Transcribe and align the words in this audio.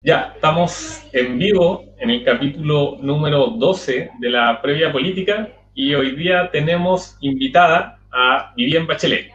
Ya, 0.00 0.30
estamos 0.36 1.02
en 1.12 1.40
vivo 1.40 1.84
en 1.98 2.10
el 2.10 2.24
capítulo 2.24 2.98
número 3.02 3.48
12 3.48 4.12
de 4.20 4.30
la 4.30 4.62
previa 4.62 4.92
política 4.92 5.48
y 5.74 5.92
hoy 5.92 6.14
día 6.14 6.50
tenemos 6.52 7.16
invitada 7.20 7.98
a 8.12 8.54
Vivian 8.56 8.86
Bachelet. 8.86 9.32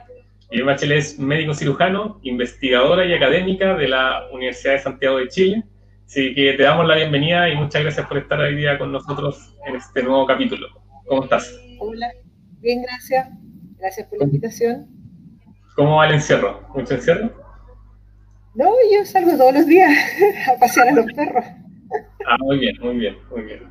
Vivian 0.49 0.68
Bachelet 0.68 0.99
es 0.99 1.20
médico 1.20 1.54
cirujano, 1.54 2.21
investigadora 2.23 3.05
y 3.05 3.13
académica 3.13 3.76
de 3.76 3.89
la 3.89 4.26
Universidad 4.31 4.76
de 4.76 4.79
Santiago 4.79 5.18
de 5.18 5.28
Chile. 5.28 5.63
Así 6.05 6.34
que 6.34 6.54
te 6.54 6.64
damos 6.64 6.88
la 6.88 6.95
bienvenida 6.95 7.50
y 7.50 7.57
muchas 7.57 7.82
gracias 7.82 8.07
por 8.07 8.20
estar 8.20 8.39
hoy 8.39 8.55
día 8.55 8.80
con 8.80 8.93
nosotros 8.93 9.57
en 9.68 9.75
este 9.75 10.02
nuevo 10.02 10.25
capítulo. 10.25 10.70
¿Cómo 11.07 11.25
estás? 11.25 11.59
Hola, 11.80 12.09
bien, 12.61 12.84
gracias. 12.84 13.27
Gracias 13.80 14.07
por 14.07 14.20
la 14.20 14.23
invitación. 14.23 14.88
¿Cómo 15.75 15.98
va 15.98 16.07
el 16.07 16.14
encierro? 16.14 16.66
¿Mucho 16.73 16.93
encierro? 16.93 17.43
No, 18.55 18.71
yo 18.91 19.04
salgo 19.05 19.35
todos 19.35 19.54
los 19.54 19.65
días 19.65 19.91
a 20.55 20.59
pasear 20.59 20.89
a 20.89 20.91
los 20.91 21.05
perros. 21.13 21.45
Ah, 22.27 22.38
muy 22.39 22.59
bien, 22.59 22.75
muy 22.81 22.98
bien, 22.98 23.17
muy 23.31 23.41
bien. 23.44 23.63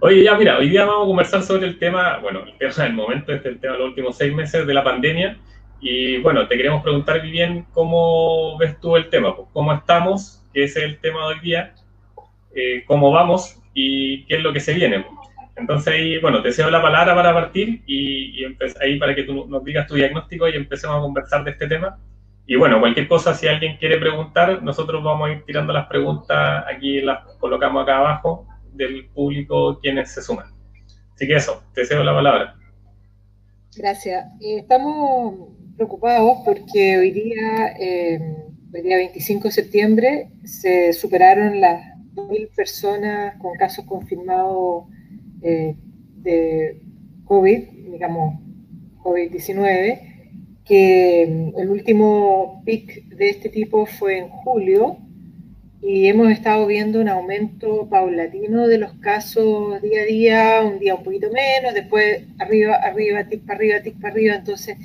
Oye, 0.00 0.24
ya 0.24 0.36
mira, 0.36 0.58
hoy 0.58 0.68
día 0.68 0.84
vamos 0.84 1.04
a 1.04 1.08
conversar 1.08 1.42
sobre 1.42 1.66
el 1.66 1.78
tema, 1.78 2.18
bueno, 2.18 2.44
el 2.44 2.58
tema 2.58 2.72
del 2.84 2.92
momento, 2.94 3.32
este 3.32 3.48
es 3.48 3.54
el 3.54 3.60
tema 3.60 3.74
de 3.74 3.78
los 3.80 3.88
últimos 3.88 4.16
seis 4.16 4.34
meses 4.34 4.66
de 4.66 4.74
la 4.74 4.84
pandemia. 4.84 5.38
Y 5.80 6.18
bueno, 6.18 6.46
te 6.48 6.56
queremos 6.56 6.82
preguntar, 6.82 7.20
bien 7.22 7.66
¿cómo 7.72 8.56
ves 8.58 8.78
tú 8.80 8.96
el 8.96 9.08
tema? 9.10 9.36
Pues, 9.36 9.48
¿Cómo 9.52 9.72
estamos? 9.72 10.42
¿Qué 10.52 10.64
es 10.64 10.76
el 10.76 10.98
tema 10.98 11.20
de 11.20 11.34
hoy 11.34 11.40
día? 11.40 11.74
Eh, 12.54 12.84
¿Cómo 12.86 13.10
vamos? 13.12 13.60
¿Y 13.74 14.24
qué 14.26 14.36
es 14.36 14.42
lo 14.42 14.52
que 14.52 14.60
se 14.60 14.74
viene? 14.74 15.04
Entonces 15.56 15.92
ahí, 15.92 16.18
bueno, 16.20 16.42
te 16.42 16.52
cedo 16.52 16.70
la 16.70 16.82
palabra 16.82 17.14
para 17.14 17.32
partir 17.32 17.82
y, 17.86 18.42
y 18.42 18.56
ahí 18.80 18.98
para 18.98 19.14
que 19.14 19.24
tú 19.24 19.46
nos 19.46 19.62
digas 19.62 19.86
tu 19.86 19.94
diagnóstico 19.94 20.48
y 20.48 20.54
empecemos 20.54 20.96
a 20.96 21.00
conversar 21.00 21.44
de 21.44 21.52
este 21.52 21.66
tema. 21.66 21.98
Y 22.46 22.56
bueno, 22.56 22.78
cualquier 22.78 23.08
cosa, 23.08 23.32
si 23.34 23.48
alguien 23.48 23.78
quiere 23.78 23.98
preguntar, 23.98 24.62
nosotros 24.62 25.02
vamos 25.02 25.28
a 25.28 25.32
ir 25.32 25.44
tirando 25.46 25.72
las 25.72 25.86
preguntas 25.86 26.64
aquí, 26.70 27.00
las 27.00 27.24
colocamos 27.38 27.82
acá 27.82 27.98
abajo 27.98 28.46
del 28.72 29.08
público 29.08 29.78
quienes 29.80 30.12
se 30.12 30.20
suman. 30.20 30.46
Así 31.14 31.26
que 31.26 31.36
eso, 31.36 31.62
te 31.72 31.86
cedo 31.86 32.04
la 32.04 32.12
palabra. 32.12 32.56
Gracias. 33.76 34.26
Estamos 34.40 35.48
preocupados 35.76 36.38
porque 36.44 36.98
hoy 36.98 37.12
día, 37.12 37.74
eh, 37.80 38.20
hoy 38.74 38.82
día 38.82 38.96
25 38.96 39.44
de 39.44 39.50
septiembre, 39.50 40.30
se 40.44 40.92
superaron 40.92 41.60
las 41.60 41.82
2.000 42.14 42.54
personas 42.54 43.36
con 43.40 43.56
casos 43.56 43.86
confirmados 43.86 44.84
eh, 45.40 45.74
de 46.16 46.82
COVID, 47.24 47.90
digamos, 47.90 48.38
COVID-19 48.98 50.13
que 50.64 51.26
mm, 51.28 51.58
el 51.58 51.70
último 51.70 52.62
pic 52.64 53.08
de 53.08 53.30
este 53.30 53.48
tipo 53.48 53.86
fue 53.86 54.18
en 54.18 54.28
julio 54.28 54.98
y 55.82 56.06
hemos 56.06 56.30
estado 56.30 56.66
viendo 56.66 57.00
un 57.00 57.08
aumento 57.08 57.88
paulatino 57.90 58.66
de 58.66 58.78
los 58.78 58.94
casos 58.94 59.82
día 59.82 60.00
a 60.00 60.04
día, 60.04 60.62
un 60.64 60.78
día 60.78 60.94
un 60.94 61.04
poquito 61.04 61.30
menos, 61.30 61.74
después 61.74 62.22
arriba, 62.38 62.76
arriba, 62.76 63.28
tic 63.28 63.44
para 63.44 63.58
arriba, 63.58 63.82
tic 63.82 64.00
para 64.00 64.14
arriba, 64.14 64.34
entonces 64.36 64.78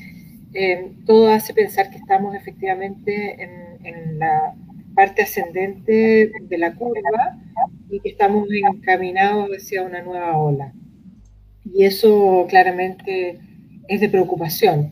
eh, 0.54 0.92
todo 1.06 1.30
hace 1.30 1.54
pensar 1.54 1.90
que 1.90 1.98
estamos 1.98 2.36
efectivamente 2.36 3.42
en, 3.42 3.86
en, 3.86 4.20
la 4.20 4.54
parte 4.94 5.22
ascendente 5.22 6.32
de 6.42 6.58
la 6.58 6.74
curva 6.76 7.40
y 7.90 8.02
que 8.02 8.10
estamos 8.10 8.50
encaminados 8.52 9.50
hacia 9.52 9.84
una 9.84 10.02
nueva 10.02 10.38
ola. 10.38 10.74
Y 11.64 11.86
eso 11.86 12.46
claramente 12.50 13.40
es 13.88 14.02
de 14.02 14.10
preocupación 14.10 14.92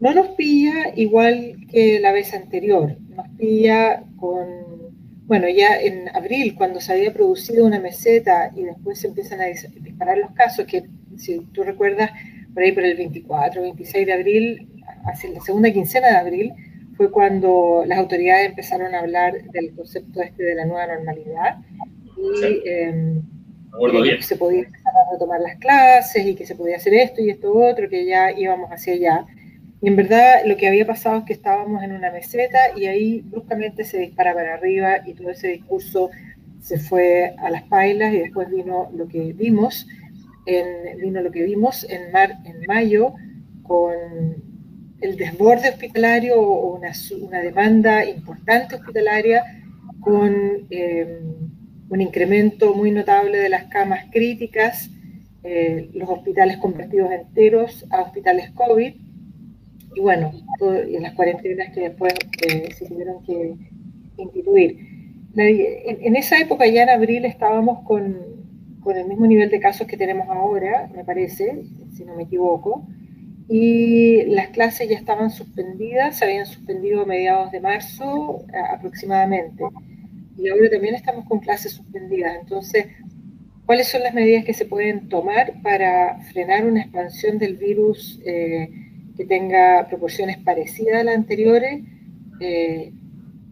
no 0.00 0.14
nos 0.14 0.28
pilla 0.28 0.92
igual 0.96 1.56
que 1.70 2.00
la 2.00 2.12
vez 2.12 2.32
anterior, 2.34 2.96
nos 3.08 3.28
pilla 3.36 4.04
con, 4.16 4.48
bueno, 5.26 5.48
ya 5.48 5.80
en 5.80 6.08
abril, 6.14 6.54
cuando 6.54 6.80
se 6.80 6.92
había 6.92 7.12
producido 7.12 7.66
una 7.66 7.80
meseta 7.80 8.52
y 8.54 8.64
después 8.64 9.00
se 9.00 9.08
empiezan 9.08 9.40
a 9.40 9.46
disparar 9.46 10.18
los 10.18 10.30
casos, 10.32 10.66
que 10.66 10.84
si 11.16 11.40
tú 11.52 11.64
recuerdas, 11.64 12.10
por 12.54 12.62
ahí 12.62 12.72
por 12.72 12.84
el 12.84 12.96
24, 12.96 13.62
26 13.62 14.06
de 14.06 14.12
abril, 14.12 14.68
hacia 15.04 15.30
la 15.30 15.40
segunda 15.40 15.70
quincena 15.72 16.08
de 16.08 16.16
abril, 16.16 16.52
fue 16.96 17.10
cuando 17.10 17.84
las 17.86 17.98
autoridades 17.98 18.50
empezaron 18.50 18.94
a 18.94 19.00
hablar 19.00 19.40
del 19.52 19.74
concepto 19.74 20.20
este 20.20 20.42
de 20.42 20.54
la 20.56 20.64
nueva 20.64 20.86
normalidad 20.88 21.58
y 22.16 22.68
em, 22.68 23.22
que 24.16 24.22
se 24.22 24.36
podía 24.36 24.60
empezar 24.60 24.92
a 24.96 25.12
retomar 25.12 25.40
las 25.40 25.56
clases 25.56 26.26
y 26.26 26.34
que 26.34 26.44
se 26.44 26.56
podía 26.56 26.76
hacer 26.76 26.94
esto 26.94 27.22
y 27.22 27.30
esto 27.30 27.52
otro, 27.52 27.88
que 27.88 28.04
ya 28.04 28.32
íbamos 28.32 28.70
hacia 28.70 28.94
allá. 28.94 29.26
Y 29.80 29.88
en 29.88 29.96
verdad 29.96 30.40
lo 30.44 30.56
que 30.56 30.66
había 30.66 30.86
pasado 30.86 31.18
es 31.18 31.24
que 31.24 31.32
estábamos 31.32 31.82
en 31.82 31.92
una 31.92 32.10
meseta 32.10 32.58
y 32.76 32.86
ahí 32.86 33.20
bruscamente 33.20 33.84
se 33.84 33.98
dispara 33.98 34.34
para 34.34 34.54
arriba 34.54 35.06
y 35.06 35.14
todo 35.14 35.30
ese 35.30 35.48
discurso 35.48 36.10
se 36.60 36.78
fue 36.78 37.34
a 37.38 37.50
las 37.50 37.62
pailas 37.64 38.12
y 38.12 38.18
después 38.18 38.50
vino 38.50 38.90
lo 38.92 39.06
que 39.06 39.32
vimos, 39.32 39.86
en, 40.46 40.98
vino 40.98 41.20
lo 41.22 41.30
que 41.30 41.44
vimos 41.44 41.86
en, 41.88 42.10
mar, 42.10 42.38
en 42.44 42.66
mayo 42.66 43.14
con 43.62 43.94
el 45.00 45.16
desborde 45.16 45.68
hospitalario 45.68 46.40
o 46.40 46.76
una, 46.76 46.92
una 47.20 47.38
demanda 47.38 48.04
importante 48.04 48.74
hospitalaria 48.74 49.44
con 50.00 50.66
eh, 50.70 51.20
un 51.88 52.00
incremento 52.00 52.74
muy 52.74 52.90
notable 52.90 53.38
de 53.38 53.48
las 53.48 53.64
camas 53.64 54.06
críticas, 54.10 54.90
eh, 55.44 55.88
los 55.94 56.08
hospitales 56.08 56.56
convertidos 56.56 57.12
enteros 57.12 57.86
a 57.90 58.02
hospitales 58.02 58.50
COVID 58.50 59.07
y 59.94 60.00
bueno, 60.00 60.32
y 60.88 60.98
las 60.98 61.14
cuarentenas 61.14 61.74
que 61.74 61.80
después 61.80 62.14
eh, 62.46 62.68
se 62.76 62.86
tuvieron 62.86 63.22
que 63.24 63.54
instituir. 64.16 64.78
En, 65.34 66.16
esa 66.16 66.38
época, 66.38 66.66
ya 66.66 66.82
en 66.82 66.88
abril, 66.88 67.24
estábamos 67.24 67.84
con, 67.86 68.16
con, 68.80 68.96
el 68.96 69.06
mismo 69.06 69.26
nivel 69.26 69.50
de 69.50 69.60
casos 69.60 69.86
que 69.86 69.96
tenemos 69.96 70.28
ahora, 70.28 70.90
me 70.94 71.04
parece, 71.04 71.62
si 71.92 72.04
no 72.04 72.14
me 72.16 72.24
equivoco, 72.24 72.86
y 73.48 74.24
las 74.26 74.48
clases 74.48 74.88
ya 74.88 74.96
estaban 74.96 75.30
suspendidas, 75.30 76.18
se 76.18 76.24
habían 76.24 76.46
suspendido 76.46 77.02
a 77.02 77.06
mediados 77.06 77.52
de 77.52 77.60
marzo 77.60 78.44
aproximadamente, 78.72 79.64
y 80.36 80.48
ahora 80.48 80.70
también 80.70 80.94
estamos 80.94 81.24
con 81.26 81.40
clases 81.40 81.72
suspendidas. 81.72 82.36
Entonces, 82.40 82.86
¿cuáles 83.64 83.88
son 83.88 84.02
las 84.02 84.14
medidas 84.14 84.44
que 84.44 84.54
se 84.54 84.64
pueden 84.64 85.08
tomar 85.08 85.60
para 85.62 86.20
frenar 86.32 86.66
una 86.66 86.82
expansión 86.82 87.38
del 87.38 87.56
virus? 87.56 88.20
Eh, 88.24 88.87
que 89.18 89.26
tenga 89.26 89.86
proporciones 89.88 90.38
parecidas 90.38 91.00
a 91.00 91.04
las 91.04 91.16
anteriores, 91.16 91.82
eh, 92.40 92.92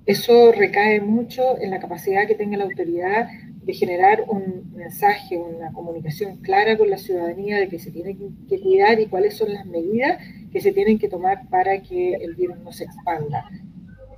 eso 0.07 0.53
recae 0.53 1.01
mucho 1.01 1.61
en 1.61 1.71
la 1.73 1.81
capacidad 1.81 2.29
que 2.29 2.37
tenga 2.37 2.57
la 2.57 2.65
autoridad 2.65 3.29
de 3.65 3.75
generar 3.75 4.23
un 4.29 4.73
mensaje, 4.77 5.37
una 5.37 5.73
comunicación 5.73 6.37
clara 6.37 6.79
con 6.79 6.89
la 6.89 6.99
ciudadanía 6.99 7.59
de 7.59 7.69
que 7.69 7.81
se 7.81 7.91
tiene 7.91 8.17
que 8.49 8.61
cuidar 8.61 9.01
y 9.01 9.07
cuáles 9.07 9.37
son 9.37 9.53
las 9.53 9.67
medidas 9.67 10.23
que 10.53 10.61
se 10.61 10.71
tienen 10.71 11.01
que 11.01 11.09
tomar 11.09 11.49
para 11.51 11.83
que 11.83 12.15
el 12.15 12.37
virus 12.37 12.61
no 12.61 12.71
se 12.71 12.85
expanda. 12.85 13.51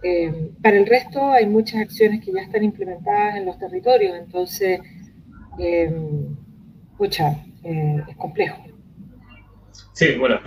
Eh, 0.03 0.50
para 0.62 0.76
el 0.76 0.84
resto 0.84 1.30
hay 1.30 1.47
muchas 1.47 1.80
acciones 1.80 2.22
que 2.22 2.30
ya 2.30 2.42
están 2.42 2.62
implementadas 2.62 3.36
en 3.36 3.47
los 3.47 3.59
territorios, 3.59 4.19
entonces, 4.19 4.80
eh, 5.59 5.91
es 8.06 8.16
complejo. 8.16 8.62
Sí, 9.94 10.15
bueno, 10.19 10.36
he 10.36 10.38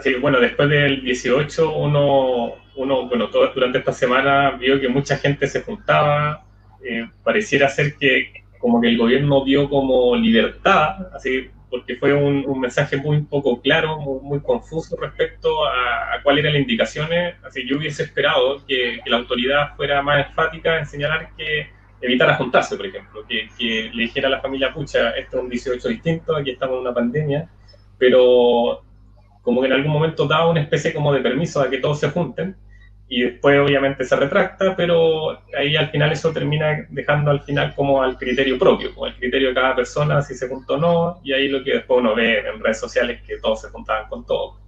Así 0.00 0.14
bueno, 0.14 0.40
después 0.40 0.70
del 0.70 1.02
18, 1.02 1.76
uno, 1.76 2.54
uno 2.74 3.06
bueno, 3.06 3.28
todo, 3.28 3.52
durante 3.52 3.80
esta 3.80 3.92
semana 3.92 4.52
vio 4.52 4.80
que 4.80 4.88
mucha 4.88 5.18
gente 5.18 5.46
se 5.46 5.60
juntaba, 5.60 6.42
eh, 6.82 7.06
pareciera 7.22 7.68
ser 7.68 7.96
que 7.96 8.32
como 8.58 8.80
que 8.80 8.88
el 8.88 8.96
gobierno 8.96 9.44
dio 9.44 9.68
como 9.68 10.16
libertad, 10.16 11.06
así 11.14 11.50
porque 11.68 11.96
fue 11.96 12.14
un, 12.14 12.58
mensaje 12.58 12.96
muy 12.96 13.20
poco 13.24 13.60
claro, 13.60 13.98
muy, 13.98 14.40
confuso 14.40 14.96
respecto 14.96 15.66
a, 15.66 15.72
cuáles 16.12 16.22
cuál 16.22 16.38
eran 16.38 16.52
las 16.54 16.62
indicaciones. 16.62 17.34
Así 17.44 17.68
yo 17.68 17.76
hubiese 17.76 18.04
esperado 18.04 18.64
que, 18.66 19.00
la 19.04 19.18
autoridad 19.18 19.76
fuera 19.76 20.00
más 20.00 20.28
enfática 20.28 20.78
en 20.78 20.86
señalar 20.86 21.28
que 21.36 21.68
evitara 22.00 22.36
juntarse, 22.36 22.74
por 22.74 22.86
ejemplo, 22.86 23.26
que, 23.28 23.50
que, 23.58 23.90
le 23.92 24.04
dijera 24.04 24.28
a 24.28 24.30
la 24.30 24.40
familia, 24.40 24.72
pucha, 24.72 25.10
esto 25.10 25.36
es 25.36 25.42
un 25.44 25.50
18 25.50 25.88
distinto, 25.90 26.34
aquí 26.34 26.52
estamos 26.52 26.76
en 26.76 26.80
una 26.80 26.94
pandemia, 26.94 27.50
pero 27.98 28.82
como 29.42 29.60
que 29.60 29.68
en 29.68 29.74
algún 29.74 29.92
momento 29.92 30.26
da 30.26 30.46
una 30.46 30.60
especie 30.60 30.92
como 30.92 31.12
de 31.12 31.20
permiso 31.20 31.60
a 31.60 31.70
que 31.70 31.78
todos 31.78 32.00
se 32.00 32.10
junten 32.10 32.56
y 33.12 33.22
después 33.22 33.58
obviamente 33.58 34.04
se 34.04 34.14
retracta, 34.14 34.76
pero 34.76 35.40
ahí 35.58 35.74
al 35.74 35.90
final 35.90 36.12
eso 36.12 36.32
termina 36.32 36.86
dejando 36.90 37.32
al 37.32 37.40
final 37.42 37.74
como 37.74 38.00
al 38.00 38.16
criterio 38.16 38.56
propio, 38.56 38.94
como 38.94 39.06
al 39.06 39.16
criterio 39.16 39.48
de 39.48 39.54
cada 39.54 39.74
persona, 39.74 40.22
si 40.22 40.34
se 40.34 40.48
juntó 40.48 40.74
o 40.74 40.78
no, 40.78 41.20
y 41.24 41.32
ahí 41.32 41.48
lo 41.48 41.64
que 41.64 41.72
después 41.72 41.98
uno 41.98 42.14
ve 42.14 42.38
en 42.38 42.60
redes 42.60 42.78
sociales 42.78 43.20
que 43.26 43.38
todos 43.38 43.62
se 43.62 43.68
juntaban 43.70 44.08
con 44.08 44.24
todo. 44.24 44.60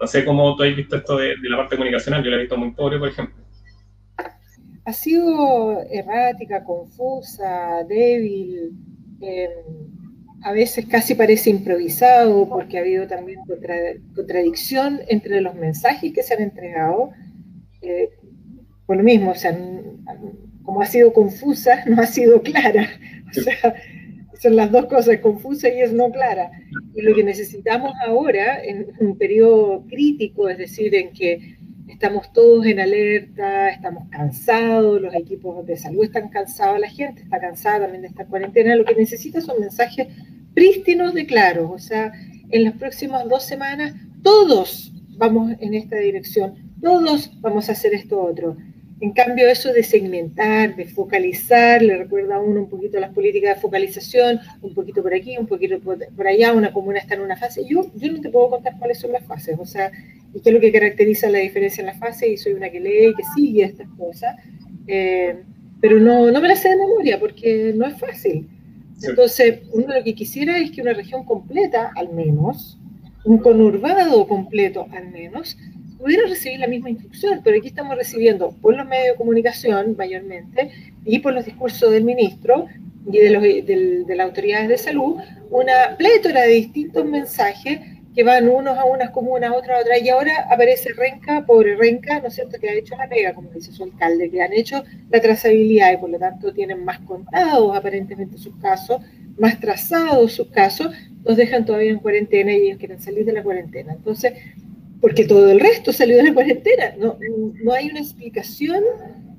No 0.00 0.06
sé 0.08 0.24
cómo 0.24 0.56
tú 0.56 0.64
has 0.64 0.74
visto 0.74 0.96
esto 0.96 1.16
de, 1.16 1.36
la 1.42 1.58
parte 1.58 1.76
comunicacional, 1.76 2.24
yo 2.24 2.30
lo 2.30 2.36
he 2.36 2.40
visto 2.40 2.56
muy 2.56 2.72
pobre, 2.72 2.98
por 2.98 3.08
ejemplo. 3.08 3.36
Ha 4.84 4.92
sido 4.92 5.80
errática, 5.88 6.64
confusa, 6.64 7.84
débil. 7.88 8.72
Eh, 9.22 9.48
a 10.42 10.52
veces 10.52 10.86
casi 10.86 11.14
parece 11.14 11.50
improvisado 11.50 12.48
porque 12.48 12.78
ha 12.78 12.80
habido 12.80 13.06
también 13.06 13.40
contradicción 14.14 15.00
entre 15.08 15.40
los 15.40 15.54
mensajes 15.54 16.12
que 16.12 16.22
se 16.22 16.34
han 16.34 16.42
entregado. 16.42 17.10
Eh, 17.82 18.10
por 18.86 18.96
lo 18.96 19.02
mismo, 19.02 19.34
se 19.34 19.48
han, 19.48 19.82
como 20.62 20.80
ha 20.80 20.86
sido 20.86 21.12
confusa, 21.12 21.84
no 21.86 22.00
ha 22.00 22.06
sido 22.06 22.42
clara. 22.42 22.88
O 23.28 23.40
sea, 23.40 23.74
son 24.40 24.56
las 24.56 24.70
dos 24.70 24.86
cosas, 24.86 25.18
confusa 25.18 25.68
y 25.68 25.80
es 25.80 25.92
no 25.92 26.10
clara. 26.10 26.50
Y 26.94 27.02
lo 27.02 27.14
que 27.14 27.24
necesitamos 27.24 27.92
ahora, 28.06 28.62
en 28.62 28.86
un 29.00 29.16
periodo 29.18 29.84
crítico, 29.88 30.48
es 30.48 30.58
decir, 30.58 30.94
en 30.94 31.12
que 31.12 31.55
estamos 31.88 32.32
todos 32.32 32.66
en 32.66 32.80
alerta, 32.80 33.70
estamos 33.70 34.08
cansados, 34.10 35.00
los 35.00 35.14
equipos 35.14 35.64
de 35.66 35.76
salud 35.76 36.04
están 36.04 36.28
cansados, 36.28 36.80
la 36.80 36.88
gente 36.88 37.22
está 37.22 37.40
cansada 37.40 37.80
también 37.80 38.02
de 38.02 38.08
esta 38.08 38.26
cuarentena, 38.26 38.76
lo 38.76 38.84
que 38.84 38.94
necesita 38.94 39.40
son 39.40 39.60
mensajes 39.60 40.08
prístinos 40.54 41.14
de 41.14 41.26
claros, 41.26 41.70
o 41.72 41.78
sea, 41.78 42.12
en 42.50 42.64
las 42.64 42.74
próximas 42.74 43.28
dos 43.28 43.44
semanas 43.44 43.94
todos 44.22 44.92
vamos 45.10 45.52
en 45.60 45.74
esta 45.74 45.96
dirección, 45.96 46.54
todos 46.80 47.30
vamos 47.40 47.68
a 47.68 47.72
hacer 47.72 47.94
esto 47.94 48.20
otro. 48.20 48.56
En 48.98 49.12
cambio, 49.12 49.46
eso 49.46 49.74
de 49.74 49.82
segmentar, 49.82 50.74
de 50.74 50.86
focalizar, 50.86 51.82
le 51.82 51.98
recuerda 51.98 52.36
a 52.36 52.40
uno 52.40 52.60
un 52.60 52.70
poquito 52.70 52.98
las 52.98 53.12
políticas 53.12 53.56
de 53.56 53.60
focalización, 53.60 54.40
un 54.62 54.72
poquito 54.72 55.02
por 55.02 55.12
aquí, 55.12 55.36
un 55.36 55.46
poquito 55.46 55.78
por 55.80 56.26
allá, 56.26 56.54
una 56.54 56.72
comuna 56.72 56.98
está 56.98 57.14
en 57.14 57.20
una 57.20 57.36
fase. 57.36 57.62
Yo, 57.68 57.90
yo 57.94 58.10
no 58.10 58.22
te 58.22 58.30
puedo 58.30 58.48
contar 58.48 58.78
cuáles 58.78 58.98
son 58.98 59.12
las 59.12 59.22
fases, 59.24 59.58
o 59.58 59.66
sea, 59.66 59.92
y 60.36 60.40
qué 60.40 60.50
es 60.50 60.54
lo 60.54 60.60
que 60.60 60.70
caracteriza 60.70 61.30
la 61.30 61.38
diferencia 61.38 61.80
en 61.80 61.86
la 61.86 61.94
fase, 61.94 62.28
y 62.28 62.36
soy 62.36 62.52
una 62.52 62.68
que 62.68 62.78
lee 62.78 63.08
y 63.08 63.14
que 63.14 63.22
sigue 63.34 63.64
estas 63.64 63.88
cosas, 63.96 64.36
eh, 64.86 65.42
pero 65.80 65.98
no, 65.98 66.30
no 66.30 66.40
me 66.42 66.48
las 66.48 66.60
sé 66.60 66.68
de 66.68 66.76
memoria 66.76 67.18
porque 67.18 67.72
no 67.74 67.86
es 67.86 67.98
fácil. 67.98 68.46
Entonces, 69.02 69.60
uno 69.72 69.94
lo 69.94 70.04
que 70.04 70.14
quisiera 70.14 70.58
es 70.58 70.70
que 70.70 70.82
una 70.82 70.92
región 70.92 71.24
completa, 71.24 71.90
al 71.96 72.12
menos, 72.12 72.78
un 73.24 73.38
conurbado 73.38 74.28
completo, 74.28 74.86
al 74.92 75.10
menos, 75.10 75.56
pudiera 75.98 76.28
recibir 76.28 76.60
la 76.60 76.66
misma 76.66 76.90
instrucción, 76.90 77.40
pero 77.42 77.56
aquí 77.56 77.68
estamos 77.68 77.96
recibiendo 77.96 78.50
por 78.60 78.76
los 78.76 78.86
medios 78.86 79.14
de 79.14 79.16
comunicación 79.16 79.96
mayormente 79.96 80.70
y 81.06 81.18
por 81.20 81.32
los 81.32 81.46
discursos 81.46 81.90
del 81.90 82.04
ministro 82.04 82.66
y 83.10 83.18
de, 83.18 83.30
los, 83.30 83.42
de, 83.42 84.04
de 84.06 84.16
las 84.16 84.26
autoridades 84.26 84.68
de 84.68 84.76
salud 84.78 85.16
una 85.50 85.96
plétora 85.96 86.42
de 86.42 86.54
distintos 86.54 87.04
mensajes 87.06 87.80
que 88.16 88.24
van 88.24 88.48
unos 88.48 88.78
a 88.78 88.86
unas 88.86 89.10
comunas, 89.10 89.52
otras 89.54 89.76
a 89.76 89.80
otras, 89.82 90.02
y 90.02 90.08
ahora 90.08 90.46
aparece 90.50 90.88
Renca, 90.94 91.44
pobre 91.44 91.76
Renca, 91.76 92.18
¿no 92.18 92.28
es 92.28 92.34
cierto?, 92.34 92.58
que 92.58 92.70
ha 92.70 92.72
hecho 92.72 92.96
la 92.96 93.10
pega, 93.10 93.34
como 93.34 93.50
dice 93.50 93.72
su 93.72 93.84
alcalde, 93.84 94.30
que 94.30 94.40
han 94.40 94.54
hecho 94.54 94.82
la 95.10 95.20
trazabilidad 95.20 95.92
y 95.92 95.98
por 95.98 96.08
lo 96.08 96.18
tanto 96.18 96.54
tienen 96.54 96.82
más 96.82 96.98
contados 97.00 97.76
aparentemente 97.76 98.38
sus 98.38 98.56
casos, 98.56 99.02
más 99.36 99.60
trazados 99.60 100.32
sus 100.32 100.48
casos, 100.48 100.88
los 101.24 101.36
dejan 101.36 101.66
todavía 101.66 101.90
en 101.90 101.98
cuarentena 101.98 102.54
y 102.54 102.68
ellos 102.68 102.78
quieren 102.78 103.00
salir 103.02 103.26
de 103.26 103.34
la 103.34 103.42
cuarentena. 103.42 103.92
Entonces, 103.92 104.32
porque 105.02 105.26
todo 105.26 105.50
el 105.50 105.60
resto 105.60 105.92
salió 105.92 106.16
de 106.16 106.22
la 106.22 106.32
cuarentena. 106.32 106.94
No, 106.98 107.18
no 107.62 107.72
hay 107.72 107.90
una 107.90 108.00
explicación 108.00 108.82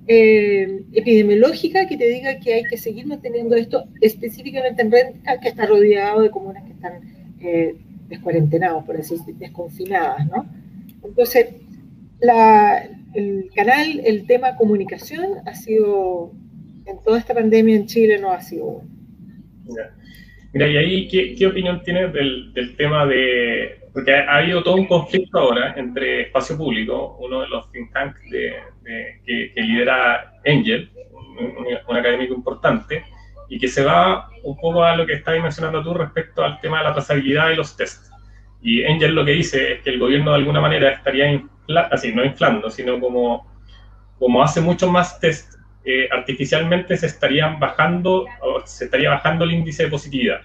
eh, 0.07 0.83
epidemiológica 0.93 1.87
que 1.87 1.97
te 1.97 2.07
diga 2.07 2.39
que 2.39 2.53
hay 2.53 2.63
que 2.65 2.77
seguir 2.77 3.07
manteniendo 3.07 3.55
esto 3.55 3.85
específicamente 4.01 4.83
en 4.83 4.91
Renca, 4.91 5.39
que 5.39 5.47
está 5.47 5.65
rodeado 5.65 6.21
de 6.21 6.29
comunas 6.29 6.63
que 6.63 6.73
están 6.73 7.01
eh, 7.41 7.75
descuarentenados, 8.07 8.83
por 8.83 8.97
decir, 8.97 9.19
desconfinadas, 9.35 10.25
¿no? 10.27 10.45
Entonces, 11.03 11.47
el 13.13 13.49
canal, 13.55 14.01
el 14.03 14.25
tema 14.25 14.55
comunicación 14.55 15.37
ha 15.45 15.53
sido, 15.53 16.31
en 16.85 16.99
toda 17.03 17.19
esta 17.19 17.33
pandemia 17.33 17.75
en 17.75 17.85
Chile 17.85 18.19
no 18.19 18.31
ha 18.31 18.41
sido 18.41 18.65
bueno. 18.65 19.89
Mira, 20.53 20.67
y 20.67 20.77
ahí, 20.77 21.07
¿qué, 21.07 21.45
opinión 21.45 21.81
tienes 21.83 22.11
del, 22.13 22.75
tema 22.77 23.05
de 23.05 23.79
porque 23.93 24.13
ha, 24.13 24.37
habido 24.37 24.63
todo 24.63 24.75
un 24.75 24.85
conflicto 24.85 25.39
ahora 25.39 25.73
entre 25.75 26.21
espacio 26.21 26.55
público, 26.55 27.17
uno 27.19 27.41
de 27.41 27.47
los 27.47 27.71
think 27.71 27.91
tanks 27.91 28.19
de, 28.29 28.53
que, 29.25 29.51
lidera 29.55 30.33
Angel, 30.45 30.89
un, 31.11 31.95
académico 31.97 32.33
importante, 32.33 33.03
y 33.49 33.59
que 33.59 33.67
se 33.67 33.83
va 33.83 34.29
un 34.43 34.57
poco 34.57 34.83
a 34.83 34.95
lo 34.95 35.05
que 35.05 35.13
estabas 35.13 35.41
mencionando 35.41 35.83
tú 35.83 35.93
respecto 35.93 36.43
al 36.43 36.59
tema 36.59 36.79
de 36.79 36.85
la 36.85 36.93
trazabilidad 36.93 37.51
y 37.51 37.55
los 37.55 37.75
tests. 37.75 38.11
Y 38.61 38.83
Angel 38.83 39.13
lo 39.13 39.23
que 39.23 39.31
dice 39.31 39.73
es 39.73 39.81
que 39.81 39.91
el 39.91 39.99
gobierno 39.99 40.31
de 40.31 40.37
alguna 40.37 40.61
manera 40.61 40.91
estaría, 40.91 41.41
así, 41.91 42.13
no 42.13 42.25
inflando, 42.25 42.69
sino 42.69 42.99
como, 42.99 43.47
como 44.19 44.43
hace 44.43 44.61
muchos 44.61 44.89
más 44.91 45.19
test, 45.19 45.53
eh, 45.85 46.09
artificialmente 46.11 46.97
se 46.97 47.05
estarían 47.05 47.59
bajando, 47.59 48.25
o 48.41 48.61
se 48.65 48.85
estaría 48.85 49.09
bajando 49.09 49.45
el 49.45 49.53
índice 49.53 49.83
de 49.83 49.89
positividad. 49.89 50.41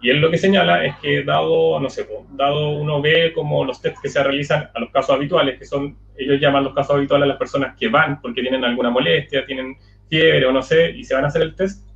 Y 0.00 0.10
él 0.10 0.20
lo 0.20 0.30
que 0.30 0.38
señala 0.38 0.84
es 0.84 0.96
que 0.96 1.24
dado, 1.24 1.80
no 1.80 1.90
sé, 1.90 2.08
dado 2.30 2.70
uno 2.70 3.02
ve 3.02 3.32
como 3.34 3.64
los 3.64 3.82
tests 3.82 4.00
que 4.00 4.08
se 4.08 4.22
realizan 4.22 4.70
a 4.72 4.80
los 4.80 4.90
casos 4.90 5.16
habituales, 5.16 5.58
que 5.58 5.64
son, 5.64 5.96
ellos 6.16 6.40
llaman 6.40 6.64
los 6.64 6.72
casos 6.72 6.94
habituales 6.94 7.24
a 7.24 7.28
las 7.28 7.36
personas 7.36 7.76
que 7.76 7.88
van 7.88 8.20
porque 8.20 8.40
tienen 8.40 8.64
alguna 8.64 8.90
molestia, 8.90 9.44
tienen 9.44 9.76
fiebre 10.08 10.46
o 10.46 10.52
no 10.52 10.62
sé, 10.62 10.90
y 10.90 11.02
se 11.02 11.14
van 11.14 11.24
a 11.24 11.28
hacer 11.28 11.42
el 11.42 11.56
test. 11.56 11.87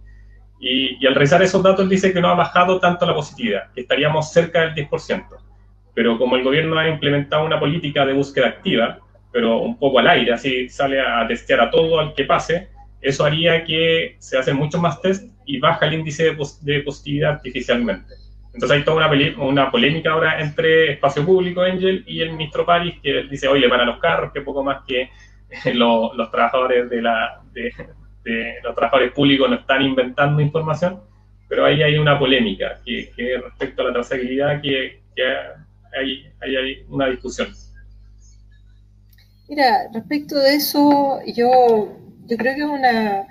Y, 0.64 1.04
al 1.04 1.16
revisar 1.16 1.42
esos 1.42 1.60
datos 1.60 1.88
dice 1.88 2.12
que 2.12 2.20
no 2.20 2.28
ha 2.28 2.34
bajado 2.34 2.78
tanto 2.78 3.04
la 3.04 3.14
positividad, 3.14 3.72
que 3.74 3.80
estaríamos 3.80 4.32
cerca 4.32 4.60
del 4.60 4.74
10%. 4.88 5.26
Pero 5.92 6.16
como 6.16 6.36
el 6.36 6.44
gobierno 6.44 6.78
ha 6.78 6.88
implementado 6.88 7.44
una 7.44 7.58
política 7.58 8.06
de 8.06 8.12
búsqueda 8.12 8.46
activa, 8.46 9.00
pero 9.32 9.58
un 9.58 9.76
poco 9.76 9.98
al 9.98 10.06
aire, 10.06 10.32
así 10.32 10.68
sale 10.68 11.00
a 11.00 11.26
testear 11.26 11.60
a 11.62 11.70
todo 11.70 11.98
al 11.98 12.14
que 12.14 12.24
pase, 12.24 12.68
eso 13.00 13.24
haría 13.24 13.64
que 13.64 14.14
se 14.20 14.38
hacen 14.38 14.56
muchos 14.56 14.80
más 14.80 15.02
test 15.02 15.28
y 15.44 15.58
baja 15.58 15.86
el 15.86 15.94
índice 15.94 16.36
de, 16.60 16.80
positividad 16.82 17.32
artificialmente. 17.32 18.14
Entonces 18.54 18.78
hay 18.78 18.84
toda 18.84 19.08
una, 19.08 19.44
una, 19.44 19.68
polémica 19.68 20.12
ahora 20.12 20.40
entre 20.40 20.92
espacio 20.92 21.26
público, 21.26 21.62
Angel, 21.62 22.04
y 22.06 22.20
el 22.20 22.30
ministro 22.30 22.64
París, 22.64 22.94
que 23.02 23.24
dice, 23.24 23.48
oye, 23.48 23.68
para 23.68 23.84
los 23.84 23.98
carros, 23.98 24.30
que 24.32 24.42
poco 24.42 24.62
más 24.62 24.84
que 24.86 25.10
los, 25.74 26.14
los 26.14 26.30
trabajadores 26.30 26.88
de 26.88 27.02
la 27.02 27.40
de, 27.52 27.72
los 28.24 28.74
trabajadores 28.74 29.12
públicos 29.12 29.48
no 29.48 29.56
están 29.56 29.82
inventando 29.82 30.40
información, 30.40 31.00
pero 31.48 31.64
ahí 31.64 31.82
hay 31.82 31.98
una 31.98 32.18
polémica 32.18 32.80
que, 32.84 33.10
respecto 33.42 33.82
a 33.82 33.86
la 33.86 33.92
trazabilidad 33.92 34.60
que, 34.62 35.02
hay, 35.94 36.84
una 36.88 37.08
discusión. 37.08 37.48
Mira, 39.48 39.88
respecto 39.92 40.38
de 40.38 40.54
eso, 40.54 41.20
yo, 41.26 41.98
yo 42.26 42.36
creo 42.38 42.54
que 42.54 42.62
es 42.62 42.66
una, 42.66 43.26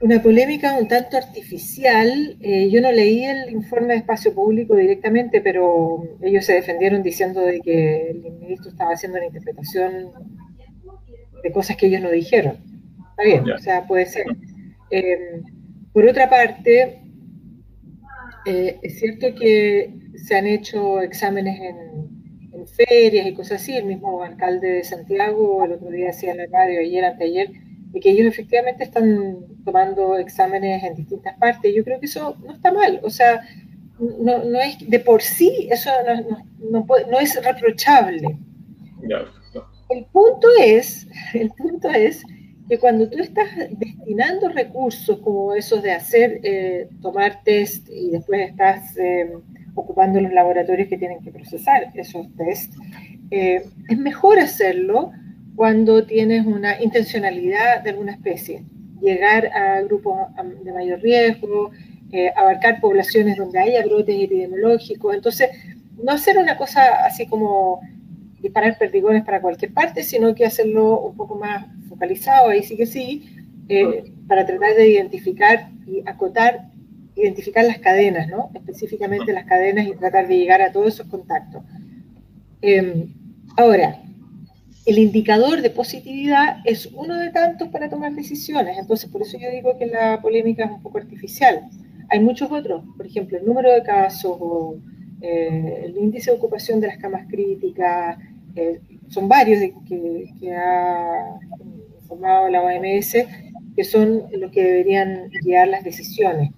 una 0.00 0.22
polémica 0.22 0.78
un 0.78 0.88
tanto 0.88 1.16
artificial. 1.16 2.36
Eh, 2.40 2.70
yo 2.70 2.80
no 2.80 2.92
leí 2.92 3.24
el 3.24 3.50
informe 3.50 3.94
de 3.94 4.00
espacio 4.00 4.34
público 4.34 4.76
directamente, 4.76 5.40
pero 5.40 6.04
ellos 6.22 6.44
se 6.44 6.54
defendieron 6.54 7.02
diciendo 7.02 7.40
de 7.40 7.60
que 7.60 8.10
el 8.10 8.32
ministro 8.38 8.70
estaba 8.70 8.92
haciendo 8.92 9.18
una 9.18 9.26
interpretación 9.26 10.12
de 11.42 11.52
cosas 11.52 11.76
que 11.76 11.86
ellos 11.86 12.02
no 12.02 12.10
dijeron. 12.10 12.75
Está 13.18 13.22
bien, 13.22 13.50
o 13.50 13.58
sea, 13.58 13.86
puede 13.86 14.04
ser. 14.06 14.26
Eh, 14.90 15.40
por 15.92 16.04
otra 16.06 16.28
parte, 16.28 17.00
eh, 18.44 18.78
es 18.82 18.98
cierto 18.98 19.34
que 19.34 19.94
se 20.16 20.36
han 20.36 20.46
hecho 20.46 21.00
exámenes 21.00 21.58
en, 21.58 22.50
en, 22.52 22.68
ferias 22.68 23.26
y 23.26 23.32
cosas 23.32 23.62
así. 23.62 23.74
El 23.74 23.86
mismo 23.86 24.22
alcalde 24.22 24.68
de 24.68 24.84
Santiago 24.84 25.64
el 25.64 25.72
otro 25.72 25.90
día 25.90 26.08
decía 26.08 26.32
en 26.32 26.38
la 26.38 26.46
radio, 26.52 26.80
ayer, 26.80 27.04
anteayer, 27.04 27.50
y 27.94 28.00
que 28.00 28.10
ellos 28.10 28.26
efectivamente 28.26 28.84
están 28.84 29.38
tomando 29.64 30.18
exámenes 30.18 30.82
en 30.84 30.94
distintas 30.94 31.38
partes. 31.38 31.74
Yo 31.74 31.82
creo 31.84 31.98
que 31.98 32.06
eso 32.06 32.36
no 32.44 32.52
está 32.52 32.70
mal, 32.70 33.00
o 33.02 33.08
sea, 33.08 33.40
no, 33.98 34.44
no 34.44 34.60
es 34.60 34.76
de 34.88 35.00
por 35.00 35.22
sí, 35.22 35.68
eso 35.70 35.90
no, 36.70 36.84
no, 37.10 37.18
es 37.18 37.42
reprochable. 37.42 38.38
El 39.88 40.04
punto 40.12 40.48
es, 40.60 41.06
el 41.32 41.50
punto 41.52 41.88
es 41.90 42.22
que 42.68 42.78
cuando 42.78 43.08
tú 43.08 43.18
estás 43.18 43.48
destinando 43.70 44.48
recursos 44.48 45.18
como 45.20 45.54
esos 45.54 45.82
de 45.82 45.92
hacer, 45.92 46.40
eh, 46.42 46.88
tomar 47.00 47.42
test 47.44 47.88
y 47.88 48.10
después 48.10 48.50
estás 48.50 48.96
eh, 48.96 49.30
ocupando 49.74 50.20
los 50.20 50.32
laboratorios 50.32 50.88
que 50.88 50.98
tienen 50.98 51.20
que 51.20 51.30
procesar 51.30 51.92
esos 51.94 52.26
test, 52.36 52.74
eh, 53.30 53.64
es 53.88 53.98
mejor 53.98 54.38
hacerlo 54.40 55.12
cuando 55.54 56.04
tienes 56.04 56.44
una 56.44 56.82
intencionalidad 56.82 57.82
de 57.82 57.90
alguna 57.90 58.12
especie, 58.12 58.64
llegar 59.00 59.46
a 59.46 59.80
grupos 59.82 60.16
de 60.62 60.72
mayor 60.72 61.00
riesgo, 61.00 61.70
abarcar 62.34 62.80
poblaciones 62.80 63.36
donde 63.36 63.58
haya 63.58 63.84
brotes 63.84 64.16
epidemiológicos, 64.18 65.14
entonces 65.14 65.50
no 66.02 66.12
hacer 66.12 66.38
una 66.38 66.56
cosa 66.56 67.04
así 67.04 67.26
como 67.26 67.80
disparar 68.40 68.78
perdigones 68.78 69.24
para 69.24 69.40
cualquier 69.40 69.72
parte, 69.72 70.02
sino 70.02 70.34
que 70.34 70.44
hacerlo 70.44 71.00
un 71.00 71.16
poco 71.16 71.36
más 71.36 71.66
focalizado, 71.88 72.50
ahí 72.50 72.62
sí 72.62 72.76
que 72.76 72.86
sí, 72.86 73.36
eh, 73.68 74.12
para 74.28 74.46
tratar 74.46 74.74
de 74.74 74.90
identificar 74.90 75.70
y 75.86 76.02
acotar, 76.06 76.68
identificar 77.14 77.64
las 77.64 77.78
cadenas, 77.78 78.28
¿no? 78.28 78.50
Específicamente 78.54 79.32
las 79.32 79.46
cadenas 79.46 79.86
y 79.86 79.94
tratar 79.94 80.28
de 80.28 80.36
llegar 80.36 80.62
a 80.62 80.72
todos 80.72 80.94
esos 80.94 81.06
contactos. 81.06 81.62
Em, 82.62 83.12
ahora, 83.56 84.00
el 84.86 84.98
indicador 84.98 85.62
de 85.62 85.70
positividad 85.70 86.58
es 86.64 86.86
uno 86.86 87.16
de 87.16 87.30
tantos 87.30 87.68
para 87.68 87.88
tomar 87.88 88.12
decisiones. 88.12 88.78
Entonces, 88.78 89.10
por 89.10 89.22
eso 89.22 89.36
yo 89.38 89.50
digo 89.50 89.76
que 89.78 89.86
la 89.86 90.20
polémica 90.22 90.64
es 90.64 90.70
un 90.70 90.82
poco 90.82 90.98
artificial. 90.98 91.68
Hay 92.08 92.20
muchos 92.20 92.50
otros, 92.52 92.84
por 92.96 93.04
ejemplo, 93.04 93.36
el 93.36 93.44
número 93.44 93.72
de 93.72 93.82
casos 93.82 94.36
o 94.38 94.76
eh, 95.20 95.82
el 95.84 95.96
índice 95.96 96.30
de 96.30 96.36
ocupación 96.36 96.80
de 96.80 96.88
las 96.88 96.98
camas 96.98 97.26
críticas, 97.28 98.18
eh, 98.54 98.80
son 99.08 99.28
varios 99.28 99.60
que, 99.88 100.52
ha 100.54 101.38
informado 102.00 102.48
la 102.48 102.62
OMS, 102.62 103.16
que 103.74 103.84
son 103.84 104.24
los 104.32 104.50
que 104.50 104.62
deberían 104.62 105.30
guiar 105.42 105.68
las 105.68 105.84
decisiones. 105.84 106.50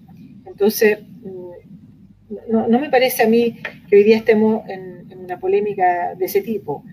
Entonces, 0.45 0.99
mm, 1.01 2.51
no, 2.51 2.67
no 2.67 2.79
me 2.79 2.89
parece 2.89 3.23
a 3.23 3.27
mí 3.27 3.57
que 3.89 3.95
hoy 3.95 4.03
día 4.03 4.17
estemos 4.17 4.67
en, 4.69 4.99
una 5.19 5.39
polémica 5.39 6.15
de 6.15 6.25
ese 6.25 6.41
tipo. 6.41 6.83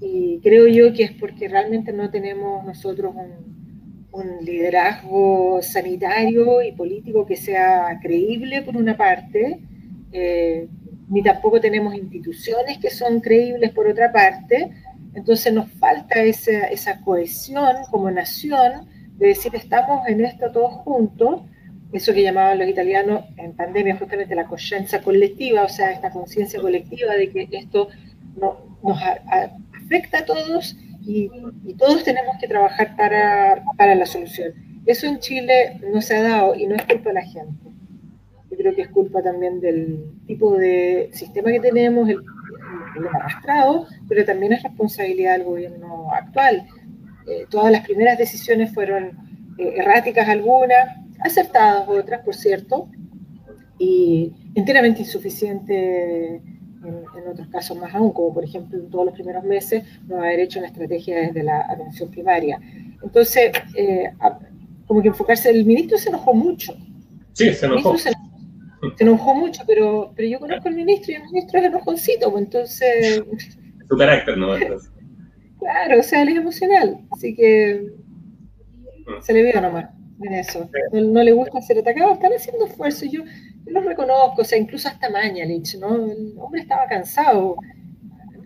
Y 0.00 0.38
creo 0.44 0.68
yo 0.68 0.92
que 0.92 1.02
es 1.02 1.12
porque 1.12 1.48
realmente 1.48 1.92
no 1.92 2.08
tenemos 2.08 2.64
nosotros 2.64 3.14
un, 3.16 4.08
un 4.12 4.44
liderazgo 4.44 5.60
sanitario 5.62 6.62
y 6.62 6.72
político 6.72 7.26
que 7.26 7.36
sea 7.36 7.98
creíble 8.00 8.62
por 8.62 8.76
una 8.76 8.96
parte, 8.96 9.60
eh, 10.12 10.68
ni 11.10 11.22
tampoco 11.22 11.60
tenemos 11.60 11.94
instituciones 11.94 12.78
que 12.78 12.88
son 12.88 13.20
creíbles 13.20 13.72
por 13.72 13.88
otra 13.88 14.12
parte, 14.12 14.70
entonces 15.14 15.52
nos 15.52 15.70
falta 15.72 16.22
esa, 16.22 16.68
esa 16.68 17.00
cohesión 17.00 17.76
como 17.90 18.10
nación 18.10 18.88
de 19.18 19.28
decir 19.28 19.54
estamos 19.54 20.06
en 20.06 20.24
esto 20.24 20.52
todos 20.52 20.72
juntos, 20.84 21.42
eso 21.92 22.14
que 22.14 22.22
llamaban 22.22 22.60
los 22.60 22.68
italianos 22.68 23.24
en 23.36 23.56
pandemia 23.56 23.96
justamente 23.96 24.36
la 24.36 24.46
conciencia 24.46 25.02
colectiva, 25.02 25.64
o 25.64 25.68
sea, 25.68 25.90
esta 25.90 26.10
conciencia 26.10 26.60
colectiva 26.60 27.14
de 27.14 27.28
que 27.28 27.48
esto 27.50 27.88
no, 28.36 28.78
nos 28.84 28.98
afecta 29.02 30.18
a 30.18 30.24
todos 30.24 30.76
y, 31.02 31.28
y, 31.64 31.74
todos 31.74 32.04
tenemos 32.04 32.36
que 32.40 32.46
trabajar 32.46 32.94
para, 32.96 33.64
para 33.76 33.96
la 33.96 34.06
solución. 34.06 34.52
Eso 34.86 35.06
en 35.06 35.18
Chile 35.18 35.80
no 35.92 36.00
se 36.02 36.16
ha 36.16 36.22
dado 36.22 36.54
y 36.54 36.66
no 36.66 36.76
es 36.76 36.82
culpa 36.84 37.08
de 37.08 37.14
la 37.14 37.22
gente 37.22 37.70
yo 38.50 38.56
creo 38.56 38.74
que 38.74 38.82
es 38.82 38.88
culpa 38.88 39.22
también 39.22 39.60
del 39.60 40.04
tipo 40.26 40.56
de 40.56 41.10
sistema 41.12 41.50
que 41.52 41.60
tenemos, 41.60 42.08
el, 42.08 42.18
el 42.96 43.06
arrastrado, 43.06 43.86
pero 44.08 44.24
también 44.24 44.52
es 44.52 44.62
responsabilidad 44.62 45.38
del 45.38 45.44
gobierno 45.44 46.12
actual. 46.12 46.66
Eh, 47.26 47.46
todas 47.48 47.70
las 47.70 47.84
primeras 47.84 48.18
decisiones 48.18 48.72
fueron 48.74 49.18
eh, 49.58 49.74
erráticas 49.76 50.28
algunas, 50.28 50.96
acertadas 51.20 51.88
otras, 51.88 52.24
por 52.24 52.34
cierto, 52.34 52.88
y 53.78 54.32
enteramente 54.54 55.00
insuficientes 55.00 56.42
en, 56.82 57.28
otros 57.30 57.48
casos 57.48 57.76
más 57.76 57.94
aún, 57.94 58.12
como 58.12 58.32
por 58.32 58.42
ejemplo 58.42 58.78
en 58.78 58.90
todos 58.90 59.04
los 59.04 59.14
primeros 59.14 59.44
meses 59.44 59.84
no 60.08 60.16
haber 60.16 60.40
hecho 60.40 60.58
una 60.58 60.68
estrategia 60.68 61.18
desde 61.18 61.42
la 61.42 61.60
atención 61.68 62.10
primaria. 62.10 62.58
Entonces, 63.02 63.52
eh, 63.76 64.10
como 64.86 65.02
que 65.02 65.08
enfocarse, 65.08 65.50
el 65.50 65.64
ministro 65.64 65.98
se 65.98 66.08
enojó 66.08 66.34
mucho. 66.34 66.74
Sí, 67.34 67.52
se 67.52 67.66
enojó 67.66 67.96
se 69.00 69.04
enojó 69.04 69.34
mucho, 69.34 69.62
pero, 69.66 70.12
pero 70.14 70.28
yo 70.28 70.38
conozco 70.38 70.68
al 70.68 70.74
ministro 70.74 71.12
y 71.12 71.14
el 71.14 71.22
ministro 71.22 71.58
es 71.58 71.64
enojoncito, 71.64 72.30
pues 72.30 72.44
entonces... 72.44 73.22
Su 73.88 73.96
carácter, 73.96 74.36
¿no? 74.36 74.48
claro, 75.58 76.00
o 76.00 76.02
sea, 76.02 76.20
él 76.20 76.28
es 76.28 76.36
emocional, 76.36 77.00
así 77.10 77.34
que 77.34 77.92
mm. 79.06 79.22
se 79.22 79.32
le 79.32 79.42
vio 79.44 79.58
nomás 79.58 79.86
en 80.22 80.34
eso. 80.34 80.68
No, 80.92 81.22
le 81.22 81.32
gusta 81.32 81.62
ser 81.62 81.78
atacado, 81.78 82.12
están 82.12 82.34
haciendo 82.34 82.66
esfuerzo, 82.66 83.06
yo, 83.06 83.24
yo 83.24 83.72
los 83.72 83.86
reconozco, 83.86 84.42
o 84.42 84.44
sea, 84.44 84.58
incluso 84.58 84.88
hasta 84.88 85.08
Mañalich, 85.08 85.78
¿no? 85.78 86.12
El 86.12 86.34
hombre 86.36 86.60
estaba 86.60 86.86
cansado. 86.86 87.56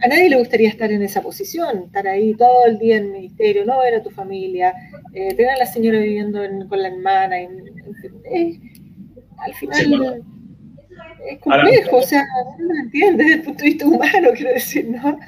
A 0.02 0.06
nadie 0.06 0.30
le 0.30 0.36
gustaría 0.36 0.68
estar 0.68 0.92
en 0.92 1.02
esa 1.02 1.20
posición, 1.20 1.86
estar 1.86 2.06
ahí 2.06 2.32
todo 2.34 2.66
el 2.66 2.78
día 2.78 2.98
en 2.98 3.06
el 3.06 3.10
ministerio, 3.10 3.64
no 3.64 3.80
ver 3.80 3.96
a 3.96 4.02
tu 4.04 4.10
familia, 4.10 4.72
eh, 5.14 5.34
tener 5.34 5.50
a 5.50 5.56
la 5.56 5.66
señora 5.66 5.98
viviendo 5.98 6.38
con 6.68 6.80
la 6.80 6.88
hermana. 6.88 7.38
al 9.38 9.54
final 9.54 10.24
es 11.28 11.38
complejo, 11.40 11.96
o 11.96 12.02
sea, 12.02 12.22
no 12.58 12.74
lo 12.74 12.80
entiende 12.80 13.24
desde 13.24 13.36
el 13.36 13.42
punto 13.42 13.62
de 13.62 13.70
vista 13.70 13.86
humano, 13.86 14.28
quiero 14.34 14.52
decir, 14.52 14.86
¿no? 14.88 15.18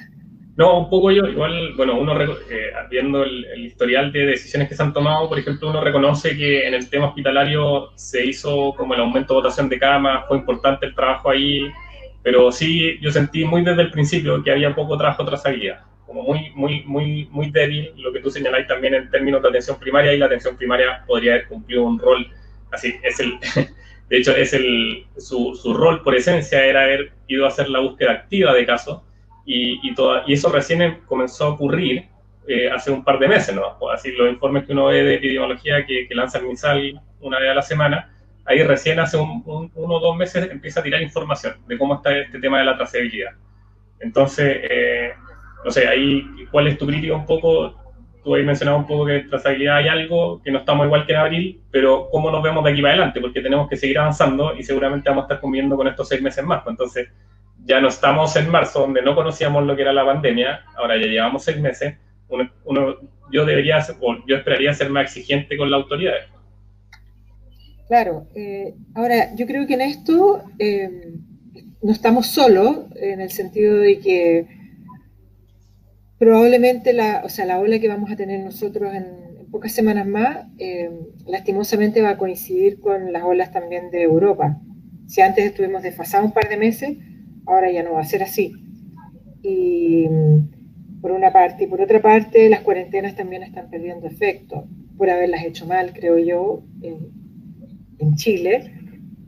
No, 0.57 0.79
un 0.79 0.89
poco 0.89 1.11
yo, 1.11 1.27
igual, 1.27 1.75
bueno, 1.77 1.99
uno 1.99 2.19
eh, 2.19 2.73
viendo 2.91 3.23
el, 3.23 3.67
historial 3.67 4.11
de 4.11 4.25
decisiones 4.25 4.69
que 4.69 4.75
se 4.75 4.83
han 4.83 4.95
tomado, 4.95 5.29
por 5.29 5.39
ejemplo, 5.39 5.69
uno 5.69 5.83
reconoce 5.83 6.35
que 6.35 6.67
en 6.67 6.73
el 6.73 6.89
tema 6.89 7.09
hospitalario 7.09 7.91
se 7.95 8.25
hizo 8.25 8.75
como 8.75 8.95
el 8.95 9.01
aumento 9.01 9.35
de 9.35 9.41
votación 9.41 9.69
de 9.69 9.79
camas, 9.79 10.25
fue 10.27 10.39
importante 10.39 10.87
el 10.87 10.95
trabajo 10.95 11.29
ahí, 11.29 11.71
pero 12.23 12.51
sí 12.51 12.99
yo 13.03 13.11
sentí 13.11 13.45
muy 13.45 13.63
desde 13.65 13.83
el 13.83 13.91
principio 13.91 14.43
que 14.43 14.51
había 14.51 14.75
poco 14.75 14.97
trabajo 14.97 15.27
trazabilidad, 15.27 15.81
como 16.07 16.23
muy, 16.23 16.51
muy, 16.55 16.85
muy, 16.85 17.29
muy 17.31 17.51
débil, 17.51 17.93
lo 17.99 18.11
que 18.11 18.21
tú 18.21 18.31
señaláis 18.31 18.67
también 18.67 18.95
en 18.95 19.11
términos 19.11 19.43
de 19.43 19.51
atención 19.51 19.79
primaria, 19.79 20.15
y 20.15 20.19
la 20.19 20.25
atención 20.25 20.57
primaria 20.57 21.05
podría 21.07 21.35
haber 21.35 21.49
cumplido 21.49 21.85
un 21.85 21.99
rol, 21.99 22.27
así, 22.73 22.95
es 23.03 23.21
el, 23.21 23.35
de 24.09 24.19
hecho, 24.19 24.37
es 24.37 24.53
el, 24.53 25.05
su, 25.17 25.59
su 25.61 25.75
rol 25.75 26.03
por 26.03 26.15
esencia 26.15 26.65
era 26.65 26.83
haber 26.83 27.13
ido 27.27 27.45
a 27.45 27.49
hacer 27.49 27.69
la 27.69 27.81
búsqueda 27.81 28.13
activa 28.13 28.55
de 28.55 28.65
casos, 28.65 29.03
y, 29.45 29.75
y, 29.89 29.95
y 30.27 30.33
eso 30.33 30.51
recién 30.51 31.01
comenzó 31.07 31.45
a 31.45 31.49
ocurrir 31.51 32.07
eh, 32.49 32.71
hace 32.71 32.91
un 32.91 33.03
par 33.03 33.19
de 33.19 33.29
meses, 33.29 33.55
¿no? 33.55 33.77
Así 33.91 34.13
los 34.13 34.29
informes 34.29 34.65
que 34.65 34.73
uno 34.73 34.87
ve 34.87 35.03
de 35.03 35.15
epidemiología 35.15 35.85
que, 35.85 36.07
que 36.07 36.15
lanza 36.15 36.39
el 36.39 36.47
MinSal 36.47 37.01
una 37.21 37.39
vez 37.41 37.51
a 37.51 37.55
la 37.55 37.63
semana, 37.63 38.13
ahí 38.45 38.63
recién 38.63 39.01
hace 39.01 39.17
un, 39.17 39.43
uno 39.45 39.71
o 39.95 40.01
dos 40.01 40.17
meses 40.17 40.49
empieza 40.51 40.81
a 40.81 40.83
tirar 40.83 41.03
información 41.03 41.55
de 41.67 41.77
cómo 41.77 41.97
está 41.97 42.17
este 42.17 42.39
tema 42.39 42.59
de 42.61 42.65
la 42.65 42.77
trazabilidad. 42.77 43.33
Entonces, 43.99 44.59
eh, 44.71 45.13
no 45.65 45.71
sé, 45.71 45.89
ahí, 45.89 46.25
¿cuál 46.51 46.69
es 46.69 46.79
tu 46.79 46.87
crítica 46.87 47.15
un 47.15 47.27
poco? 47.27 47.75
Tú 48.27 48.35
has 48.35 48.43
mencionado 48.43 48.79
un 48.79 48.89
poco 48.89 49.07
que 49.07 49.19
en 49.19 49.31
trazabilidad 49.31 49.77
hay 49.77 49.87
algo, 49.87 50.43
que 50.43 50.51
no 50.51 50.59
estamos 50.59 50.85
igual 50.85 51.07
que 51.07 51.13
en 51.13 51.19
abril, 51.21 51.61
pero 51.71 52.09
¿cómo 52.11 52.29
nos 52.29 52.43
vemos 52.43 52.65
de 52.65 52.73
aquí 52.73 52.83
para 52.83 52.95
adelante? 52.95 53.21
Porque 53.21 53.41
tenemos 53.41 53.69
que 53.69 53.77
seguir 53.77 54.01
avanzando 54.01 54.53
y 54.57 54.65
seguramente 54.65 55.09
vamos 55.09 55.23
a 55.23 55.27
estar 55.27 55.41
conviviendo 55.41 55.77
con 55.77 55.87
estos 55.87 56.09
seis 56.09 56.21
meses 56.21 56.45
más. 56.45 56.65
Pues 56.65 56.73
entonces, 56.73 57.09
ya 57.65 57.81
no 57.81 57.87
estamos 57.87 58.35
en 58.35 58.51
marzo, 58.51 58.81
donde 58.81 59.01
no 59.01 59.15
conocíamos 59.15 59.65
lo 59.65 59.77
que 59.77 59.83
era 59.83 59.93
la 59.93 60.05
pandemia, 60.05 60.65
ahora 60.77 60.97
ya 60.97 61.07
llevamos 61.07 61.45
seis 61.45 61.61
meses, 61.61 61.95
yo 63.31 63.45
debería, 63.45 63.79
o 64.01 64.17
yo 64.27 64.35
esperaría 64.35 64.75
ser 64.75 64.91
más 64.91 65.05
exigente 65.05 65.57
con 65.57 65.71
la 65.71 65.77
autoridad. 65.77 66.15
Claro, 67.87 68.27
eh, 68.35 68.75
ahora 68.97 69.37
yo 69.37 69.47
creo 69.47 69.69
que 69.69 69.75
en 69.75 69.83
esto 69.83 70.43
eh, 70.59 71.13
no 71.81 71.93
estamos 71.93 72.27
solos, 72.27 72.87
en 72.97 73.21
el 73.21 73.31
sentido 73.31 73.77
de 73.77 74.01
que 74.01 74.56
probablemente 76.19 76.93
la, 76.93 77.23
o 77.25 77.29
sea, 77.29 77.47
la 77.47 77.59
ola 77.59 77.79
que 77.79 77.89
vamos 77.89 78.11
a 78.11 78.17
tener 78.17 78.43
nosotros 78.45 78.95
en, 78.95 79.27
pocas 79.51 79.73
semanas 79.73 80.07
más, 80.07 80.47
eh, 80.59 80.91
lastimosamente 81.27 82.03
va 82.03 82.11
a 82.11 82.19
coincidir 82.19 82.81
con 82.81 83.13
las 83.13 83.23
olas 83.23 83.53
también 83.53 83.91
de 83.91 84.03
Europa. 84.03 84.61
Si 85.07 85.21
antes 85.21 85.47
estuvimos 85.47 85.83
desfasados 85.83 86.27
un 86.27 86.33
par 86.33 86.49
de 86.49 86.57
meses, 86.57 86.99
ahora 87.47 87.71
ya 87.71 87.83
no 87.83 87.93
va 87.93 88.01
a 88.01 88.05
ser 88.05 88.23
así. 88.23 88.53
Y 89.43 90.09
por 91.01 91.13
una 91.13 91.33
parte, 91.33 91.65
y 91.65 91.67
por 91.69 91.81
otra 91.81 92.03
parte, 92.03 92.49
las 92.49 92.61
cuarentenas 92.61 93.15
también 93.15 93.45
están 93.45 93.71
perdiendo 93.71 94.07
efecto, 94.07 94.67
por 94.97 95.09
haberlas 95.09 95.45
hecho 95.45 95.67
mal, 95.67 95.93
creo 95.93 96.19
yo, 96.19 96.63
en, 96.83 97.15
Chile. 98.17 98.73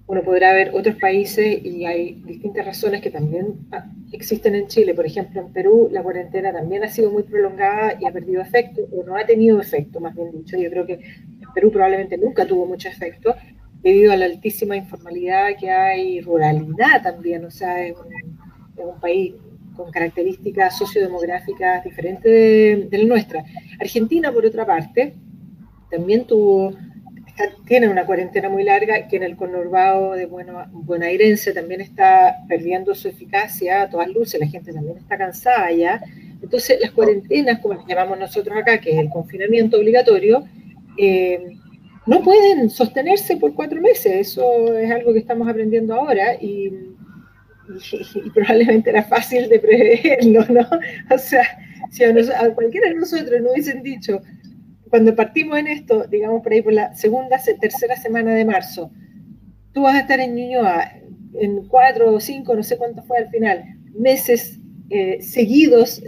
Uno 0.06 0.22
podrá 0.22 0.52
ver 0.52 0.70
otros 0.72 0.96
países 0.96 1.64
y 1.64 1.84
hay 1.84 2.22
distintas 2.26 2.64
razones 2.64 3.02
que 3.02 3.10
también 3.10 3.66
ah, 3.72 3.90
existen 4.12 4.54
en 4.54 4.66
Chile. 4.68 4.94
Por 4.94 5.06
ejemplo, 5.06 5.40
en 5.40 5.52
Perú 5.52 5.88
la 5.90 6.02
cuarentena 6.02 6.52
también 6.52 6.84
ha 6.84 6.88
sido 6.88 7.10
muy 7.10 7.22
prolongada 7.22 7.96
y 8.00 8.06
ha 8.06 8.12
perdido 8.12 8.40
efecto, 8.42 8.82
o 8.92 9.04
no 9.04 9.16
ha 9.16 9.24
tenido 9.24 9.60
efecto, 9.60 10.00
más 10.00 10.14
bien 10.14 10.32
dicho. 10.32 10.56
Yo 10.56 10.70
creo 10.70 10.86
que 10.86 10.94
en 10.94 11.52
Perú 11.54 11.70
probablemente 11.70 12.16
nunca 12.16 12.46
tuvo 12.46 12.66
mucho 12.66 12.88
efecto, 12.88 13.34
debido 13.82 14.12
a 14.12 14.16
la 14.16 14.26
altísima 14.26 14.76
informalidad 14.76 15.50
que 15.58 15.70
hay, 15.70 16.20
ruralidad 16.20 17.02
también, 17.02 17.44
o 17.44 17.50
sea, 17.50 17.86
es 17.86 17.94
un, 18.76 19.00
país 19.00 19.34
con 19.76 19.90
características 19.90 20.76
sociodemográficas 20.76 21.84
diferentes 21.84 22.90
de, 22.90 22.98
la 22.98 23.04
nuestra. 23.04 23.44
Argentina, 23.80 24.32
por 24.32 24.44
otra 24.44 24.66
parte, 24.66 25.14
también 25.90 26.26
tuvo, 26.26 26.72
tiene 27.66 27.88
una 27.88 28.06
cuarentena 28.06 28.48
muy 28.48 28.64
larga 28.64 29.06
que 29.08 29.16
en 29.16 29.22
el 29.22 29.36
conurbado 29.36 30.12
de 30.12 30.26
bueno, 30.26 30.64
bonaerense 30.72 31.52
también 31.52 31.80
está 31.80 32.36
perdiendo 32.48 32.94
su 32.94 33.08
eficacia 33.08 33.82
a 33.82 33.90
todas 33.90 34.08
luces, 34.08 34.40
la 34.40 34.46
gente 34.46 34.72
también 34.72 34.98
está 34.98 35.16
cansada 35.16 35.70
ya. 35.72 36.00
Entonces, 36.42 36.78
las 36.80 36.92
cuarentenas, 36.92 37.58
como 37.60 37.74
las 37.74 37.86
llamamos 37.86 38.18
nosotros 38.18 38.56
acá, 38.56 38.78
que 38.78 38.90
es 38.90 38.98
el 38.98 39.10
confinamiento 39.10 39.78
obligatorio, 39.78 40.44
eh, 40.96 41.56
no 42.06 42.22
pueden 42.22 42.70
sostenerse 42.70 43.36
por 43.36 43.54
cuatro 43.54 43.80
meses. 43.80 44.28
Eso 44.28 44.76
es 44.76 44.90
algo 44.90 45.12
que 45.12 45.18
estamos 45.18 45.46
aprendiendo 45.48 45.94
ahora 45.94 46.34
y, 46.40 46.72
probablemente 48.32 48.88
era 48.90 49.02
fácil 49.02 49.48
de 49.48 49.58
preverlo, 49.58 50.44
¿no? 50.48 50.66
O 51.14 51.18
sea, 51.18 51.42
si 51.90 52.04
a, 52.04 52.54
cualquiera 52.54 52.88
de 52.88 52.94
nosotros 52.94 53.42
nos 53.42 53.52
hubiesen 53.52 53.82
dicho, 53.82 54.22
cuando 54.88 55.14
partimos 55.14 55.58
en 55.58 55.66
esto, 55.68 56.04
digamos 56.04 56.42
por 56.42 56.52
ahí 56.52 56.62
por 56.62 56.72
la 56.72 56.94
segunda, 56.94 57.38
tercera 57.60 57.96
semana 57.96 58.34
de 58.34 58.44
marzo, 58.44 58.90
tú 59.72 59.82
vas 59.82 59.94
a 59.94 60.00
estar 60.00 60.20
en 60.20 60.34
Ñuñoa 60.34 60.92
en 61.40 61.68
cuatro 61.68 62.14
o 62.14 62.20
cinco, 62.20 62.54
no 62.54 62.62
sé 62.62 62.76
cuánto 62.76 63.02
fue 63.02 63.18
al 63.18 63.28
final, 63.28 63.64
meses 63.94 64.58
eh, 64.90 65.18
seguidos 65.20 66.02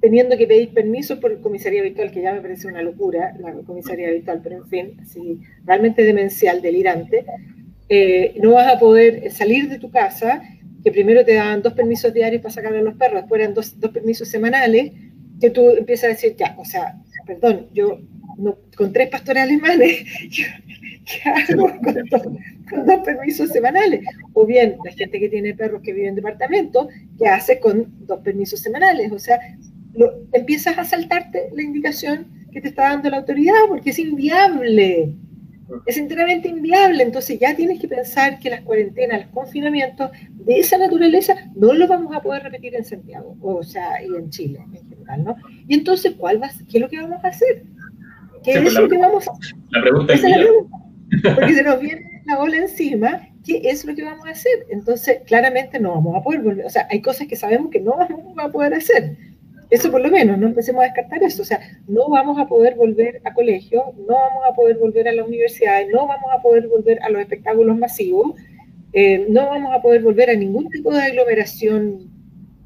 teniendo 0.00 0.36
que 0.36 0.46
pedir 0.46 0.72
permiso 0.72 1.20
por 1.20 1.40
comisaría 1.40 1.82
virtual, 1.82 2.10
que 2.10 2.22
ya 2.22 2.32
me 2.32 2.40
parece 2.40 2.66
una 2.66 2.82
locura, 2.82 3.34
la 3.38 3.52
comisaría 3.52 4.10
virtual, 4.10 4.40
pero 4.42 4.56
en 4.56 4.66
fin, 4.66 4.96
así, 5.00 5.40
realmente 5.64 6.02
demencial, 6.02 6.62
delirante, 6.62 7.26
eh, 7.88 8.34
no 8.42 8.52
vas 8.52 8.74
a 8.74 8.78
poder 8.78 9.30
salir 9.30 9.68
de 9.68 9.78
tu 9.78 9.90
casa, 9.90 10.42
que 10.82 10.90
primero 10.90 11.24
te 11.24 11.34
dan 11.34 11.60
dos 11.60 11.74
permisos 11.74 12.14
diarios 12.14 12.40
para 12.40 12.54
sacarle 12.54 12.78
a 12.78 12.82
los 12.82 12.94
perros, 12.94 13.20
después 13.20 13.42
eran 13.42 13.52
dos, 13.52 13.78
dos 13.78 13.90
permisos 13.90 14.28
semanales, 14.28 14.92
que 15.38 15.50
tú 15.50 15.68
empiezas 15.70 16.04
a 16.04 16.08
decir, 16.08 16.34
ya, 16.36 16.54
o 16.58 16.64
sea, 16.64 16.98
perdón, 17.26 17.68
yo 17.72 18.00
con 18.76 18.92
tres 18.92 19.08
pastores 19.08 19.42
alemanes, 19.42 20.04
¿qué 20.30 21.30
hago 21.30 21.70
con 21.82 22.86
dos, 22.86 22.98
permisos 23.04 23.50
semanales? 23.50 24.00
O 24.32 24.46
bien, 24.46 24.76
la 24.84 24.92
gente 24.92 25.18
que 25.18 25.28
tiene 25.28 25.54
perros 25.54 25.82
que 25.82 25.92
vive 25.92 26.08
en 26.08 26.14
departamento, 26.14 26.88
¿qué 27.18 27.26
hace 27.26 27.58
con 27.60 27.86
dos 28.06 28.20
permisos 28.20 28.60
semanales? 28.60 29.12
O 29.12 29.18
sea, 29.18 29.38
empiezas 30.32 30.78
a 30.78 30.84
saltarte 30.84 31.50
la 31.54 31.62
indicación 31.62 32.26
que 32.52 32.60
te 32.60 32.68
está 32.68 32.84
dando 32.84 33.10
la 33.10 33.18
autoridad 33.18 33.54
porque 33.68 33.90
es 33.90 33.98
inviable. 33.98 35.14
Es 35.86 35.96
enteramente 35.96 36.48
inviable, 36.48 37.02
entonces 37.02 37.38
ya 37.38 37.54
tienes 37.54 37.80
que 37.80 37.88
pensar 37.88 38.38
que 38.38 38.50
las 38.50 38.62
cuarentenas, 38.62 39.22
los 39.22 39.30
confinamientos 39.30 40.10
de 40.30 40.58
esa 40.58 40.78
naturaleza 40.78 41.34
no 41.54 41.72
lo 41.72 41.86
vamos 41.86 42.14
a 42.14 42.20
poder 42.20 42.42
repetir 42.42 42.74
en 42.74 42.84
Santiago, 42.84 43.36
o 43.40 43.62
sea, 43.62 44.02
y 44.02 44.14
en 44.14 44.30
Chile 44.30 44.60
en 44.72 44.88
general, 44.88 45.24
¿no? 45.24 45.36
Y 45.68 45.74
entonces, 45.74 46.14
¿cuál 46.16 46.42
va, 46.42 46.50
¿qué 46.68 46.78
es 46.78 46.80
lo 46.82 46.88
que 46.88 47.00
vamos 47.00 47.24
a 47.24 47.28
hacer? 47.28 47.64
¿Qué 48.42 48.52
es 48.52 48.74
lo 48.74 48.88
que 48.88 48.98
vamos 48.98 49.28
a 49.28 49.32
hacer? 49.32 49.56
La 49.70 49.82
pregunta 49.82 50.14
es, 50.14 50.22
porque 51.34 51.54
se 51.54 51.62
nos 51.62 51.80
viene 51.80 52.22
la 52.26 52.38
ola 52.38 52.56
encima, 52.56 53.28
¿qué 53.44 53.60
es 53.64 53.84
lo 53.84 53.94
que 53.94 54.04
vamos 54.04 54.26
a 54.26 54.30
hacer? 54.30 54.66
Entonces, 54.70 55.20
claramente 55.26 55.78
no 55.80 55.94
vamos 55.94 56.16
a 56.16 56.22
poder 56.22 56.40
volver, 56.42 56.66
o 56.66 56.70
sea, 56.70 56.86
hay 56.90 57.00
cosas 57.00 57.26
que 57.26 57.36
sabemos 57.36 57.70
que 57.70 57.80
no 57.80 57.96
vamos 57.96 58.34
a 58.38 58.48
poder 58.50 58.74
hacer. 58.74 59.16
Eso 59.70 59.88
por 59.92 60.00
lo 60.00 60.10
menos, 60.10 60.36
no 60.36 60.48
empecemos 60.48 60.82
a 60.82 60.86
descartar 60.86 61.22
eso. 61.22 61.42
O 61.42 61.44
sea, 61.44 61.60
no 61.86 62.08
vamos 62.08 62.38
a 62.38 62.48
poder 62.48 62.74
volver 62.74 63.20
a 63.24 63.32
colegio, 63.32 63.94
no 63.96 64.14
vamos 64.14 64.42
a 64.50 64.54
poder 64.54 64.78
volver 64.78 65.06
a 65.08 65.12
las 65.12 65.26
universidades, 65.26 65.88
no 65.92 66.08
vamos 66.08 66.30
a 66.32 66.42
poder 66.42 66.66
volver 66.66 67.00
a 67.02 67.08
los 67.08 67.22
espectáculos 67.22 67.78
masivos, 67.78 68.34
eh, 68.92 69.26
no 69.28 69.46
vamos 69.46 69.72
a 69.72 69.80
poder 69.80 70.02
volver 70.02 70.30
a 70.30 70.34
ningún 70.34 70.68
tipo 70.70 70.92
de 70.92 71.02
aglomeración 71.02 72.10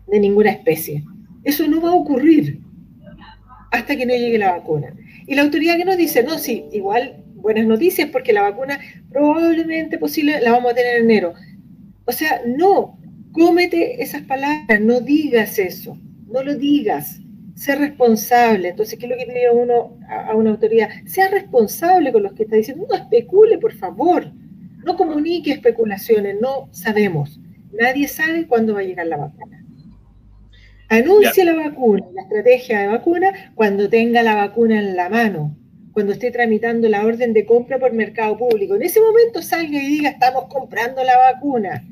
de 0.06 0.18
ninguna 0.18 0.50
especie. 0.50 1.04
Eso 1.44 1.68
no 1.68 1.82
va 1.82 1.90
a 1.90 1.94
ocurrir 1.94 2.60
hasta 3.70 3.96
que 3.96 4.06
no 4.06 4.14
llegue 4.14 4.38
la 4.38 4.52
vacuna. 4.52 4.94
Y 5.26 5.34
la 5.34 5.42
autoridad 5.42 5.76
que 5.76 5.84
nos 5.84 5.98
dice, 5.98 6.22
no, 6.22 6.38
sí, 6.38 6.64
igual 6.72 7.22
buenas 7.34 7.66
noticias 7.66 8.08
porque 8.10 8.32
la 8.32 8.40
vacuna 8.40 8.80
probablemente 9.10 9.98
posible 9.98 10.40
la 10.40 10.52
vamos 10.52 10.72
a 10.72 10.74
tener 10.74 10.96
en 10.96 11.10
enero. 11.10 11.34
O 12.06 12.12
sea, 12.12 12.40
no, 12.46 12.98
cómete 13.32 14.02
esas 14.02 14.22
palabras, 14.22 14.80
no 14.80 15.00
digas 15.00 15.58
eso 15.58 15.98
no 16.34 16.42
lo 16.42 16.56
digas, 16.56 17.20
sé 17.54 17.76
responsable. 17.76 18.70
Entonces, 18.70 18.98
¿qué 18.98 19.06
es 19.06 19.10
lo 19.10 19.16
que 19.16 19.26
le 19.26 19.38
digo 19.38 19.52
uno 19.54 19.96
a, 20.08 20.34
una 20.34 20.50
autoridad? 20.50 20.90
Sea 21.06 21.28
responsable 21.28 22.12
con 22.12 22.24
lo 22.24 22.34
que 22.34 22.42
está 22.42 22.56
diciendo, 22.56 22.86
no 22.90 22.96
especule, 22.96 23.56
por 23.58 23.72
favor, 23.72 24.32
no 24.84 24.96
comunique 24.96 25.52
especulaciones, 25.52 26.36
no 26.40 26.68
sabemos. 26.72 27.40
Nadie 27.72 28.08
sabe 28.08 28.48
cuándo 28.48 28.74
va 28.74 28.80
a 28.80 28.82
llegar 28.82 29.06
la 29.06 29.16
vacuna. 29.16 29.64
Anuncie 30.88 31.44
la 31.44 31.54
vacuna, 31.54 32.04
la 32.12 32.22
estrategia 32.22 32.80
de 32.80 32.86
vacuna, 32.88 33.52
cuando 33.54 33.88
tenga 33.88 34.22
la 34.24 34.34
vacuna 34.34 34.80
en 34.80 34.96
la 34.96 35.08
mano, 35.08 35.56
cuando 35.92 36.12
esté 36.12 36.32
tramitando 36.32 36.88
la 36.88 37.06
orden 37.06 37.32
de 37.32 37.46
compra 37.46 37.78
por 37.78 37.92
mercado 37.92 38.36
público. 38.36 38.74
En 38.74 38.82
ese 38.82 39.00
momento 39.00 39.40
salga 39.40 39.80
y 39.80 39.86
diga, 39.86 40.10
estamos 40.10 40.46
comprando 40.48 41.02
la 41.04 41.16
vacuna. 41.16 41.84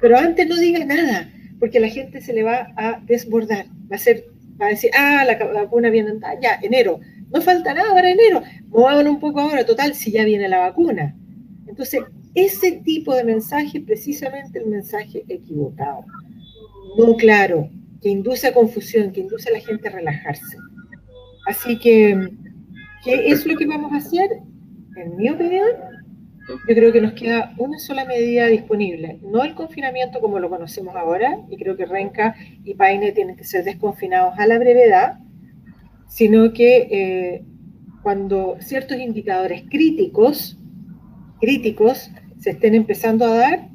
Pero 0.00 0.16
antes 0.16 0.46
no 0.46 0.56
diga 0.56 0.84
nada 0.84 1.28
porque 1.58 1.80
la 1.80 1.88
gente 1.88 2.20
se 2.20 2.32
le 2.32 2.42
va 2.42 2.72
a 2.76 3.00
desbordar, 3.04 3.66
va 3.90 3.96
a 3.96 3.98
ser, 3.98 4.24
va 4.60 4.66
a 4.66 4.70
decir, 4.70 4.90
ah, 4.96 5.24
la 5.24 5.36
vacuna 5.52 5.90
viene 5.90 6.10
en, 6.10 6.20
ya, 6.40 6.58
enero, 6.62 7.00
no 7.30 7.40
falta 7.40 7.74
nada 7.74 7.92
para 7.92 8.10
enero, 8.10 8.42
movámonos 8.68 9.14
un 9.14 9.20
poco 9.20 9.40
ahora, 9.40 9.64
total, 9.64 9.94
si 9.94 10.12
ya 10.12 10.24
viene 10.24 10.48
la 10.48 10.58
vacuna. 10.58 11.14
Entonces, 11.66 12.02
ese 12.34 12.72
tipo 12.84 13.14
de 13.14 13.24
mensaje 13.24 13.78
es 13.78 13.84
precisamente 13.84 14.58
el 14.58 14.66
mensaje 14.66 15.24
equivocado, 15.28 16.04
no 16.98 17.16
claro, 17.16 17.68
que 18.00 18.08
induce 18.08 18.46
a 18.46 18.54
confusión, 18.54 19.12
que 19.12 19.20
induce 19.20 19.50
a 19.50 19.52
la 19.52 19.60
gente 19.60 19.88
a 19.88 19.92
relajarse. 19.92 20.56
Así 21.46 21.78
que, 21.78 22.28
¿qué 23.04 23.30
es 23.30 23.46
lo 23.46 23.56
que 23.56 23.66
vamos 23.66 23.92
a 23.92 23.96
hacer? 23.96 24.30
En 24.96 25.16
mi 25.16 25.28
opinión, 25.30 25.68
yo 26.48 26.74
creo 26.74 26.92
que 26.92 27.00
nos 27.00 27.12
queda 27.12 27.54
una 27.58 27.78
sola 27.78 28.04
medida 28.04 28.46
disponible, 28.46 29.18
no 29.22 29.44
el 29.44 29.54
confinamiento 29.54 30.20
como 30.20 30.38
lo 30.38 30.48
conocemos 30.48 30.96
ahora, 30.96 31.38
y 31.50 31.56
creo 31.56 31.76
que 31.76 31.84
Renca 31.84 32.34
y 32.64 32.74
Paine 32.74 33.12
tienen 33.12 33.36
que 33.36 33.44
ser 33.44 33.64
desconfinados 33.64 34.38
a 34.38 34.46
la 34.46 34.58
brevedad, 34.58 35.18
sino 36.08 36.52
que 36.52 36.88
eh, 36.90 37.44
cuando 38.02 38.56
ciertos 38.60 38.98
indicadores 38.98 39.64
críticos, 39.68 40.58
críticos 41.40 42.10
se 42.38 42.50
estén 42.50 42.74
empezando 42.74 43.26
a 43.26 43.36
dar, 43.36 43.68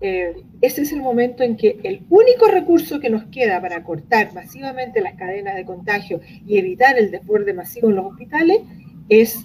eh, 0.00 0.34
ese 0.60 0.82
es 0.82 0.92
el 0.92 1.02
momento 1.02 1.42
en 1.42 1.56
que 1.56 1.80
el 1.82 2.04
único 2.10 2.46
recurso 2.46 3.00
que 3.00 3.10
nos 3.10 3.24
queda 3.24 3.60
para 3.60 3.82
cortar 3.82 4.32
masivamente 4.34 5.00
las 5.00 5.14
cadenas 5.14 5.56
de 5.56 5.64
contagio 5.64 6.20
y 6.46 6.58
evitar 6.58 6.96
el 6.98 7.10
desborde 7.10 7.54
masivo 7.54 7.88
en 7.88 7.96
los 7.96 8.06
hospitales 8.06 8.60
es 9.08 9.44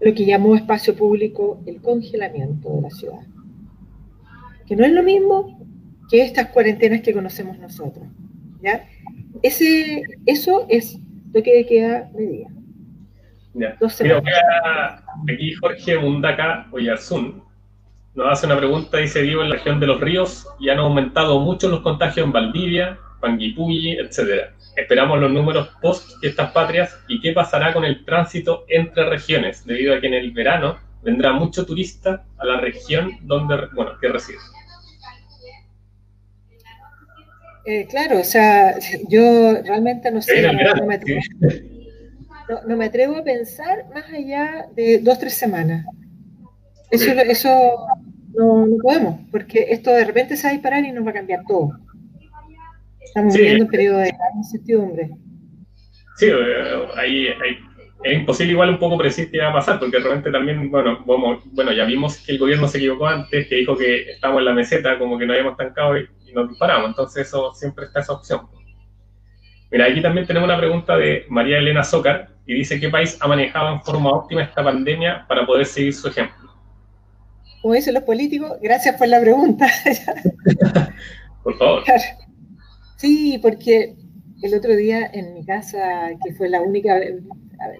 lo 0.00 0.14
que 0.14 0.24
llamó 0.24 0.54
espacio 0.54 0.94
público 0.94 1.60
el 1.66 1.80
congelamiento 1.80 2.70
de 2.74 2.82
la 2.82 2.90
ciudad, 2.90 3.20
que 4.66 4.76
no 4.76 4.84
es 4.84 4.92
lo 4.92 5.02
mismo 5.02 5.58
que 6.10 6.22
estas 6.22 6.48
cuarentenas 6.48 7.02
que 7.02 7.12
conocemos 7.12 7.58
nosotros. 7.58 8.06
¿ya? 8.62 8.86
Ese, 9.42 10.02
eso 10.26 10.66
es 10.68 10.98
lo 11.32 11.42
que 11.42 11.66
queda 11.66 12.10
medida. 12.14 12.48
Ya. 13.54 13.76
aquí 15.28 15.52
Jorge 15.54 15.98
Mundaca 15.98 16.68
Oyarzún 16.70 17.42
nos 18.14 18.32
hace 18.32 18.46
una 18.46 18.56
pregunta, 18.56 18.98
dice, 18.98 19.22
vivo 19.22 19.42
en 19.42 19.50
la 19.50 19.56
región 19.56 19.80
de 19.80 19.86
los 19.86 20.00
ríos 20.00 20.46
y 20.58 20.68
han 20.68 20.78
aumentado 20.78 21.40
mucho 21.40 21.68
los 21.68 21.80
contagios 21.80 22.26
en 22.26 22.32
Valdivia, 22.32 22.98
Panguipulli, 23.20 23.98
etcétera. 23.98 24.54
Esperamos 24.76 25.18
los 25.20 25.30
números 25.30 25.70
post 25.82 26.22
estas 26.22 26.52
patrias 26.52 26.96
y 27.08 27.20
qué 27.20 27.32
pasará 27.32 27.72
con 27.72 27.84
el 27.84 28.04
tránsito 28.04 28.64
entre 28.68 29.08
regiones, 29.08 29.66
debido 29.66 29.94
a 29.94 30.00
que 30.00 30.06
en 30.06 30.14
el 30.14 30.30
verano 30.30 30.78
vendrá 31.02 31.32
mucho 31.32 31.66
turista 31.66 32.24
a 32.38 32.46
la 32.46 32.60
región 32.60 33.18
donde, 33.22 33.56
bueno, 33.74 33.92
que 34.00 34.08
reside. 34.08 34.38
Eh, 37.64 37.86
claro, 37.86 38.20
o 38.20 38.24
sea, 38.24 38.78
yo 39.08 39.60
realmente 39.62 40.10
no 40.10 40.22
sé, 40.22 40.40
no, 40.40 40.86
me 40.86 40.94
atrevo, 40.94 41.20
no, 42.66 42.76
me 42.76 42.84
atrevo, 42.86 43.16
a 43.16 43.24
pensar 43.24 43.84
más 43.92 44.04
allá 44.10 44.66
de 44.74 45.00
dos, 45.00 45.18
tres 45.18 45.34
semanas. 45.34 45.84
Eso, 46.90 47.10
eso 47.10 47.50
no, 48.34 48.64
no 48.64 48.76
podemos, 48.82 49.20
porque 49.30 49.66
esto 49.68 49.90
de 49.90 50.04
repente 50.04 50.36
se 50.36 50.44
va 50.44 50.50
a 50.50 50.52
disparar 50.52 50.84
y 50.84 50.92
nos 50.92 51.04
va 51.04 51.10
a 51.10 51.14
cambiar 51.14 51.42
todo. 51.46 51.78
Estamos 53.08 53.34
viviendo 53.34 53.64
un 53.64 53.70
periodo 53.70 53.98
de 53.98 54.12
incertidumbre. 54.36 55.10
Sí, 56.16 56.26
eh, 56.26 56.88
ahí, 56.96 57.28
es 58.04 58.12
imposible 58.12 58.52
igual 58.52 58.70
un 58.70 58.78
poco 58.78 58.96
predecir 58.98 59.30
qué 59.30 59.38
va 59.38 59.50
a 59.50 59.54
pasar, 59.54 59.78
porque 59.78 59.98
realmente 59.98 60.30
también, 60.30 60.70
bueno, 60.70 61.02
bueno, 61.04 61.72
ya 61.72 61.84
vimos 61.84 62.18
que 62.18 62.32
el 62.32 62.38
gobierno 62.38 62.68
se 62.68 62.78
equivocó 62.78 63.06
antes, 63.06 63.48
que 63.48 63.56
dijo 63.56 63.76
que 63.76 64.10
estamos 64.12 64.38
en 64.38 64.44
la 64.44 64.52
meseta, 64.52 64.98
como 64.98 65.18
que 65.18 65.26
no 65.26 65.32
habíamos 65.32 65.52
estancado 65.52 65.98
y, 65.98 66.08
nos 66.34 66.46
disparamos, 66.50 66.90
entonces 66.90 67.26
eso 67.26 67.54
siempre 67.54 67.86
está 67.86 68.00
esa 68.00 68.12
opción. 68.12 68.42
Mira, 69.70 69.86
aquí 69.86 70.02
también 70.02 70.26
tenemos 70.26 70.46
una 70.46 70.58
pregunta 70.58 70.96
de 70.96 71.24
María 71.30 71.58
Elena 71.58 71.82
Zócar, 71.82 72.28
y 72.48 72.54
dice, 72.54 72.80
¿qué 72.80 72.88
país 72.88 73.16
ha 73.20 73.28
manejado 73.28 73.74
en 73.74 73.82
forma 73.82 74.10
óptima 74.10 74.42
esta 74.42 74.64
pandemia 74.64 75.26
para 75.28 75.44
poder 75.44 75.66
seguir 75.66 75.92
su 75.92 76.08
ejemplo? 76.08 76.50
Como 77.60 77.74
dicen 77.74 77.92
los 77.92 78.04
políticos, 78.04 78.52
gracias 78.62 78.96
por 78.96 79.06
la 79.06 79.20
pregunta. 79.20 79.66
por 81.42 81.58
favor. 81.58 81.84
Sí, 82.98 83.38
porque 83.40 83.94
el 84.42 84.54
otro 84.54 84.74
día 84.74 85.08
en 85.12 85.32
mi 85.32 85.44
casa, 85.44 86.10
que 86.24 86.34
fue 86.34 86.48
la 86.48 86.60
única 86.60 86.98
vez, 86.98 87.22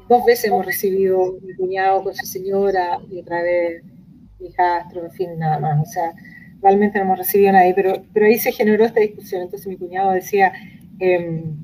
dos 0.09 0.25
veces 0.25 0.45
hemos 0.47 0.65
recibido 0.65 1.39
mi 1.43 1.55
cuñado 1.55 2.05
con 2.05 2.15
su 2.15 2.25
señora 2.25 3.01
y 3.11 3.19
otra 3.19 3.43
vez 3.43 3.83
mi 4.39 4.49
hijastro, 4.49 5.05
en 5.05 5.11
fin, 5.11 5.31
nada 5.37 5.59
más. 5.59 5.89
O 5.89 5.91
sea, 5.91 6.13
realmente 6.63 6.99
no 6.99 7.07
hemos 7.07 7.19
recibido 7.19 7.51
nadie, 7.51 7.75
pero, 7.75 8.05
pero 8.13 8.27
ahí 8.27 8.39
se 8.39 8.53
generó 8.53 8.85
esta 8.85 9.01
discusión. 9.01 9.43
Entonces 9.43 9.67
mi 9.67 9.77
cuñado 9.77 10.13
decía, 10.13 10.53
em, 11.01 11.57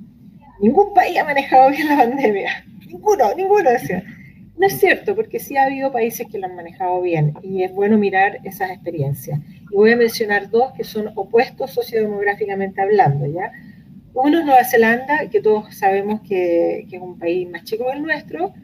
ningún 0.60 0.92
país 0.92 1.16
ha 1.18 1.24
manejado 1.24 1.70
bien 1.70 1.86
la 1.86 1.96
pandemia. 1.96 2.64
Ninguno, 2.88 3.34
ninguno 3.36 3.70
decía. 3.70 4.02
No 4.56 4.66
es 4.66 4.80
cierto, 4.80 5.14
porque 5.14 5.38
sí 5.38 5.56
ha 5.56 5.64
habido 5.64 5.92
países 5.92 6.26
que 6.26 6.38
lo 6.38 6.46
han 6.46 6.56
manejado 6.56 7.00
bien 7.02 7.34
y 7.42 7.62
es 7.62 7.72
bueno 7.72 7.98
mirar 7.98 8.40
esas 8.42 8.70
experiencias. 8.70 9.38
Voy 9.72 9.92
a 9.92 9.96
mencionar 9.96 10.50
dos 10.50 10.72
que 10.72 10.84
son 10.84 11.10
opuestos 11.14 11.72
sociodemográficamente 11.72 12.80
hablando, 12.80 13.26
¿ya? 13.26 13.52
Uno 14.14 14.38
es 14.38 14.44
Nueva 14.44 14.64
Zelanda, 14.64 15.28
que 15.28 15.40
todos 15.40 15.74
sabemos 15.74 16.20
que, 16.20 16.86
es 16.90 17.00
un 17.00 17.18
país 17.18 17.48
más 17.50 17.64
chico 17.64 17.86
que 17.86 17.96
el 17.96 18.02
nuestro, 18.02 18.54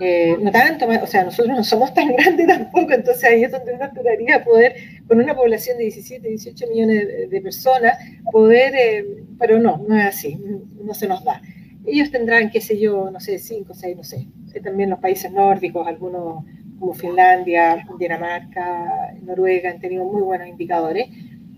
eh, 0.00 0.36
no 0.40 0.50
tanto, 0.52 0.86
o 0.86 1.06
sea, 1.06 1.24
nosotros 1.24 1.56
no 1.56 1.64
somos 1.64 1.92
tan 1.92 2.14
grandes 2.14 2.46
tampoco, 2.48 2.92
entonces 2.92 3.24
ahí 3.24 3.42
es 3.42 3.50
donde 3.50 3.74
uno 3.74 3.84
esperaría 3.84 4.44
poder, 4.44 4.74
con 5.08 5.20
una 5.20 5.34
población 5.34 5.78
de 5.78 5.84
17, 5.84 6.28
18 6.28 6.66
millones 6.68 7.30
de, 7.30 7.40
personas, 7.40 7.98
poder, 8.30 8.74
eh, 8.76 9.04
pero 9.38 9.58
no, 9.58 9.84
no 9.88 9.98
es 9.98 10.06
así, 10.06 10.38
no 10.80 10.94
se 10.94 11.08
nos 11.08 11.24
da. 11.24 11.42
Ellos 11.84 12.10
tendrán, 12.10 12.50
qué 12.50 12.60
sé 12.60 12.78
yo, 12.78 13.10
no 13.10 13.18
sé, 13.18 13.38
5, 13.38 13.74
6, 13.74 13.96
no 13.96 14.04
sé, 14.04 14.28
también 14.62 14.90
los 14.90 15.00
países 15.00 15.32
nórdicos, 15.32 15.86
algunos 15.86 16.44
como 16.84 16.92
Finlandia, 16.92 17.82
Dinamarca, 17.98 19.14
Noruega 19.22 19.70
han 19.70 19.80
tenido 19.80 20.04
muy 20.04 20.20
buenos 20.20 20.48
indicadores. 20.48 21.08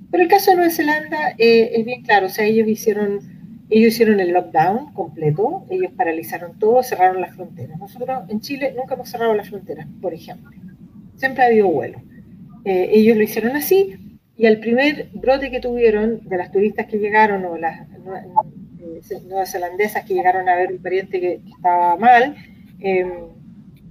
Pero 0.09 0.23
el 0.23 0.29
caso 0.29 0.53
de 0.53 0.59
Nueva 0.59 0.71
Zelanda 0.71 1.31
eh, 1.37 1.73
es 1.75 1.85
bien 1.85 2.03
claro, 2.03 2.27
o 2.27 2.29
sea, 2.29 2.45
ellos 2.45 2.69
hicieron 2.69 3.19
Ellos 3.69 3.95
hicieron 3.95 4.21
el 4.21 4.31
lockdown 4.33 4.93
completo, 4.93 5.67
ellos 5.69 5.91
paralizaron 5.97 6.57
todo, 6.61 6.85
cerraron 6.85 7.21
las 7.21 7.35
fronteras. 7.35 7.77
Nosotros 7.81 8.23
en 8.29 8.41
Chile 8.41 8.73
nunca 8.77 8.95
hemos 8.95 9.09
cerrado 9.09 9.35
las 9.35 9.49
fronteras, 9.49 9.89
por 10.01 10.15
ejemplo. 10.15 10.53
Siempre 11.17 11.43
ha 11.43 11.47
habido 11.49 11.67
vuelo. 11.67 12.01
Eh, 12.65 12.91
ellos 12.93 13.17
lo 13.17 13.25
hicieron 13.25 13.57
así 13.57 13.97
y 14.37 14.47
al 14.47 14.61
primer 14.61 15.09
brote 15.13 15.51
que 15.51 15.59
tuvieron 15.59 16.21
de 16.29 16.37
las 16.37 16.53
turistas 16.53 16.87
que 16.87 16.99
llegaron 16.99 17.45
o 17.45 17.57
las 17.57 17.81
eh, 17.81 19.21
neozelandesas 19.27 20.05
que 20.05 20.15
llegaron 20.15 20.49
a 20.49 20.55
ver 20.55 20.71
un 20.71 20.81
pariente 20.81 21.21
que, 21.21 21.41
estaba 21.57 21.97
mal, 21.97 22.37
em, 22.79 23.36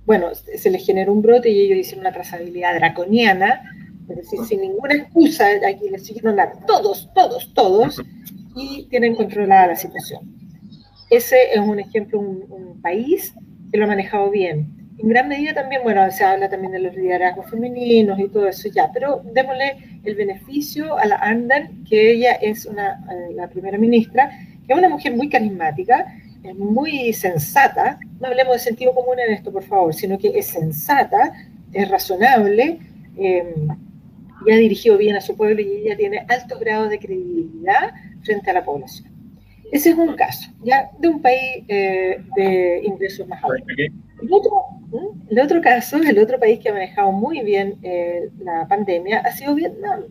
bueno, 0.05 0.27
se 0.33 0.69
les 0.69 0.85
generó 0.85 1.13
un 1.13 1.21
brote 1.21 1.49
y 1.49 1.61
ellos 1.61 1.79
hicieron 1.79 2.01
una 2.01 2.13
trazabilidad 2.13 2.75
draconiana, 2.75 3.61
es 4.07 4.15
decir, 4.17 4.39
sin 4.47 4.61
ninguna 4.61 4.93
excusa, 4.93 5.47
aquí 5.67 5.89
les 5.89 6.05
siguieron 6.05 6.39
a 6.39 6.51
todos, 6.67 7.09
todos, 7.15 7.51
todos, 7.53 8.01
y 8.55 8.87
tienen 8.89 9.15
controlada 9.15 9.67
la 9.67 9.75
situación. 9.75 10.21
Ese 11.09 11.53
es 11.53 11.59
un 11.59 11.79
ejemplo, 11.79 12.19
un, 12.19 12.81
país 12.81 13.33
que 13.71 13.79
lo 13.79 13.85
ha 13.85 13.87
manejado 13.87 14.29
bien. 14.29 14.69
En 14.99 15.09
gran 15.09 15.27
medida 15.27 15.55
también, 15.55 15.81
bueno, 15.81 16.09
se 16.11 16.23
habla 16.23 16.49
también 16.49 16.71
de 16.71 16.79
los 16.79 16.95
liderazgos 16.95 17.49
femeninos 17.49 18.19
y 18.19 18.27
todo 18.27 18.47
eso 18.47 18.69
ya, 18.69 18.91
pero 18.93 19.23
démosle 19.33 19.99
el 20.03 20.13
beneficio 20.13 20.95
a 20.95 21.05
la 21.07 21.15
Andan, 21.15 21.83
que 21.89 22.11
ella 22.11 22.33
es 22.33 22.67
una, 22.67 23.03
eh, 23.11 23.33
la 23.33 23.49
primera 23.49 23.79
ministra, 23.79 24.29
que 24.67 24.73
es 24.73 24.77
una 24.77 24.89
mujer 24.89 25.15
muy 25.15 25.29
carismática, 25.29 26.05
es 26.49 26.55
muy 26.55 27.13
sensata, 27.13 27.99
no 28.19 28.27
hablemos 28.27 28.53
de 28.53 28.59
sentido 28.59 28.93
común 28.93 29.19
en 29.19 29.33
esto, 29.33 29.51
por 29.51 29.63
favor, 29.63 29.93
sino 29.93 30.17
que 30.17 30.37
es 30.37 30.47
sensata, 30.47 31.33
es 31.73 31.89
razonable, 31.89 32.79
eh, 33.17 33.55
y 34.45 34.51
ha 34.51 34.57
dirigido 34.57 34.97
bien 34.97 35.15
a 35.15 35.21
su 35.21 35.35
pueblo 35.35 35.61
y 35.61 35.83
ella 35.83 35.97
tiene 35.97 36.25
altos 36.27 36.59
grados 36.59 36.89
de 36.89 36.99
credibilidad 36.99 37.93
frente 38.23 38.51
a 38.51 38.53
la 38.53 38.63
población. 38.63 39.09
Ese 39.71 39.89
es 39.89 39.97
un 39.97 40.15
caso, 40.15 40.51
ya 40.63 40.91
de 40.99 41.07
un 41.07 41.21
país 41.21 41.63
eh, 41.67 42.21
de 42.35 42.81
ingresos 42.83 43.27
más 43.27 43.43
altos. 43.43 43.65
El 43.77 44.31
otro, 44.31 44.51
el 45.29 45.39
otro, 45.39 45.61
caso, 45.61 45.97
el 45.97 46.19
otro 46.19 46.39
país 46.39 46.59
que 46.59 46.69
ha 46.69 46.73
manejado 46.73 47.11
muy 47.11 47.41
bien 47.41 47.75
eh, 47.81 48.29
la 48.39 48.67
pandemia 48.67 49.19
ha 49.19 49.31
sido 49.31 49.55
Vietnam. 49.55 50.03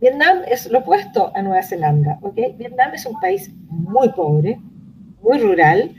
Vietnam 0.00 0.42
es 0.48 0.70
lo 0.70 0.78
opuesto 0.78 1.32
a 1.34 1.42
Nueva 1.42 1.62
Zelanda, 1.62 2.18
¿ok? 2.22 2.36
Vietnam 2.56 2.94
es 2.94 3.04
un 3.04 3.18
país 3.20 3.50
muy 3.68 4.08
pobre, 4.10 4.58
muy 5.22 5.38
rural, 5.38 5.94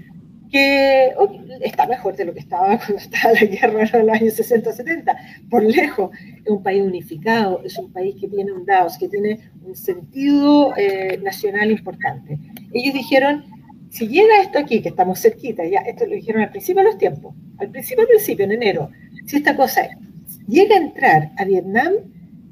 que 0.51 1.13
está 1.61 1.85
mejor 1.85 2.15
de 2.15 2.25
lo 2.25 2.33
que 2.33 2.39
estaba 2.39 2.77
cuando 2.85 2.97
estaba 2.97 3.33
la 3.33 3.45
guerra 3.45 3.83
en 3.93 4.07
los 4.07 4.15
años 4.15 4.39
60-70, 4.39 5.49
por 5.49 5.63
lejos. 5.63 6.11
Es 6.43 6.49
un 6.49 6.63
país 6.63 6.81
unificado, 6.83 7.61
es 7.63 7.77
un 7.77 7.91
país 7.91 8.15
que 8.19 8.27
tiene 8.27 8.51
un 8.51 8.65
DAOS, 8.65 8.97
que 8.97 9.07
tiene 9.07 9.39
un 9.63 9.75
sentido 9.75 10.73
eh, 10.75 11.19
nacional 11.21 11.71
importante. 11.71 12.39
Ellos 12.73 12.93
dijeron, 12.93 13.45
si 13.89 14.07
llega 14.07 14.41
esto 14.41 14.59
aquí, 14.59 14.81
que 14.81 14.89
estamos 14.89 15.19
cerquita, 15.19 15.65
ya 15.65 15.79
esto 15.79 16.05
lo 16.05 16.15
dijeron 16.15 16.41
al 16.41 16.51
principio 16.51 16.83
de 16.83 16.89
los 16.89 16.97
tiempos, 16.97 17.35
al 17.57 17.69
principio, 17.69 18.03
al 18.03 18.09
principio, 18.09 18.45
en 18.45 18.51
enero, 18.51 18.89
si 19.25 19.37
esta 19.37 19.55
cosa 19.55 19.87
llega 20.47 20.75
a 20.75 20.79
entrar 20.79 21.31
a 21.37 21.45
Vietnam, 21.45 21.93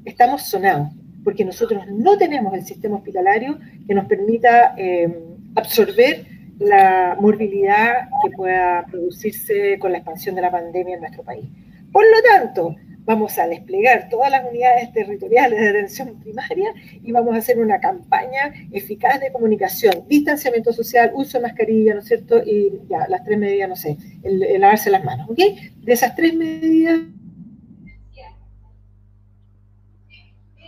estamos 0.04 0.42
sonados, 0.42 0.88
porque 1.24 1.44
nosotros 1.44 1.84
no 1.88 2.16
tenemos 2.16 2.54
el 2.54 2.64
sistema 2.64 2.96
hospitalario 2.96 3.58
que 3.86 3.94
nos 3.94 4.06
permita 4.06 4.74
eh, 4.76 5.12
absorber 5.54 6.37
la 6.58 7.16
morbilidad 7.20 8.08
que 8.22 8.30
pueda 8.30 8.84
producirse 8.90 9.78
con 9.78 9.92
la 9.92 9.98
expansión 9.98 10.34
de 10.34 10.42
la 10.42 10.50
pandemia 10.50 10.94
en 10.94 11.00
nuestro 11.00 11.22
país. 11.22 11.46
Por 11.92 12.04
lo 12.04 12.22
tanto, 12.22 12.74
vamos 13.04 13.38
a 13.38 13.46
desplegar 13.46 14.08
todas 14.10 14.30
las 14.30 14.44
unidades 14.44 14.92
territoriales 14.92 15.58
de 15.58 15.68
atención 15.70 16.20
primaria 16.20 16.74
y 17.02 17.10
vamos 17.10 17.34
a 17.34 17.38
hacer 17.38 17.58
una 17.58 17.80
campaña 17.80 18.52
eficaz 18.70 19.18
de 19.20 19.32
comunicación, 19.32 20.04
distanciamiento 20.08 20.72
social, 20.74 21.12
uso 21.14 21.38
de 21.38 21.44
mascarilla, 21.44 21.94
¿no 21.94 22.00
es 22.00 22.06
cierto? 22.06 22.42
Y 22.44 22.80
ya, 22.88 23.08
las 23.08 23.24
tres 23.24 23.38
medidas, 23.38 23.68
no 23.68 23.76
sé, 23.76 23.96
el, 24.22 24.60
lavarse 24.60 24.90
las 24.90 25.04
manos, 25.04 25.30
¿ok? 25.30 25.38
De 25.38 25.92
esas 25.92 26.14
tres 26.14 26.34
medidas... 26.34 27.00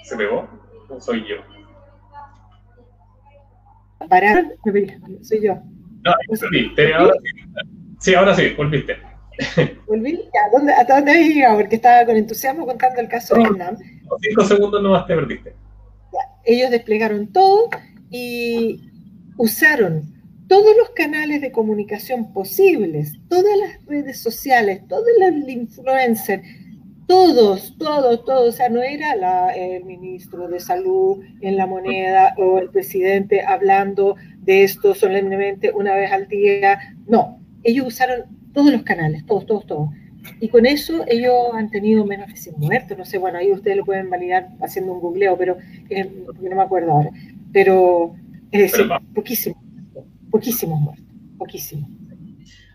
¿Se 0.05 0.16
pegó? 0.16 0.48
¿O 0.88 1.00
soy 1.00 1.22
yo? 1.29 1.37
Parar, 4.09 4.57
soy 5.20 5.44
yo. 5.44 5.62
No, 6.04 6.12
volviste, 6.28 6.94
ahora 6.94 7.14
sí. 7.22 7.40
Sí, 7.98 8.14
ahora 8.14 8.34
sí, 8.34 8.54
volviste. 8.56 8.96
¿Volví? 9.86 10.20
¿A 10.46 10.50
dónde, 10.50 10.72
¿Hasta 10.72 10.96
dónde 10.96 11.12
había 11.12 11.26
llegado? 11.26 11.58
Porque 11.58 11.76
estaba 11.76 12.04
con 12.04 12.16
entusiasmo 12.16 12.66
contando 12.66 13.00
el 13.00 13.08
caso 13.08 13.34
de 13.34 13.42
Vietnam. 13.42 13.76
Cinco 14.20 14.44
segundos 14.44 14.82
nomás 14.82 15.06
te 15.06 15.14
perdiste. 15.14 15.54
ellos 16.44 16.70
desplegaron 16.70 17.32
todo 17.32 17.68
y 18.10 18.90
usaron 19.36 20.02
todos 20.48 20.76
los 20.76 20.90
canales 20.90 21.40
de 21.40 21.52
comunicación 21.52 22.32
posibles, 22.32 23.12
todas 23.28 23.56
las 23.56 23.86
redes 23.86 24.20
sociales, 24.20 24.82
todos 24.88 25.06
los 25.20 25.48
influencers, 25.48 26.42
todos, 27.06 27.76
todos, 27.78 28.24
todos, 28.24 28.48
o 28.48 28.52
sea, 28.52 28.68
no 28.68 28.82
era 28.82 29.14
la, 29.14 29.50
el 29.50 29.84
ministro 29.84 30.48
de 30.48 30.60
salud 30.60 31.24
en 31.40 31.56
la 31.56 31.66
moneda 31.66 32.34
o 32.36 32.58
el 32.58 32.70
presidente 32.70 33.42
hablando 33.44 34.16
de 34.50 34.64
esto 34.64 34.96
solemnemente 34.96 35.70
una 35.72 35.94
vez 35.94 36.10
al 36.10 36.26
día, 36.26 36.96
no, 37.06 37.38
ellos 37.62 37.86
usaron 37.86 38.24
todos 38.52 38.72
los 38.72 38.82
canales, 38.82 39.24
todos, 39.24 39.46
todos, 39.46 39.64
todos. 39.64 39.90
Y 40.40 40.48
con 40.48 40.66
eso 40.66 41.04
ellos 41.06 41.32
han 41.54 41.70
tenido 41.70 42.04
menos 42.04 42.26
de 42.26 42.36
100 42.36 42.56
muertos, 42.58 42.98
no 42.98 43.04
sé, 43.04 43.18
bueno, 43.18 43.38
ahí 43.38 43.52
ustedes 43.52 43.76
lo 43.76 43.84
pueden 43.84 44.10
validar 44.10 44.48
haciendo 44.60 44.92
un 44.92 45.00
googleo, 45.00 45.38
pero 45.38 45.56
eh, 45.88 46.10
no 46.40 46.56
me 46.56 46.62
acuerdo 46.62 46.90
ahora, 46.90 47.10
pero 47.52 48.16
es 48.50 48.72
decir, 48.72 48.88
poquísimos, 49.14 49.62
poquísimos 50.32 50.80
muertos, 50.80 51.06
poquísimos. 51.38 51.88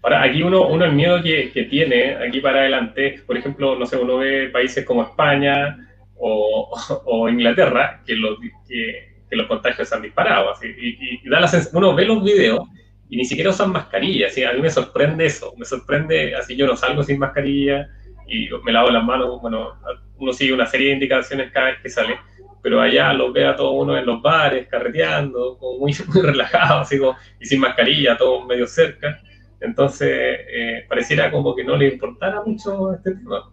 Ahora, 0.02 0.24
aquí 0.24 0.44
uno, 0.44 0.70
uno 0.70 0.86
el 0.86 0.94
miedo 0.94 1.22
que, 1.22 1.52
que, 1.52 1.64
tiene, 1.64 2.16
aquí 2.16 2.40
para 2.40 2.62
adelante, 2.62 3.20
por 3.28 3.38
ejemplo, 3.38 3.78
no 3.78 3.86
sé, 3.86 3.98
uno 3.98 4.18
ve 4.18 4.48
países 4.48 4.86
como 4.86 5.04
España 5.04 5.78
o, 6.16 6.70
o 7.06 7.28
Inglaterra, 7.28 8.02
que 8.06 8.16
los, 8.16 8.40
que, 8.66 9.15
que, 9.30 9.36
los 9.36 9.48
contagios 9.48 9.88
se 9.88 9.96
han 9.96 10.02
disparado, 10.02 10.54
y, 10.64 11.28
da 11.30 11.40
la 11.40 11.52
uno 11.74 11.96
ve 11.96 12.06
los 12.06 12.24
videos 12.24 12.68
y 13.10 13.18
ni 13.18 13.26
siquiera 13.26 13.52
usan 13.52 13.72
mascarilla, 13.72 14.28
a 14.28 14.54
mí 14.54 14.62
me 14.62 14.70
sorprende 14.70 15.26
eso, 15.26 15.54
me 15.58 15.66
sorprende, 15.66 16.36
así 16.36 16.56
yo 16.56 16.66
no 16.66 16.76
salgo 16.76 17.04
sin 17.04 17.20
mascarilla 17.20 17.88
y 18.28 18.50
me 18.64 18.72
lavo 18.72 18.90
las 18.90 19.04
manos, 19.04 19.40
bueno, 19.42 19.74
uno 20.18 20.34
sigue 20.34 20.54
una 20.54 20.66
serie 20.66 20.88
de 20.88 20.94
indicaciones 20.94 21.52
cada 21.52 21.68
vez 21.68 21.82
que 21.82 21.90
sale, 21.90 22.18
pero 22.64 22.82
allá 22.82 23.14
los 23.14 23.32
ve 23.32 23.46
a 23.46 23.56
todos 23.56 23.74
uno 23.76 23.96
en 23.96 24.06
los 24.06 24.22
bares, 24.22 24.68
carreteando, 24.68 25.60
muy, 25.80 25.94
muy 26.08 26.22
relajado, 26.22 26.80
así, 26.80 27.00
y 27.40 27.46
sin 27.46 27.60
mascarilla, 27.60 28.18
todos 28.18 28.46
medio 28.48 28.66
cerca. 28.66 29.20
Entonces, 29.60 30.10
eh, 30.12 30.86
pareciera 30.90 31.32
como 31.32 31.56
que 31.56 31.64
no 31.64 31.78
le 31.78 31.90
importara 31.90 32.42
mucho 32.44 32.94
este 32.94 33.12
tema. 33.16 33.52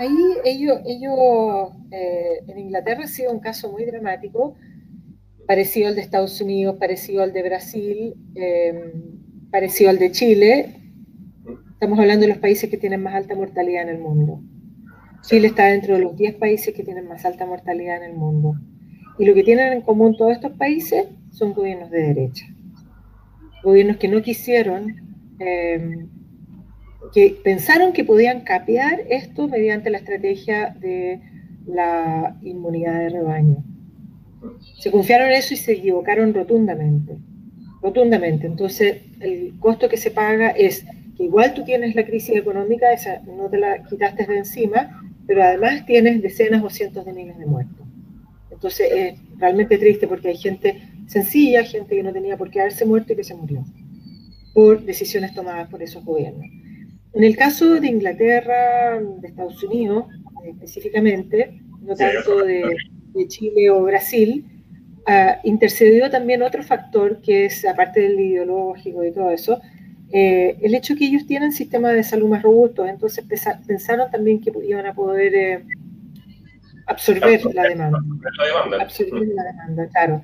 Ahí 0.00 0.16
ellos, 0.44 0.80
ellos 0.86 1.12
eh, 1.90 2.40
en 2.48 2.58
Inglaterra 2.58 3.04
ha 3.04 3.06
sido 3.06 3.32
un 3.32 3.40
caso 3.40 3.70
muy 3.70 3.84
dramático, 3.84 4.56
parecido 5.46 5.88
al 5.88 5.94
de 5.94 6.00
Estados 6.00 6.40
Unidos, 6.40 6.76
parecido 6.80 7.22
al 7.22 7.34
de 7.34 7.42
Brasil, 7.42 8.14
eh, 8.34 8.94
parecido 9.50 9.90
al 9.90 9.98
de 9.98 10.10
Chile. 10.10 10.76
Estamos 11.72 11.98
hablando 11.98 12.22
de 12.22 12.32
los 12.32 12.38
países 12.38 12.70
que 12.70 12.78
tienen 12.78 13.02
más 13.02 13.14
alta 13.14 13.34
mortalidad 13.34 13.82
en 13.82 13.90
el 13.90 13.98
mundo. 13.98 14.40
Chile 15.20 15.48
está 15.48 15.66
dentro 15.66 15.96
de 15.96 16.00
los 16.00 16.16
10 16.16 16.36
países 16.36 16.72
que 16.72 16.82
tienen 16.82 17.06
más 17.06 17.26
alta 17.26 17.44
mortalidad 17.44 17.98
en 17.98 18.10
el 18.12 18.16
mundo. 18.16 18.54
Y 19.18 19.26
lo 19.26 19.34
que 19.34 19.42
tienen 19.42 19.74
en 19.74 19.82
común 19.82 20.16
todos 20.16 20.32
estos 20.32 20.52
países 20.52 21.08
son 21.30 21.52
gobiernos 21.52 21.90
de 21.90 22.14
derecha 22.14 22.46
gobiernos 23.62 23.98
que 23.98 24.08
no 24.08 24.22
quisieron, 24.22 24.96
em, 25.38 26.08
que 27.12 27.40
pensaron 27.42 27.92
que 27.92 28.04
podían 28.04 28.42
capear 28.42 29.00
esto 29.08 29.48
mediante 29.48 29.90
la 29.90 29.98
estrategia 29.98 30.76
de 30.80 31.20
la 31.66 32.36
inmunidad 32.42 32.98
de 32.98 33.08
rebaño. 33.10 33.64
Se 34.78 34.90
confiaron 34.90 35.28
en 35.28 35.34
eso 35.34 35.54
y 35.54 35.56
se 35.56 35.72
equivocaron 35.72 36.32
rotundamente. 36.32 37.18
Rotundamente. 37.82 38.46
Entonces, 38.46 39.02
el 39.20 39.54
costo 39.58 39.88
que 39.88 39.96
se 39.96 40.10
paga 40.10 40.50
es 40.50 40.84
que 41.16 41.24
igual 41.24 41.54
tú 41.54 41.64
tienes 41.64 41.94
la 41.94 42.04
crisis 42.04 42.36
económica, 42.36 42.92
esa 42.92 43.20
no 43.22 43.48
te 43.48 43.58
la 43.58 43.82
quitaste 43.84 44.26
de 44.26 44.38
encima, 44.38 45.02
pero 45.26 45.42
además 45.42 45.84
tienes 45.86 46.22
decenas 46.22 46.62
o 46.62 46.70
cientos 46.70 47.04
de 47.04 47.12
miles 47.12 47.38
de 47.38 47.46
muertos. 47.46 47.86
Entonces, 48.50 48.88
es 48.92 49.14
realmente 49.38 49.78
triste 49.78 50.06
porque 50.06 50.28
hay 50.28 50.36
gente 50.36 50.82
sencilla, 51.06 51.64
gente 51.64 51.96
que 51.96 52.02
no 52.02 52.12
tenía 52.12 52.36
por 52.36 52.50
qué 52.50 52.60
haberse 52.60 52.84
muerto 52.84 53.12
y 53.12 53.16
que 53.16 53.24
se 53.24 53.34
murió 53.34 53.64
por 54.52 54.82
decisiones 54.84 55.34
tomadas 55.34 55.68
por 55.68 55.82
esos 55.82 56.04
gobiernos. 56.04 56.46
En 57.12 57.24
el 57.24 57.36
caso 57.36 57.80
de 57.80 57.88
Inglaterra, 57.88 59.00
de 59.00 59.28
Estados 59.28 59.62
Unidos 59.64 60.06
específicamente, 60.46 61.60
no 61.82 61.94
tanto 61.94 62.44
de, 62.44 62.62
Chile 63.26 63.70
o 63.70 63.82
Brasil, 63.82 64.44
uh, 65.06 65.46
intercedió 65.46 66.08
también 66.10 66.42
otro 66.42 66.62
factor 66.62 67.20
que 67.20 67.46
es, 67.46 67.64
aparte 67.66 68.00
del 68.00 68.20
ideológico 68.20 69.04
y 69.04 69.12
todo 69.12 69.30
eso, 69.30 69.60
eh, 70.12 70.56
el 70.62 70.74
hecho 70.74 70.96
que 70.96 71.06
ellos 71.06 71.26
tienen 71.26 71.52
sistemas 71.52 71.94
de 71.94 72.02
salud 72.02 72.28
más 72.28 72.42
robustos, 72.42 72.88
entonces 72.88 73.24
pensaron 73.66 74.10
también 74.10 74.40
que 74.40 74.52
iban 74.64 74.86
a 74.86 74.94
poder 74.94 75.34
eh, 75.34 75.64
absorber 76.86 77.40
la 77.54 77.64
demanda. 77.64 77.98
Absorber 78.80 79.28
la 79.28 79.44
demanda, 79.44 79.88
claro. 79.88 80.22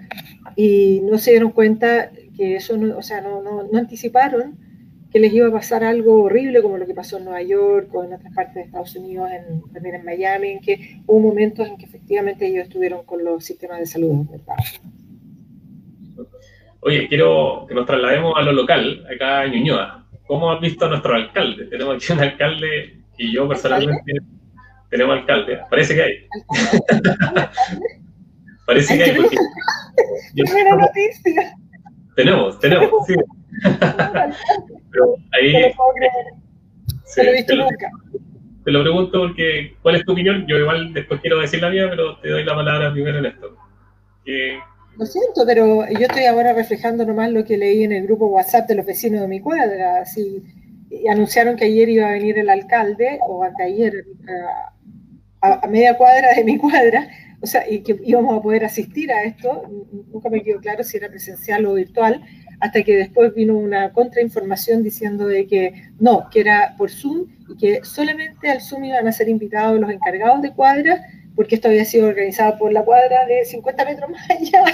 Y 0.57 1.01
no 1.05 1.19
se 1.19 1.33
dieron 1.33 1.53
cuenta 1.53 2.11
que 2.37 2.57
eso, 2.57 2.77
no, 2.77 2.97
o 2.99 3.03
sea, 3.03 3.21
no, 3.21 3.43
no, 3.43 3.65
no 3.71 3.79
anticiparon 3.79 4.57
que 5.13 5.19
les 5.19 5.33
iba 5.33 5.49
a 5.49 5.53
pasar 5.53 5.85
algo 5.85 6.23
horrible 6.23 6.63
como 6.63 6.79
lo 6.79 6.87
que 6.87 6.95
pasó 6.95 7.19
en 7.19 7.25
Nueva 7.25 7.43
York 7.43 7.89
o 7.95 8.05
en 8.05 8.15
otras 8.15 8.35
partes 8.35 8.55
de 8.55 8.63
Estados 8.63 8.95
Unidos, 8.97 9.31
en, 9.31 9.63
también 9.73 9.97
en 9.97 10.05
Miami, 10.05 10.49
en 10.51 10.61
que 10.61 11.01
hubo 11.07 11.21
momentos 11.21 11.67
en 11.67 11.77
que 11.77 11.87
efectivamente 11.87 12.47
ellos 12.47 12.65
estuvieron 12.65 13.05
con 13.05 13.25
los 13.25 13.45
sistemas 13.45 13.79
de 13.79 13.87
salud. 13.87 14.27
Oye, 16.81 17.09
quiero 17.09 17.67
que 17.69 17.75
nos 17.75 17.87
traslademos 17.87 18.35
a 18.37 18.43
lo 18.43 18.53
local, 18.53 19.07
acá 19.13 19.45
en 19.45 19.53
Ñuñoa. 19.53 20.07
¿Cómo 20.27 20.51
has 20.53 20.61
visto 20.61 20.87
a 20.87 20.89
nuestro 20.89 21.15
alcalde? 21.15 21.67
Tenemos 21.67 21.97
aquí 21.97 22.13
un 22.13 22.21
alcalde 22.21 23.01
y 23.17 23.33
yo 23.33 23.49
personalmente 23.49 24.13
tenemos 24.91 25.19
alcalde. 25.19 25.61
Parece 25.71 25.95
que 25.95 26.03
hay. 26.03 26.29
Parece 28.67 28.97
que 28.97 29.05
hay. 29.05 29.17
Porque 29.17 29.37
buena 30.53 30.77
noticia. 30.77 31.57
Tenemos, 32.17 32.59
tenemos, 32.59 33.07
sí. 33.07 33.15
Pero 34.97 35.17
ahí. 35.33 35.73
Se 37.05 37.25
lo 37.25 37.31
he 37.31 37.35
visto 37.35 37.55
nunca. 37.55 37.91
Te 38.65 38.73
lo 38.73 38.83
pregunto 38.83 39.21
porque, 39.21 39.77
¿cuál 39.83 39.97
es 39.97 40.05
tu 40.05 40.13
opinión? 40.13 40.45
Yo 40.49 40.59
igual 40.59 40.93
después 40.93 41.21
quiero 41.21 41.39
decir 41.39 41.61
la 41.63 41.71
mía, 41.71 41.87
pero 41.89 42.19
te 42.19 42.31
doy 42.31 42.45
la 42.45 42.55
palabra 42.55 42.93
primero 42.93 43.19
en 43.19 43.27
esto. 43.27 43.57
Lo 44.99 45.07
siento, 45.07 45.45
pero 45.47 45.89
yo 45.89 46.01
estoy 46.01 46.25
ahora 46.25 46.53
reflejando 46.53 47.05
nomás 47.05 47.31
lo 47.31 47.45
que 47.45 47.57
leí 47.57 47.85
en 47.85 47.93
el 47.93 48.05
grupo 48.07 48.27
WhatsApp 48.27 48.67
de 48.67 48.75
los 48.77 48.87
vecinos 48.87 49.21
de 49.21 49.29
mi 49.29 49.41
cuadra. 49.41 50.01
Así, 50.01 50.43
anunciaron 51.09 51.57
que 51.57 51.67
ayer 51.67 51.89
iba 51.89 52.09
a 52.09 52.13
venir 52.13 52.39
el 52.39 52.49
alcalde, 52.49 53.21
o 53.29 53.45
anteayer, 53.45 54.05
a, 55.43 55.61
a 55.63 55.67
media 55.69 55.97
cuadra 55.97 56.35
de 56.35 56.43
mi 56.43 56.59
cuadra, 56.59 57.09
o 57.41 57.47
sea, 57.47 57.71
y 57.71 57.83
que 57.83 57.97
íbamos 58.03 58.37
a 58.37 58.43
poder 58.43 58.65
asistir 58.65 59.13
a 59.13 59.23
esto. 59.23 59.63
Nunca 60.13 60.29
me 60.29 60.43
quedó 60.43 60.59
claro 60.61 60.83
si 60.83 60.97
era 60.97 61.09
presencial 61.09 61.67
o 61.67 61.75
virtual, 61.75 62.21
hasta 62.61 62.83
que 62.83 62.97
después 62.97 63.35
vino 63.35 63.57
una 63.57 63.93
contrainformación 63.93 64.83
diciendo 64.83 65.27
de 65.27 65.47
que 65.47 65.91
no, 65.99 66.29
que 66.31 66.41
era 66.41 66.75
por 66.77 66.91
Zoom 66.91 67.27
y 67.49 67.57
que 67.57 67.85
solamente 67.85 68.51
al 68.51 68.61
Zoom 68.61 68.85
iban 68.85 69.07
a 69.07 69.13
ser 69.13 69.29
invitados 69.29 69.81
los 69.81 69.91
encargados 69.91 70.43
de 70.43 70.53
cuadra 70.53 71.07
porque 71.37 71.57
esto 71.57 71.69
había 71.69 71.85
sido 71.85 72.09
organizado 72.09 72.59
por 72.59 72.73
la 72.73 72.83
cuadra 72.83 73.27
de 73.27 73.45
50 73.45 73.85
metros 73.85 74.11
más 74.11 74.31
allá. 74.31 74.65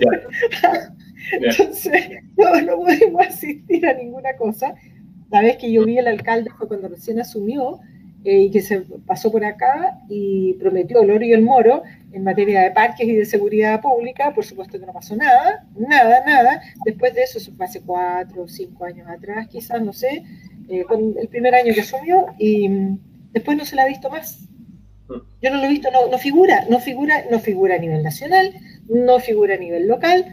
Entonces, 1.32 2.08
no, 2.36 2.60
no 2.62 2.76
pudimos 2.76 3.26
asistir 3.26 3.86
a 3.86 3.92
ninguna 3.92 4.34
cosa. 4.36 4.74
La 5.30 5.42
vez 5.42 5.58
que 5.58 5.70
yo 5.70 5.84
vi 5.84 5.98
al 5.98 6.08
alcalde 6.08 6.50
fue 6.56 6.66
cuando 6.66 6.88
recién 6.88 7.20
asumió 7.20 7.78
eh, 8.24 8.42
y 8.42 8.50
que 8.50 8.60
se 8.60 8.82
pasó 9.06 9.32
por 9.32 9.44
acá 9.44 9.98
y 10.08 10.54
prometió 10.54 11.00
el 11.00 11.10
oro 11.10 11.24
y 11.24 11.32
el 11.32 11.42
moro 11.42 11.82
en 12.12 12.24
materia 12.24 12.60
de 12.62 12.70
parques 12.70 13.08
y 13.08 13.14
de 13.14 13.24
seguridad 13.24 13.80
pública. 13.80 14.34
Por 14.34 14.44
supuesto 14.44 14.78
que 14.78 14.86
no 14.86 14.92
pasó 14.92 15.16
nada, 15.16 15.66
nada, 15.74 16.22
nada. 16.26 16.62
Después 16.84 17.14
de 17.14 17.22
eso, 17.22 17.38
eso 17.38 17.52
fue 17.56 17.64
hace 17.64 17.80
cuatro 17.80 18.42
o 18.42 18.48
cinco 18.48 18.84
años 18.84 19.08
atrás, 19.08 19.48
quizás, 19.48 19.80
no 19.82 19.92
sé, 19.92 20.24
eh, 20.68 20.84
con 20.84 21.14
el 21.18 21.28
primer 21.28 21.54
año 21.54 21.72
que 21.72 21.80
asumió 21.80 22.26
y 22.38 22.68
mm, 22.68 22.98
después 23.32 23.56
no 23.56 23.64
se 23.64 23.76
la 23.76 23.84
ha 23.84 23.88
visto 23.88 24.10
más. 24.10 24.46
Yo 25.42 25.50
no 25.50 25.56
lo 25.56 25.64
he 25.64 25.68
visto, 25.68 25.88
no, 25.90 26.16
figura, 26.18 26.66
no 26.68 26.78
figura, 26.78 27.24
no 27.30 27.40
figura 27.40 27.74
a 27.76 27.78
nivel 27.78 28.02
nacional, 28.02 28.52
no 28.88 29.18
figura 29.18 29.54
a 29.54 29.58
nivel 29.58 29.88
local. 29.88 30.24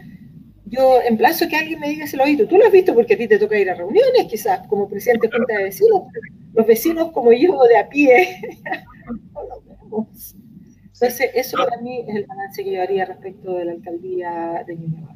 Yo 0.70 1.00
emplazo 1.02 1.48
que 1.48 1.56
alguien 1.56 1.80
me 1.80 1.88
diga 1.88 2.06
si 2.06 2.16
lo 2.16 2.24
ha 2.24 2.26
visto. 2.26 2.46
Tú 2.46 2.58
lo 2.58 2.66
has 2.66 2.72
visto 2.72 2.94
porque 2.94 3.14
a 3.14 3.18
ti 3.18 3.26
te 3.26 3.38
toca 3.38 3.58
ir 3.58 3.70
a 3.70 3.74
reuniones, 3.74 4.26
quizás, 4.28 4.66
como 4.68 4.88
presidente 4.88 5.28
de 5.28 5.36
Junta 5.36 5.56
de 5.56 5.64
Vecinos. 5.64 6.02
Los 6.54 6.66
vecinos 6.66 7.10
como 7.12 7.32
yo 7.32 7.58
de 7.64 7.76
a 7.78 7.88
pie. 7.88 8.40
Entonces, 11.00 11.30
eso 11.34 11.56
para 11.56 11.80
mí 11.80 12.04
es 12.08 12.16
el 12.16 12.26
balance 12.26 12.64
que 12.64 12.72
yo 12.72 12.82
haría 12.82 13.04
respecto 13.04 13.54
de 13.54 13.64
la 13.64 13.72
alcaldía 13.72 14.64
de 14.66 14.76
Ñuñoa. 14.76 15.14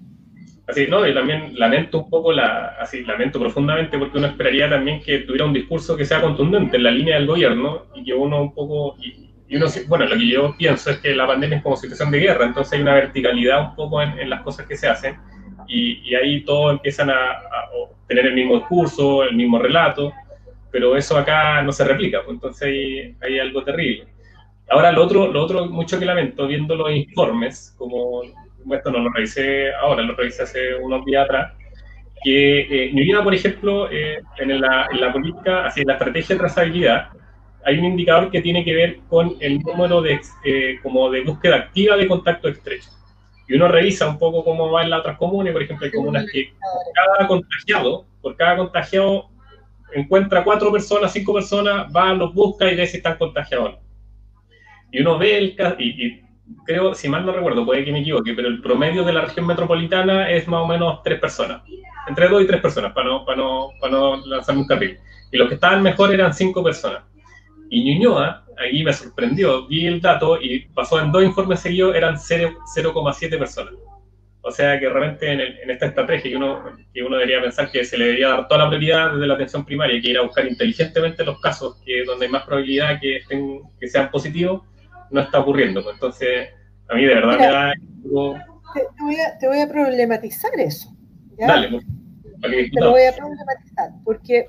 Así, 0.69 0.87
¿no? 0.87 1.07
Y 1.07 1.13
también 1.13 1.59
lamento 1.59 1.99
un 1.99 2.09
poco, 2.09 2.33
la, 2.33 2.77
así, 2.81 3.03
lamento 3.03 3.41
profundamente 3.41 3.99
porque 3.99 4.19
uno 4.19 4.29
esperaría 4.29 4.71
también 4.71 5.03
que 5.03 5.19
tuviera 5.19 5.45
un 5.45 5.53
discurso 5.53 5.97
que 5.97 6.05
sea 6.05 6.21
contundente 6.21 6.77
en 6.77 6.85
la 6.85 6.93
línea 6.93 7.17
del 7.17 7.27
gobierno 7.27 7.87
y 7.97 8.05
que 8.05 8.15
uno 8.15 8.41
un 8.41 8.55
poco, 8.55 8.97
y 9.53 9.57
uno, 9.57 9.67
bueno, 9.89 10.07
lo 10.07 10.17
que 10.17 10.29
yo 10.29 10.55
pienso 10.57 10.91
es 10.91 10.99
que 10.99 11.15
la 11.15 11.27
pandemia 11.27 11.59
es 11.59 11.63
como 11.63 11.77
situación 11.77 12.11
de 12.11 12.21
guerra, 12.21 12.47
entonces 12.47 12.73
hay 12.73 12.81
una 12.81 12.95
verticalidad 12.95 13.71
un 13.71 13.77
poco 13.77 14.01
en, 14.01 14.31
las 14.31 14.41
cosas 14.43 14.67
que 14.67 14.77
se 14.77 14.89
hacen 14.89 15.17
y, 15.73 16.15
ahí 16.15 16.43
todos 16.43 16.73
empiezan 16.73 17.11
a, 17.11 17.43
tener 18.07 18.27
el 18.27 18.35
mismo 18.35 18.57
discurso, 18.57 19.25
el 19.25 19.35
mismo 19.35 19.59
relato, 19.59 20.13
pero 20.71 20.97
eso 20.97 21.17
acá 21.17 21.63
no 21.63 21.73
se 21.73 21.85
replica, 21.85 22.19
pues 22.25 22.35
entonces 22.35 23.15
hay, 23.21 23.39
algo 23.39 23.65
terrible. 23.65 24.07
Ahora, 24.69 24.93
lo 24.93 25.03
otro, 25.05 25.33
lo 25.33 25.43
otro 25.43 25.67
mucho 25.67 25.99
que 25.99 26.05
lamento, 26.05 26.47
viendo 26.47 26.75
los 26.77 26.91
informes, 26.91 27.75
como 27.79 28.23
esto 28.71 28.91
no 28.91 28.99
lo 28.99 29.11
revisé 29.11 29.73
ahora, 29.75 30.03
lo 30.03 30.15
revisé 30.15 30.43
hace 30.43 30.75
unos 30.75 31.05
días 31.07 31.25
atrás, 31.25 31.53
que 32.23 32.61
eh, 32.61 32.91
vida, 32.93 33.25
por 33.25 33.35
ejemplo, 33.35 33.91
eh, 33.91 34.21
en, 34.39 34.61
la, 34.61 34.87
en 34.91 35.01
la 35.01 35.13
política, 35.13 35.67
así 35.67 35.81
en 35.81 35.89
la 35.89 35.95
estrategia 35.95 36.35
de 36.35 36.41
trazabilidad, 36.41 37.09
hay 37.65 37.79
un 37.79 37.85
indicador 37.87 38.31
que 38.31 38.43
tiene 38.43 38.65
que 38.65 38.75
ver 38.75 38.99
con 39.09 39.37
el 39.41 39.61
número 39.61 40.03
de, 40.03 40.21
eh, 40.45 40.79
como 40.83 41.11
de 41.11 41.23
búsqueda 41.23 41.57
activa 41.57 41.97
de 41.97 42.09
contacto 42.09 42.49
estrecho. 42.49 42.91
Y 43.53 43.57
uno 43.57 43.69
revisa 43.69 44.09
un 44.09 44.19
poco 44.19 44.43
cómo 44.43 44.71
va 44.71 44.83
en 44.83 44.89
las 44.89 45.01
otras 45.01 45.19
comunes, 45.19 45.53
por 45.53 45.63
ejemplo, 45.63 45.85
hay 45.85 45.93
comunas 45.93 46.25
que 46.33 46.55
cada 46.95 47.29
contagiado, 47.29 48.07
por 48.23 48.35
cada 48.35 48.57
contagiado 48.57 49.29
encuentra 49.93 50.43
cuatro 50.43 50.73
personas, 50.73 51.13
cinco 51.13 51.35
personas, 51.35 51.87
va, 51.95 52.15
los 52.15 52.33
busca 52.33 52.73
y 52.73 52.77
ve 52.77 52.87
si 52.87 52.97
están 52.97 53.19
contagiados. 53.19 53.75
Y 54.91 55.03
uno 55.03 55.19
ve 55.19 55.37
el 55.37 55.55
caso, 55.55 55.77
y, 55.79 56.23
creo, 56.65 56.95
si 56.95 57.11
mal 57.11 57.27
no 57.27 57.33
recuerdo, 57.33 57.67
puede 57.67 57.85
que 57.85 57.93
me 57.93 58.01
equivoque, 58.01 58.33
pero 58.33 58.49
el 58.49 58.63
promedio 58.63 59.05
de 59.05 59.13
la 59.13 59.21
región 59.21 59.47
metropolitana 59.47 60.31
es 60.31 60.49
más 60.49 60.63
o 60.63 60.67
menos 60.67 61.03
tres 61.03 61.21
personas, 61.21 61.61
entre 62.09 62.29
dos 62.31 62.43
y 62.43 62.47
tres 62.47 62.63
personas, 62.63 62.95
para 62.95 63.07
no, 63.07 63.27
para 63.27 63.37
no, 63.37 63.69
para 63.83 63.93
no 63.93 64.17
lanzarme 64.29 64.63
un 64.63 64.67
carril. 64.67 64.99
Y 65.31 65.37
los 65.37 65.49
que 65.49 65.57
estaban 65.57 65.83
mejor 65.83 66.11
eran 66.15 66.33
cinco 66.33 66.65
personas. 66.65 67.03
Y 67.69 67.85
Ñuñoa, 67.85 68.47
ahí 68.59 68.83
me 68.83 68.93
sorprendió, 68.93 69.67
vi 69.67 69.87
el 69.87 70.01
dato 70.01 70.41
y 70.41 70.61
pasó 70.69 71.01
en 71.01 71.13
dos 71.13 71.25
informes 71.25 71.61
seguidos, 71.61 71.95
eran 71.95 72.17
0,7 72.17 73.39
personas. 73.39 73.75
O 74.45 74.51
sea 74.51 74.79
que 74.79 74.89
realmente 74.89 75.31
en, 75.31 75.71
esta 75.71 75.87
estrategia 75.87 76.31
que 76.31 76.37
uno, 76.37 76.65
que 76.93 77.03
uno 77.03 77.17
debería 77.17 77.41
pensar 77.41 77.71
que 77.71 77.85
se 77.85 77.97
le 77.97 78.07
debería 78.07 78.29
dar 78.31 78.49
toda 78.49 78.65
la 78.65 78.69
prioridad 78.69 79.13
desde 79.13 79.27
la 79.27 79.35
atención 79.35 79.65
primaria, 79.65 80.01
que 80.01 80.11
ir 80.11 80.19
a 80.19 80.23
buscar 80.23 80.47
inteligentemente 80.47 81.25
los 81.25 81.41
casos 81.41 81.81
que 81.85 82.05
donde 82.05 82.27
hay 82.27 82.33
más 82.33 82.45
probabilidad 82.45 82.99
que, 83.01 83.19
estén, 83.19 83.61
que 83.79 83.87
sean 83.87 84.11
positivos, 84.11 84.63
no 85.11 85.21
está 85.21 85.39
ocurriendo. 85.39 85.83
Pues 85.83 85.95
entonces, 85.95 86.49
a 86.89 86.95
mí 86.95 87.05
de 87.05 87.15
verdad 87.15 87.39
me 87.39 87.47
da... 87.47 87.73
Te, 88.75 89.03
voy 89.03 89.17
a, 89.21 89.39
te, 89.39 89.47
voy 89.47 89.61
a, 89.61 89.69
problematizar 89.69 90.51
eso. 90.59 90.89
Dale, 91.39 91.69
pues, 91.69 91.85
te 92.41 92.81
lo 92.81 92.91
voy 92.91 93.03
a 93.03 93.15
problematizar, 93.15 93.91
porque 94.05 94.47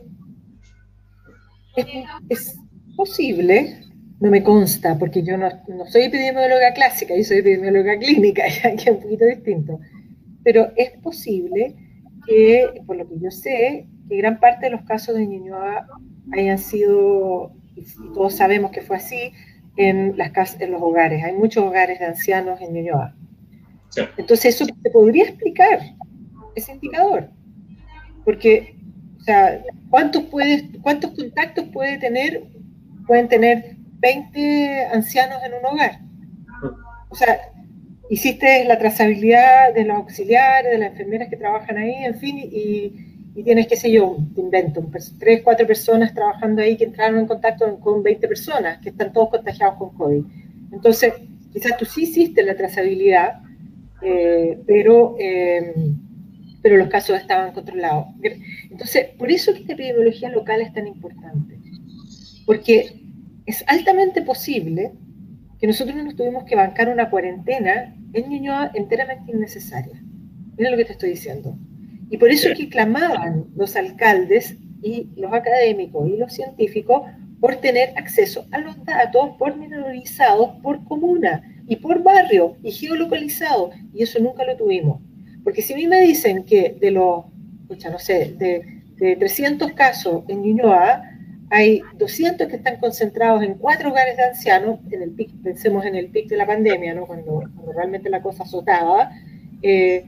es 2.30 2.58
posible, 2.96 3.83
no 4.24 4.32
me 4.32 4.42
consta, 4.42 4.98
porque 4.98 5.22
yo 5.22 5.36
no, 5.38 5.50
soy 5.90 6.04
epidemióloga 6.04 6.72
clásica, 6.74 7.14
yo 7.14 7.26
soy 7.26 7.40
epidemióloga 7.40 8.00
clínica, 8.00 8.44
que 8.62 8.70
es 8.70 8.88
un 8.88 9.02
poquito 9.02 9.26
distinto, 9.26 9.80
pero 10.46 10.72
es 10.78 10.92
posible 10.92 11.76
que, 12.26 12.82
por 12.88 12.96
lo 12.96 13.06
que 13.06 13.20
yo 13.20 13.30
sé, 13.32 13.86
que 14.08 14.16
gran 14.16 14.40
parte 14.40 14.68
de 14.68 14.72
los 14.72 14.84
casos 14.84 15.16
de 15.16 15.28
Ñuñoa 15.28 15.88
hayan 16.32 16.58
sido, 16.58 17.52
y 17.76 17.84
todos 18.14 18.36
sabemos 18.36 18.72
que 18.72 18.80
fue 18.80 18.96
así, 18.96 19.34
en, 19.76 20.18
las 20.18 20.32
casas, 20.32 20.62
en 20.62 20.72
los 20.72 20.82
hogares. 20.82 21.22
Hay 21.22 21.34
muchos 21.34 21.62
hogares 21.62 22.00
de 22.00 22.06
ancianos 22.06 22.62
en 22.62 22.76
Ñuñoa. 22.76 23.14
Entonces 24.16 24.56
eso 24.56 24.66
se 24.66 24.90
podría 24.90 25.26
explicar, 25.26 25.80
ese 26.56 26.72
indicador. 26.72 27.30
Porque, 28.24 28.78
o 29.20 29.22
sea, 29.22 29.62
¿cuántos, 29.90 30.24
puede, 30.24 30.70
¿cuántos 30.82 31.12
contactos 31.12 31.66
puede 31.74 31.98
tener 31.98 32.44
pueden 33.06 33.28
tener 33.28 33.76
20 34.04 34.86
ancianos 34.92 35.40
en 35.44 35.54
un 35.54 35.66
hogar. 35.66 36.00
O 37.10 37.16
sea, 37.16 37.40
hiciste 38.10 38.66
la 38.66 38.78
trazabilidad 38.78 39.74
de 39.74 39.86
los 39.86 39.98
auxiliares, 39.98 40.72
de 40.72 40.78
las 40.78 40.92
enfermeras 40.92 41.30
que 41.30 41.38
trabajan 41.38 41.78
ahí, 41.78 42.04
en 42.04 42.16
fin, 42.16 42.38
y, 42.38 43.42
tienes, 43.44 43.68
qué 43.68 43.78
sé 43.78 43.92
yo, 43.92 44.18
te 44.36 44.42
invento, 44.42 44.86
tres, 45.18 45.42
cuatro 45.42 45.66
personas 45.66 46.14
trabajando 46.14 46.62
ahí 46.62 46.76
que 46.78 46.84
entraron 46.84 47.20
en 47.20 47.28
contacto 47.28 47.80
con 47.80 48.04
20 48.04 48.28
personas, 48.28 48.80
que 48.80 48.90
están 48.90 49.12
todos 49.14 49.30
contagiados 49.30 49.78
con 49.78 49.96
COVID. 49.96 50.24
Entonces, 50.72 51.14
quizás 51.52 51.78
tú 51.78 51.86
sí 51.86 52.04
hiciste 52.04 52.44
la 52.44 52.56
trazabilidad, 52.56 53.42
eh, 54.02 54.60
pero, 54.68 55.16
eh, 55.18 55.74
pero 56.62 56.78
los 56.78 56.90
casos 56.90 57.18
estaban 57.20 57.54
controlados. 57.54 58.08
Entonces, 58.70 59.08
por 59.18 59.32
eso 59.32 59.54
que 59.54 59.64
la 59.64 59.74
epidemiología 59.74 60.30
local 60.30 60.62
es 60.62 60.74
tan 60.74 60.88
importante 60.88 61.64
porque 62.46 63.03
es 63.46 63.64
altamente 63.68 64.22
posible 64.22 64.94
que 65.60 65.68
nosotros 65.68 65.96
nos 65.96 66.16
tuvimos 66.16 66.44
que 66.44 66.56
bancar 66.56 66.90
una 66.90 67.10
cuarentena 67.10 67.96
en 68.14 68.30
Ñuñoa 68.30 68.72
enteramente 68.74 69.32
innecesaria. 69.32 70.02
Mira 70.58 70.72
lo 70.72 70.78
que 70.78 70.86
te 70.86 70.92
estoy 70.94 71.12
diciendo. 71.12 71.58
Y 72.10 72.18
por 72.18 72.30
eso 72.30 72.50
es 72.50 72.58
que 72.58 72.70
clamaban 72.70 73.46
los 73.56 73.76
alcaldes 73.76 74.58
y 74.82 75.10
los 75.16 75.34
académicos 75.34 76.08
y 76.10 76.18
los 76.18 76.34
científicos 76.34 77.04
por 77.40 77.56
tener 77.58 77.94
acceso 77.98 78.46
a 78.52 78.60
los 78.60 78.84
datos 78.86 79.32
pormenorizados 79.40 80.52
por 80.62 80.84
comuna 80.86 81.44
y 81.68 81.78
por 81.78 82.04
barrio 82.04 82.58
y 82.62 82.72
geolocalizado. 82.72 83.72
Y 83.94 84.04
eso 84.04 84.20
nunca 84.20 84.46
lo 84.46 84.56
tuvimos. 84.56 85.02
Porque 85.44 85.62
si 85.62 85.74
a 85.74 85.78
mí 85.78 85.88
me 85.88 86.02
dicen 86.02 86.44
que 86.44 86.78
de 86.80 86.92
los, 86.92 87.26
escucha, 87.64 87.90
no 87.90 88.00
sé, 88.00 88.36
de, 88.38 88.82
de 88.98 89.16
300 89.16 89.72
casos 89.74 90.24
en 90.28 90.42
Ñuñoa, 90.42 91.13
hay 91.54 91.84
200 92.00 92.48
que 92.48 92.56
están 92.56 92.78
concentrados 92.78 93.44
en 93.44 93.54
cuatro 93.54 93.92
hogares 93.92 94.18
de 94.18 94.24
ancianos, 94.24 94.80
en 94.90 95.04
el 95.04 95.12
pic, 95.12 95.30
pensemos 95.44 95.86
en 95.86 95.94
el 95.94 96.08
pic 96.08 96.28
de 96.28 96.36
la 96.36 96.48
pandemia, 96.48 96.96
¿no? 96.96 97.06
cuando, 97.06 97.44
realmente 97.76 98.10
la 98.10 98.24
cosa 98.24 98.42
azotaba. 98.42 99.12
Eh, 99.62 100.04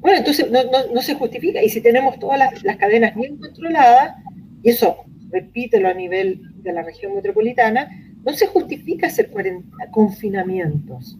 bueno, 0.00 0.18
entonces 0.18 0.50
no, 0.50 0.62
no, 0.64 0.92
no, 0.92 1.00
se 1.00 1.14
justifica. 1.14 1.62
Y 1.62 1.70
si 1.70 1.80
tenemos 1.80 2.18
todas 2.18 2.38
las, 2.38 2.62
las, 2.64 2.76
cadenas 2.76 3.14
bien 3.14 3.38
controladas, 3.38 4.16
y 4.62 4.68
eso 4.68 4.98
repítelo 5.30 5.88
a 5.88 5.94
nivel 5.94 6.42
de 6.62 6.72
la 6.74 6.82
región 6.82 7.14
metropolitana, 7.14 7.88
no 8.22 8.34
se 8.34 8.46
justifica 8.46 9.06
hacer 9.06 9.30
confinamientos. 9.90 11.16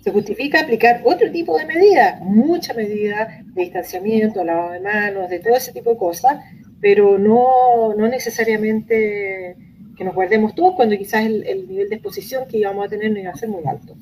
Se 0.00 0.10
justifica 0.10 0.62
aplicar 0.62 1.00
otro 1.04 1.30
tipo 1.30 1.56
de 1.56 1.64
medidas, 1.64 2.20
mucha 2.22 2.74
medida 2.74 3.44
de 3.54 3.62
distanciamiento, 3.62 4.42
lavado 4.42 4.72
de 4.72 4.80
manos, 4.80 5.30
de 5.30 5.38
todo 5.38 5.54
ese 5.54 5.72
tipo 5.72 5.90
de 5.90 5.96
cosas, 5.96 6.40
pero 6.84 7.16
no, 7.18 7.94
no 7.96 8.08
necesariamente 8.08 9.56
que 9.96 10.04
nos 10.04 10.14
guardemos 10.14 10.54
todos 10.54 10.74
cuando 10.74 10.94
quizás 10.98 11.24
el, 11.24 11.66
nivel 11.66 11.88
de 11.88 11.94
exposición 11.94 12.44
que 12.46 12.58
íbamos 12.58 12.84
a 12.84 12.90
tener 12.90 13.10
no 13.10 13.20
iba 13.20 13.30
a 13.30 13.34
ser 13.34 13.48
muy 13.48 13.64
alto. 13.66 13.94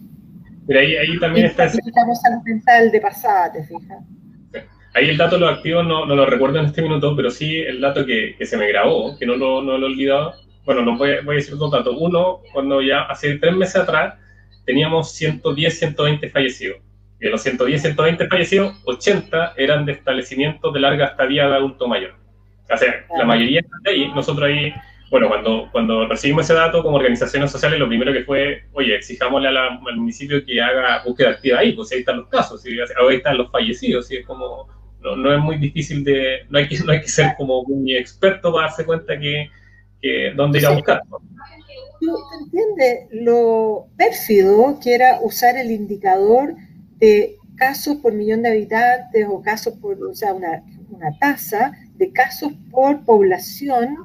Pero 0.66 0.80
ahí, 0.80 0.96
ahí 0.96 1.16
también 1.20 1.46
está... 1.46 1.66
Necesitamos 1.66 2.20
salud 2.20 2.42
mental 2.44 2.90
de 2.90 3.00
pasada, 3.00 3.52
¿te 3.52 3.62
fijas? 3.62 4.02
Ahí 4.94 5.10
el 5.10 5.16
dato 5.16 5.36
de 5.36 5.42
los 5.42 5.58
activos 5.58 5.86
no, 5.86 6.06
no, 6.06 6.16
lo 6.16 6.26
recuerdo 6.26 6.58
en 6.58 6.64
este 6.64 6.82
minuto, 6.82 7.14
pero 7.14 7.30
sí 7.30 7.60
el 7.60 7.80
dato 7.80 8.04
que, 8.04 8.34
que 8.36 8.46
se 8.46 8.56
me 8.56 8.66
grabó, 8.66 9.16
que 9.16 9.26
no 9.26 9.36
lo, 9.36 9.62
no 9.62 9.78
lo 9.78 9.86
he 9.86 9.90
olvidado. 9.92 10.34
Bueno, 10.64 10.82
no 10.82 10.98
voy, 10.98 11.10
voy, 11.24 11.36
a 11.36 11.38
decir 11.38 11.56
dos 11.56 11.70
datos. 11.70 11.94
Uno, 11.96 12.40
cuando 12.52 12.82
ya 12.82 13.02
hace 13.02 13.38
tres 13.38 13.54
meses 13.54 13.76
atrás 13.76 14.14
teníamos 14.66 15.12
110, 15.12 15.78
120 15.78 16.28
fallecidos. 16.30 16.78
Y 17.20 17.26
de 17.26 17.30
los 17.30 17.44
110, 17.44 17.80
120 17.80 18.26
fallecidos, 18.26 18.74
80 18.86 19.54
eran 19.56 19.86
de 19.86 19.92
establecimientos 19.92 20.74
de 20.74 20.80
larga 20.80 21.06
estadía 21.06 21.46
de 21.46 21.54
adulto 21.54 21.86
mayor. 21.86 22.21
O 22.72 22.76
sea, 22.76 23.06
la 23.16 23.24
mayoría 23.24 23.60
están 23.60 23.80
ahí. 23.86 24.08
Nosotros 24.14 24.48
ahí, 24.48 24.72
bueno, 25.10 25.28
cuando, 25.28 25.68
cuando 25.72 26.06
recibimos 26.08 26.44
ese 26.44 26.54
dato 26.54 26.82
como 26.82 26.96
organizaciones 26.96 27.50
sociales, 27.50 27.78
lo 27.78 27.88
primero 27.88 28.12
que 28.12 28.24
fue, 28.24 28.64
oye, 28.72 28.96
exijámosle 28.96 29.48
al 29.48 29.96
municipio 29.96 30.44
que 30.44 30.60
haga 30.60 31.02
búsqueda 31.04 31.30
activa 31.30 31.58
ahí, 31.58 31.72
pues 31.72 31.92
ahí 31.92 32.00
están 32.00 32.18
los 32.18 32.28
casos, 32.28 32.64
ahí 32.64 33.16
están 33.16 33.36
los 33.36 33.50
fallecidos, 33.50 34.10
y 34.10 34.16
es 34.16 34.26
como, 34.26 34.68
no, 35.02 35.16
no, 35.16 35.34
es 35.34 35.40
muy 35.40 35.58
difícil 35.58 36.02
de, 36.04 36.46
no 36.48 36.58
hay, 36.58 36.68
que, 36.68 36.78
no 36.78 36.92
hay 36.92 37.00
que 37.00 37.08
ser 37.08 37.34
como 37.36 37.62
muy 37.64 37.96
experto 37.96 38.52
para 38.52 38.68
darse 38.68 38.86
cuenta 38.86 39.18
que, 39.18 39.50
que 40.00 40.32
dónde 40.34 40.60
ir 40.60 40.66
a 40.66 40.70
buscar. 40.70 41.02
¿Tú 42.00 42.16
entiendes 42.40 43.08
lo 43.12 43.86
pérfido 43.96 44.78
que 44.82 44.94
era 44.94 45.18
usar 45.22 45.56
el 45.56 45.70
indicador 45.70 46.54
de 46.98 47.36
casos 47.56 47.96
por 47.96 48.12
millón 48.12 48.42
de 48.42 48.50
habitantes 48.50 49.26
o 49.28 49.40
casos 49.42 49.74
por, 49.74 50.02
o 50.02 50.14
sea, 50.14 50.34
una, 50.34 50.62
una 50.90 51.16
tasa 51.18 51.72
de 52.02 52.12
casos 52.12 52.52
por 52.70 53.04
población 53.04 53.96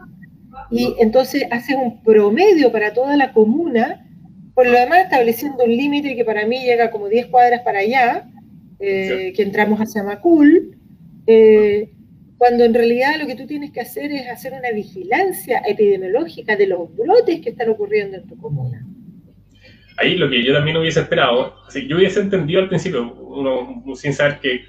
y 0.69 0.95
entonces 0.99 1.43
haces 1.49 1.75
un 1.75 2.03
promedio 2.03 2.71
para 2.71 2.93
toda 2.93 3.15
la 3.17 3.31
comuna, 3.31 4.05
por 4.53 4.67
lo 4.67 4.77
demás 4.77 5.05
estableciendo 5.05 5.63
un 5.63 5.75
límite 5.75 6.15
que 6.15 6.23
para 6.23 6.45
mí 6.45 6.59
llega 6.59 6.91
como 6.91 7.09
10 7.09 7.27
cuadras 7.27 7.61
para 7.61 7.79
allá, 7.79 8.29
eh, 8.79 9.33
que 9.35 9.41
entramos 9.41 9.79
hacia 9.79 10.03
Macul, 10.03 10.77
eh, 11.25 11.89
cuando 12.37 12.63
en 12.65 12.73
realidad 12.75 13.19
lo 13.19 13.25
que 13.25 13.35
tú 13.35 13.47
tienes 13.47 13.71
que 13.71 13.81
hacer 13.81 14.11
es 14.11 14.29
hacer 14.29 14.53
una 14.53 14.71
vigilancia 14.71 15.63
epidemiológica 15.65 16.55
de 16.55 16.67
los 16.67 16.95
brotes 16.95 17.41
que 17.41 17.49
están 17.49 17.69
ocurriendo 17.69 18.17
en 18.17 18.27
tu 18.27 18.37
comuna. 18.37 18.85
Ahí 19.97 20.15
lo 20.15 20.29
que 20.29 20.43
yo 20.43 20.53
también 20.53 20.77
hubiese 20.77 20.99
esperado, 20.99 21.55
yo 21.87 21.97
hubiese 21.97 22.19
entendido 22.19 22.61
al 22.61 22.69
principio, 22.69 23.15
uno, 23.15 23.83
sin 23.95 24.13
saber 24.13 24.39
que, 24.39 24.61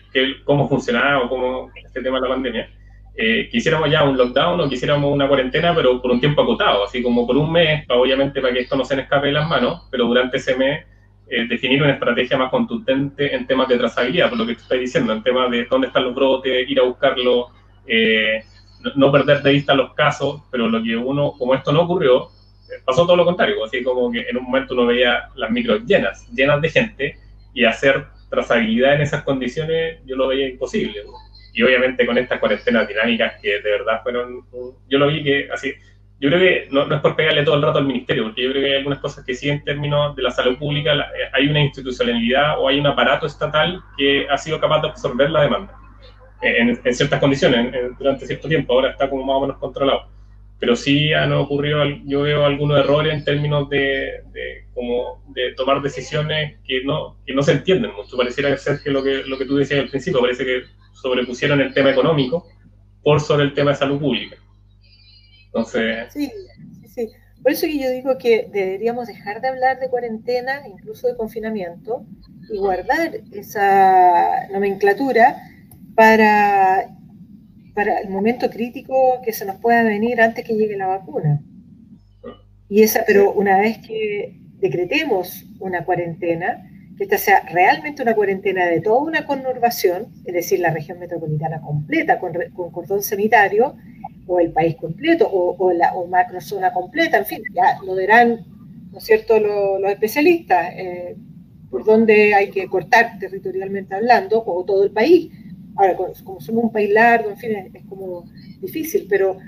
cómo 0.45 0.67
funcionaba 0.69 1.25
o 1.25 1.29
cómo 1.29 1.71
este 1.85 2.01
tema 2.01 2.19
de 2.19 2.29
la 2.29 2.35
pandemia, 2.35 2.71
eh, 3.21 3.49
quisiéramos 3.51 3.91
ya 3.91 4.05
un 4.05 4.17
lockdown 4.17 4.61
o 4.61 4.69
quisiéramos 4.69 5.13
una 5.13 5.27
cuarentena, 5.27 5.75
pero 5.75 6.01
por 6.01 6.13
un 6.13 6.21
tiempo 6.21 6.43
acotado, 6.43 6.85
así 6.85 7.03
como 7.03 7.27
por 7.27 7.37
un 7.37 7.51
mes, 7.51 7.85
obviamente 7.89 8.41
para 8.41 8.55
que 8.55 8.61
esto 8.61 8.77
no 8.77 8.85
se 8.85 8.95
nos 8.95 9.03
escape 9.03 9.27
de 9.27 9.33
las 9.33 9.49
manos, 9.49 9.89
pero 9.91 10.05
durante 10.07 10.37
ese 10.37 10.57
mes 10.57 10.87
eh, 11.27 11.49
definir 11.49 11.83
una 11.83 11.95
estrategia 11.95 12.39
más 12.39 12.49
contundente 12.49 13.35
en 13.35 13.45
temas 13.45 13.67
de 13.67 13.77
trazabilidad, 13.77 14.29
por 14.29 14.39
lo 14.39 14.47
que 14.47 14.53
estás 14.53 14.79
diciendo, 14.79 15.13
en 15.13 15.25
temas 15.25 15.51
de 15.51 15.65
dónde 15.65 15.89
están 15.89 16.05
los 16.05 16.15
brotes, 16.15 16.71
ir 16.71 16.79
a 16.79 16.85
buscarlo, 16.85 17.49
eh, 17.89 18.45
no, 18.95 19.11
perder 19.11 19.43
de 19.43 19.51
vista 19.51 19.75
los 19.75 19.95
casos, 19.95 20.43
pero 20.53 20.69
lo 20.69 20.81
que 20.81 20.97
uno, 20.97 21.33
como 21.37 21.57
esto 21.57 21.73
no 21.73 21.83
ocurrió, 21.83 22.27
eh, 22.71 22.81
pasó 22.85 23.05
todo 23.05 23.17
lo 23.17 23.25
contrario, 23.25 23.65
así 23.65 23.83
como 23.83 24.13
que 24.13 24.29
en 24.29 24.37
un 24.37 24.45
momento 24.45 24.75
uno 24.75 24.87
veía 24.87 25.29
las 25.35 25.51
micros 25.51 25.85
llenas, 25.87 26.25
llenas 26.33 26.61
de 26.61 26.71
gente, 26.71 27.19
y 27.53 27.65
hacer 27.65 28.07
trazabilidad 28.31 28.95
en 28.95 29.01
esas 29.01 29.25
condiciones 29.25 29.99
yo 30.07 30.15
lo 30.15 30.29
veía 30.29 30.49
imposible. 30.49 31.03
Y 31.59 31.63
obviamente 31.65 32.07
con 32.07 32.17
estas 32.17 32.39
cuarentenas 32.39 32.87
dinámicas 32.87 33.33
que 33.43 33.61
de 33.61 33.71
verdad 33.73 34.01
fueron, 34.05 34.45
yo 34.89 34.97
lo 34.97 35.09
vi 35.09 35.25
que 35.25 35.49
así, 35.53 35.73
yo 36.21 36.29
creo 36.29 36.39
que 36.39 36.69
no, 36.71 36.95
es 36.95 37.01
por 37.01 37.17
pegarle 37.17 37.43
todo 37.43 37.57
el 37.57 37.63
rato 37.63 37.79
al 37.79 37.85
ministerio, 37.85 38.23
porque 38.23 38.45
yo 38.45 38.51
creo 38.53 38.63
que 38.63 38.71
hay 38.71 38.77
algunas 38.77 39.01
cosas 39.01 39.25
que 39.25 39.35
sí 39.35 39.49
en 39.51 39.65
términos 39.65 40.15
de 40.15 40.23
la 40.23 40.31
salud 40.31 40.57
pública 40.57 40.95
eh, 40.95 41.31
hay 41.33 41.49
una 41.49 41.59
institucionalidad 41.59 42.61
o 42.61 42.69
hay 42.69 42.79
un 42.79 42.87
aparato 42.87 43.27
estatal 43.27 43.83
que 43.97 44.29
ha 44.31 44.39
sido 44.39 44.61
capaz 44.61 44.83
de 44.83 44.89
absorber 44.91 45.31
la 45.31 45.43
demanda 45.43 45.75
eh, 46.43 46.79
en, 46.85 46.95
ciertas 46.95 47.19
condiciones 47.19 47.75
durante 47.99 48.25
cierto 48.25 48.47
tiempo, 48.47 48.75
ahora 48.75 48.91
está 48.91 49.11
como 49.11 49.25
más 49.25 49.37
o 49.39 49.41
menos 49.41 49.59
controlado. 49.59 50.07
Pero 50.61 50.77
sí 50.77 51.13
han 51.13 51.33
ocurrido, 51.33 51.83
yo 52.05 52.23
veo 52.23 52.45
algunos 52.45 52.79
errores 52.79 53.15
en 53.15 53.25
términos 53.25 53.69
de, 53.69 54.23
como 54.75 55.25
de 55.31 55.55
tomar 55.55 55.83
decisiones 55.83 56.61
que 56.65 56.85
no, 56.85 57.17
que 57.27 57.35
no 57.35 57.43
se 57.43 57.51
entienden 57.51 57.93
mucho. 57.97 58.17
Pareciera 58.17 58.57
ser 58.57 58.79
que 58.81 58.91
lo, 58.91 59.03
que 59.03 59.25
lo 59.25 59.37
que 59.37 59.45
tú 59.45 59.57
decías 59.57 59.81
al 59.81 59.89
principio, 59.89 60.21
parece 60.21 60.45
que 60.45 60.79
sobrepusieron 61.01 61.61
el 61.61 61.73
tema 61.73 61.91
económico 61.91 62.47
por 63.03 63.21
sobre 63.21 63.45
el 63.45 63.55
tema 63.55 63.71
de 63.71 63.77
salud 63.77 64.01
pública. 64.01 64.37
Entonces... 65.47 66.13
Sí, 66.13 66.31
sí, 66.81 66.89
sí. 66.89 67.09
Por 67.43 67.53
eso 67.53 67.67
que 67.67 67.79
yo 67.79 67.91
digo 67.91 68.19
que 68.19 68.49
deberíamos 68.53 69.07
dejar 69.07 69.41
de 69.41 69.49
hablar 69.49 69.79
de 69.79 69.89
cuarentena, 69.89 70.63
incluso 70.67 71.07
de 71.07 71.17
confinamiento, 71.17 72.05
y 72.53 72.59
guardar 72.59 73.21
esa 73.33 74.49
nomenclatura 74.53 75.37
para, 75.95 76.89
para 77.75 78.01
el 78.01 78.11
momento 78.11 78.51
crítico 78.51 79.21
que 79.25 79.33
se 79.33 79.45
nos 79.45 79.57
pueda 79.57 79.85
venir 79.85 80.21
antes 80.21 80.45
que 80.45 80.55
llegue 80.55 80.77
la 80.77 80.89
vacuna. 80.89 81.41
Y 82.69 82.83
esa, 82.83 83.05
pero 83.07 83.33
una 83.33 83.59
vez 83.59 83.79
que 83.79 84.37
decretemos 84.59 85.47
una 85.61 85.85
cuarentena, 85.85 86.69
que 86.99 87.05
esta 87.05 87.17
sea 87.17 87.43
realmente 87.49 88.03
una 88.03 88.15
cuarentena 88.15 88.67
de 88.67 88.81
toda 88.81 89.01
una 89.01 89.25
conurbación, 89.25 90.09
es 90.25 90.35
decir, 90.35 90.59
la 90.59 90.73
región 90.73 90.99
metropolitana 90.99 91.61
completa 91.61 92.19
con, 92.19 92.33
cordón 92.73 93.05
sanitario, 93.05 93.77
o 94.27 94.41
el 94.41 94.51
país 94.51 94.75
completo, 94.77 95.31
o, 95.31 95.73
la 95.73 95.95
o 95.95 96.09
macrozona 96.09 96.73
completa, 96.73 97.19
en 97.19 97.25
fin, 97.25 97.43
ya 97.55 97.79
lo 97.87 97.97
dirán, 97.97 98.45
¿no 98.91 98.99
es 98.99 99.05
cierto?, 99.05 99.39
los, 99.39 99.91
especialistas, 99.91 100.71
eh, 100.77 101.17
por 101.71 101.85
dónde 101.85 102.35
hay 102.35 102.51
que 102.51 102.67
cortar 102.67 103.17
territorialmente 103.21 103.95
hablando, 103.95 104.43
o 104.45 104.65
todo 104.65 104.83
el 104.83 104.91
país. 104.91 105.31
Ahora, 105.77 105.97
como 105.97 106.41
somos 106.41 106.65
un 106.65 106.73
país 106.73 106.91
largo, 106.91 107.31
en 107.31 107.39
fin, 107.39 107.53
es, 107.73 107.85
como 107.89 108.25
difícil, 108.61 109.07
pero 109.09 109.39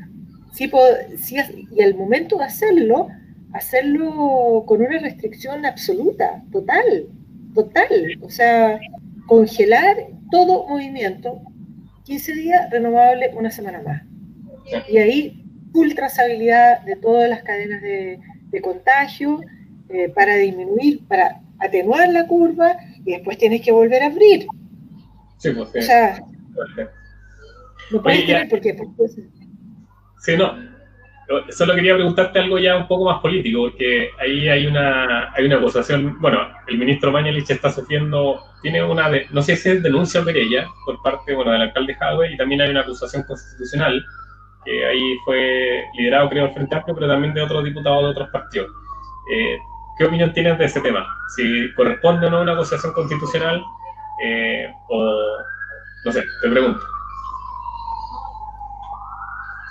sí, 0.53 0.71
sí, 1.19 1.37
y 1.77 1.83
al 1.83 1.97
momento 1.97 2.39
de 2.39 2.45
hacerlo, 2.45 3.09
hacerlo 3.53 4.63
con 4.67 4.81
una 4.81 5.01
restricción 5.01 5.67
absoluta, 5.67 6.45
total, 6.53 7.09
total, 7.55 8.19
o 8.21 8.31
sea, 8.31 8.81
congelar 9.27 9.97
todo 10.31 10.69
movimiento, 10.69 11.41
15 12.05 12.35
días 12.35 12.71
renovable 12.71 13.31
una 13.35 13.51
semana 13.51 13.83
más. 13.83 14.03
Y 14.89 14.99
ahí, 14.99 15.45
full 15.73 15.93
trazabilidad 15.95 16.83
de 16.83 16.97
todas 16.97 17.29
las 17.29 17.43
cadenas 17.43 17.83
de, 17.83 18.21
contagio 18.63 19.41
eh, 19.89 20.09
para 20.09 20.35
disminuir, 20.37 21.07
para 21.07 21.41
atenuar 21.61 22.09
la 22.09 22.27
curva 22.27 22.77
y 23.05 23.13
después 23.13 23.39
tienes 23.39 23.63
que 23.63 23.73
volver 23.73 24.03
a 24.03 24.07
abrir. 24.07 24.47
Sí, 25.39 25.51
pues, 25.51 25.69
O 25.69 25.83
sea, 25.83 26.23
no 27.91 28.03
puedes 28.03 28.25
Oye, 28.25 28.47
por 28.47 28.61
qué. 28.61 28.77
Sí, 30.19 30.37
no. 30.37 30.80
Solo 31.51 31.75
quería 31.75 31.95
preguntarte 31.95 32.41
algo 32.41 32.59
ya 32.59 32.77
un 32.77 32.89
poco 32.89 33.05
más 33.05 33.21
político, 33.21 33.63
porque 33.63 34.11
ahí 34.19 34.49
hay 34.49 34.67
una, 34.67 35.33
hay 35.33 35.47
una 35.47 35.57
acusación. 35.57 36.21
Bueno, 36.21 36.49
el 36.67 36.79
ministro 36.79 37.13
Mañalich 37.13 37.51
está 37.51 37.71
sufriendo, 37.71 38.43
tiene 38.63 38.83
una, 38.83 39.09
de, 39.09 39.27
no 39.31 39.41
sé 39.41 39.55
si 39.57 39.71
es 39.71 39.83
denuncia 39.83 40.23
o 40.23 40.29
ella 40.29 40.67
por 40.85 41.01
parte 41.03 41.35
bueno, 41.35 41.53
del 41.53 41.63
alcalde 41.63 41.95
Jadwe, 41.95 42.33
y 42.33 42.37
también 42.37 42.61
hay 42.63 42.71
una 42.71 42.81
acusación 42.81 43.23
constitucional 43.23 44.05
que 44.65 44.85
ahí 44.85 45.17
fue 45.25 45.85
liderado, 45.95 46.29
creo, 46.29 46.47
el 46.47 46.53
Frente 46.53 46.75
Amplio, 46.75 46.95
pero 46.97 47.09
también 47.09 47.33
de 47.33 47.43
otros 47.43 47.65
diputados 47.65 48.03
de 48.03 48.11
otros 48.11 48.29
partidos. 48.31 48.71
Eh, 49.33 49.57
¿Qué 49.99 50.05
opinión 50.07 50.33
tienes 50.33 50.59
de 50.59 50.65
ese 50.65 50.81
tema? 50.81 51.07
Si 51.37 51.73
corresponde 51.75 52.27
o 52.27 52.31
no 52.31 52.41
una 52.41 52.55
acusación 52.55 52.93
constitucional, 52.93 53.63
eh, 54.25 54.73
o 54.89 55.15
no 56.05 56.13
sé, 56.13 56.23
te 56.43 56.51
pregunto. 56.51 56.81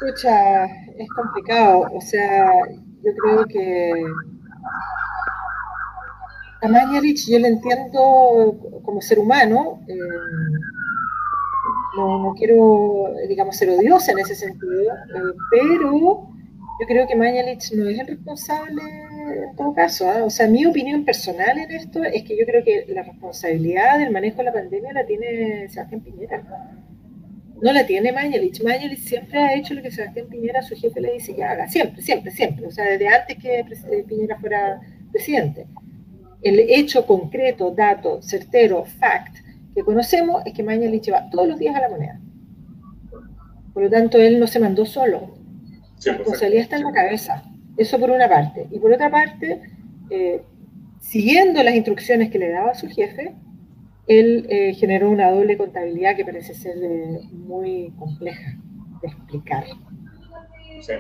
Escucha, 0.02 0.66
es 0.98 1.10
complicado. 1.10 1.88
O 1.94 2.00
sea, 2.00 2.50
yo 3.04 3.12
creo 3.22 3.46
que 3.46 3.92
a 6.62 6.68
Mañalich 6.70 7.28
yo 7.28 7.38
le 7.38 7.50
entiendo 7.50 8.82
como 8.84 9.02
ser 9.02 9.20
humano. 9.20 9.82
Eh, 9.90 9.98
no, 11.98 12.34
quiero, 12.38 13.14
digamos, 13.28 13.58
ser 13.58 13.72
odiosa 13.72 14.14
en 14.14 14.20
ese 14.20 14.36
sentido, 14.36 14.94
eh, 14.94 15.34
pero 15.52 16.30
yo 16.80 16.88
creo 16.88 17.06
que 17.06 17.16
Mañalich 17.18 17.74
no 17.74 17.90
es 17.90 18.00
el 18.00 18.08
responsable 18.08 18.82
en 19.50 19.56
todo 19.58 19.74
caso. 19.74 20.10
¿ah? 20.10 20.24
O 20.24 20.30
sea, 20.30 20.48
mi 20.48 20.66
opinión 20.66 21.04
personal 21.04 21.58
en 21.58 21.72
esto 21.72 22.04
es 22.06 22.24
que 22.24 22.38
yo 22.38 22.46
creo 22.46 22.64
que 22.64 22.86
la 22.88 23.04
responsabilidad 23.04 24.00
del 24.00 24.12
manejo 24.12 24.38
de 24.38 24.44
la 24.46 24.54
pandemia 24.54 24.94
la 24.94 25.06
tiene 25.06 25.68
Sebastián 25.68 26.02
Piñera. 26.02 26.42
No 27.62 27.74
la 27.74 27.86
tiene 27.86 28.12
Mañalich. 28.12 28.64
Mañalich 28.64 29.00
siempre 29.00 29.40
ha 29.40 29.54
hecho 29.54 29.74
lo 29.74 29.82
que 29.82 29.92
Sebastián 29.92 30.28
Piñera, 30.30 30.62
su 30.62 30.76
jefe, 30.76 31.02
le 31.02 31.14
dice 31.14 31.36
que 31.36 31.44
haga. 31.44 31.68
Siempre, 31.68 32.02
siempre, 32.02 32.32
siempre. 32.32 32.68
O 32.68 32.72
sea, 32.72 32.86
desde 32.86 33.08
antes 33.08 33.38
que 33.38 33.60
eh, 33.60 34.06
Piñera 34.08 34.40
fuera 34.40 34.80
presidente. 35.12 35.68
El 36.42 36.60
hecho 36.60 37.06
concreto, 37.06 37.72
dato, 37.72 38.22
certero, 38.22 38.86
fact, 38.86 39.38
que 39.76 39.84
conocemos 39.84 40.42
es 40.46 40.54
que 40.54 40.64
Mañalich 40.64 41.12
va 41.12 41.30
todos 41.30 41.48
los 41.48 41.60
días 41.60 41.76
a 41.76 41.82
la 41.82 41.90
moneda. 41.90 42.20
Por 43.74 43.84
lo 43.84 43.90
tanto, 43.90 44.18
él 44.20 44.40
no 44.40 44.48
se 44.48 44.60
mandó 44.60 44.86
solo 44.86 45.40
la 46.06 46.14
responsabilidad 46.14 46.64
está 46.64 46.78
en 46.78 46.84
la 46.84 46.94
cabeza. 46.94 47.44
Eso 47.78 48.00
por 48.00 48.10
una 48.12 48.30
parte. 48.30 48.68
Y 48.72 48.80
por 48.80 48.92
otra 48.92 49.10
parte, 49.10 49.62
eh, 50.10 50.42
siguiendo 51.00 51.62
las 51.64 51.76
instrucciones 51.76 52.30
que 52.30 52.40
le 52.40 52.50
daba 52.50 52.74
su 52.74 52.88
jefe, 52.88 53.34
él 54.10 54.48
eh, 54.50 54.74
generó 54.74 55.10
una 55.10 55.30
doble 55.30 55.56
contabilidad 55.56 56.16
que 56.16 56.26
parece 56.26 56.56
ser 56.56 56.76
eh, 56.82 57.20
muy 57.32 57.94
compleja 57.98 58.58
de 59.02 59.08
explicar. 59.08 59.66
Sí. 60.82 60.94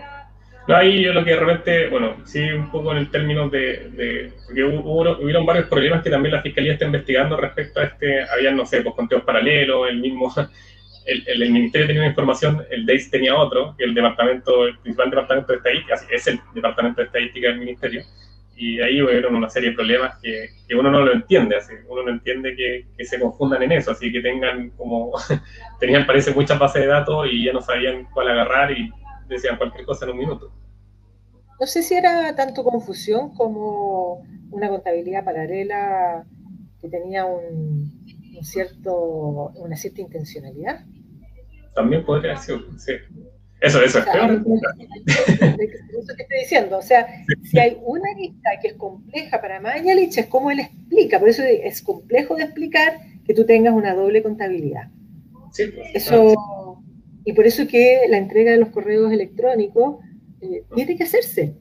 No, 0.67 0.75
ahí 0.75 1.01
yo 1.01 1.13
lo 1.13 1.25
que 1.25 1.35
realmente, 1.35 1.89
bueno, 1.89 2.17
sí, 2.25 2.43
un 2.43 2.69
poco 2.69 2.91
en 2.91 2.99
el 2.99 3.09
término 3.09 3.49
de, 3.49 3.89
de 3.89 4.33
porque 4.45 4.63
hubo, 4.63 5.17
hubieron 5.17 5.43
varios 5.43 5.67
problemas 5.67 6.03
que 6.03 6.11
también 6.11 6.35
la 6.35 6.43
Fiscalía 6.43 6.73
está 6.73 6.85
investigando 6.85 7.35
respecto 7.35 7.79
a 7.79 7.85
este, 7.85 8.21
habían, 8.29 8.55
no 8.55 8.67
sé, 8.67 8.81
pues 8.81 8.93
conteos 8.93 9.23
paralelos, 9.23 9.89
el 9.89 9.99
mismo 9.99 10.31
el, 11.07 11.51
Ministerio 11.51 11.87
tenía 11.87 12.03
una 12.03 12.09
información, 12.09 12.63
el 12.69 12.85
DEIS 12.85 13.09
tenía 13.09 13.35
otro, 13.35 13.73
el 13.79 13.95
departamento, 13.95 14.67
el 14.67 14.77
principal 14.77 15.09
departamento 15.09 15.51
de 15.53 15.57
estadística, 15.57 15.95
es 16.11 16.27
el 16.27 16.39
departamento 16.53 17.01
de 17.01 17.07
estadística 17.07 17.47
del 17.47 17.59
Ministerio, 17.59 18.03
y 18.59 18.81
ahí 18.81 19.01
hubieron 19.01 19.35
una 19.35 19.49
serie 19.49 19.69
de 19.69 19.75
problemas 19.75 20.17
que, 20.21 20.49
uno 20.77 20.91
no 20.91 21.01
lo 21.01 21.13
entiende, 21.13 21.55
así, 21.55 21.73
uno 21.87 22.03
no 22.03 22.11
entiende 22.11 22.55
que, 22.55 23.05
se 23.05 23.19
confundan 23.19 23.63
en 23.63 23.71
eso, 23.71 23.91
así 23.91 24.11
que 24.11 24.19
tengan 24.19 24.71
como, 24.71 25.13
tenían 25.79 26.05
parece 26.05 26.33
muchas 26.33 26.59
bases 26.59 26.81
de 26.81 26.87
datos 26.89 27.27
y 27.31 27.45
ya 27.45 27.53
no 27.53 27.61
sabían 27.61 28.05
cuál 28.13 28.27
agarrar 28.27 28.71
y 28.71 28.91
decían 29.29 29.57
cualquier 29.57 29.85
cosa 29.85 30.05
en 30.05 30.11
un 30.11 30.17
minuto. 30.17 30.51
No 31.57 31.65
sé 31.65 31.81
si 31.81 31.95
era 31.95 32.35
tanto 32.35 32.63
confusión 32.63 33.33
como 33.33 34.25
una 34.51 34.67
contabilidad 34.67 35.23
paralela 35.23 36.25
que 36.81 36.89
tenía 36.89 37.25
un, 37.25 38.05
un 38.37 38.43
cierto, 38.43 39.51
una 39.55 39.77
cierta 39.77 40.01
intencionalidad. 40.01 40.85
También 41.73 42.05
podría 42.05 42.35
ser, 42.35 42.59
sí. 42.77 42.93
Eso, 43.61 43.81
eso, 43.81 43.99
es 43.99 44.05
Eso 44.05 44.43
que 46.15 46.23
estoy 46.23 46.39
diciendo. 46.39 46.77
O 46.77 46.81
sea, 46.81 47.07
si 47.43 47.59
hay 47.59 47.77
una 47.83 48.13
lista 48.13 48.51
que 48.61 48.69
es 48.69 48.73
compleja 48.75 49.41
para 49.41 49.59
Mañalich, 49.59 50.17
es 50.17 50.27
como 50.27 50.49
él 50.51 50.59
explica. 50.59 51.19
Por 51.19 51.27
eso 51.29 51.43
es 51.43 51.81
complejo 51.81 52.35
de 52.35 52.43
explicar 52.43 52.99
que 53.25 53.33
tú 53.33 53.45
tengas 53.45 53.73
una 53.73 53.93
doble 53.93 54.23
contabilidad. 54.23 54.89
Sí, 55.51 55.65
pues, 55.67 55.89
eso, 55.93 56.81
y 57.25 57.33
por 57.33 57.45
eso 57.45 57.67
que 57.67 58.03
la 58.07 58.17
entrega 58.17 58.51
de 58.51 58.59
los 58.59 58.69
correos 58.69 59.11
electrónicos 59.11 59.97
eh, 60.41 60.63
tiene 60.75 60.95
que 60.95 61.03
hacerse 61.03 61.55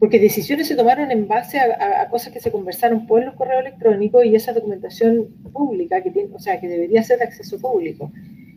porque 0.00 0.18
decisiones 0.18 0.66
se 0.66 0.74
tomaron 0.74 1.12
en 1.12 1.28
base 1.28 1.60
a, 1.60 2.08
cosas 2.08 2.32
que 2.32 2.40
se 2.40 2.50
conversaron 2.50 3.06
por 3.06 3.22
los 3.22 3.34
correos 3.34 3.60
electrónicos 3.60 4.24
y 4.24 4.34
esa 4.34 4.54
documentación 4.54 5.28
pública, 5.52 6.02
que 6.02 6.10
tiene, 6.10 6.30
o 6.32 6.38
sea, 6.38 6.58
que 6.58 6.68
debería 6.68 7.02
ser 7.02 7.18
de 7.18 7.24
acceso 7.24 7.60
público. 7.60 8.10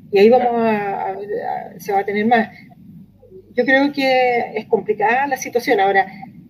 Y 0.09 0.19
ahí 0.19 0.29
vamos 0.29 0.53
a, 0.55 1.17
se 1.77 1.91
va 1.91 1.99
a 1.99 2.05
tener 2.05 2.25
más. 2.25 2.47
Yo 3.55 3.65
creo 3.65 3.91
que 3.91 4.53
es 4.55 4.65
complicada 4.67 5.27
la 5.27 5.37
situación. 5.37 5.79
Ahora, 5.79 6.07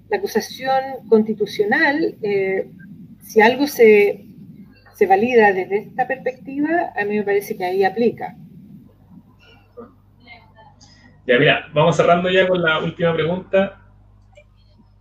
la 0.09 0.17
acusación 0.17 1.07
constitucional, 1.09 2.15
eh, 2.21 2.69
si 3.21 3.41
algo 3.41 3.67
se, 3.67 4.25
se 4.93 5.07
valida 5.07 5.51
desde 5.51 5.77
esta 5.79 6.07
perspectiva, 6.07 6.93
a 6.95 7.03
mí 7.03 7.17
me 7.17 7.23
parece 7.23 7.57
que 7.57 7.65
ahí 7.65 7.83
aplica. 7.83 8.35
Ya, 11.25 11.39
mira, 11.39 11.67
vamos 11.73 11.95
cerrando 11.95 12.29
ya 12.29 12.47
con 12.47 12.61
la 12.61 12.79
última 12.79 13.13
pregunta. 13.13 13.79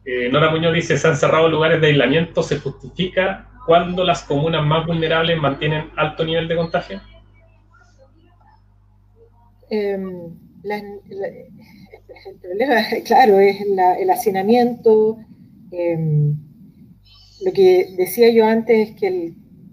Eh, 0.04 0.28
Nora 0.30 0.50
Muñoz 0.50 0.74
dice, 0.74 0.96
se 0.96 1.08
han 1.08 1.16
cerrado 1.16 1.48
lugares 1.48 1.80
de 1.80 1.88
aislamiento, 1.88 2.42
¿se 2.42 2.58
justifica 2.58 3.48
cuando 3.66 4.04
las 4.04 4.22
comunas 4.22 4.64
más 4.64 4.86
vulnerables 4.86 5.38
mantienen 5.38 5.90
alto 5.96 6.24
nivel 6.24 6.48
de 6.48 6.56
contagio? 6.56 7.00
Em, 9.70 10.36
el 12.26 12.36
problema, 12.36 12.82
claro, 13.04 13.40
es 13.40 13.60
el 13.60 14.10
hacinamiento. 14.10 15.18
Em, 15.70 16.36
lo 17.44 17.52
que 17.52 17.94
decía 17.96 18.30
yo 18.30 18.46
antes 18.46 18.90
es 18.90 18.96
que 18.96 19.32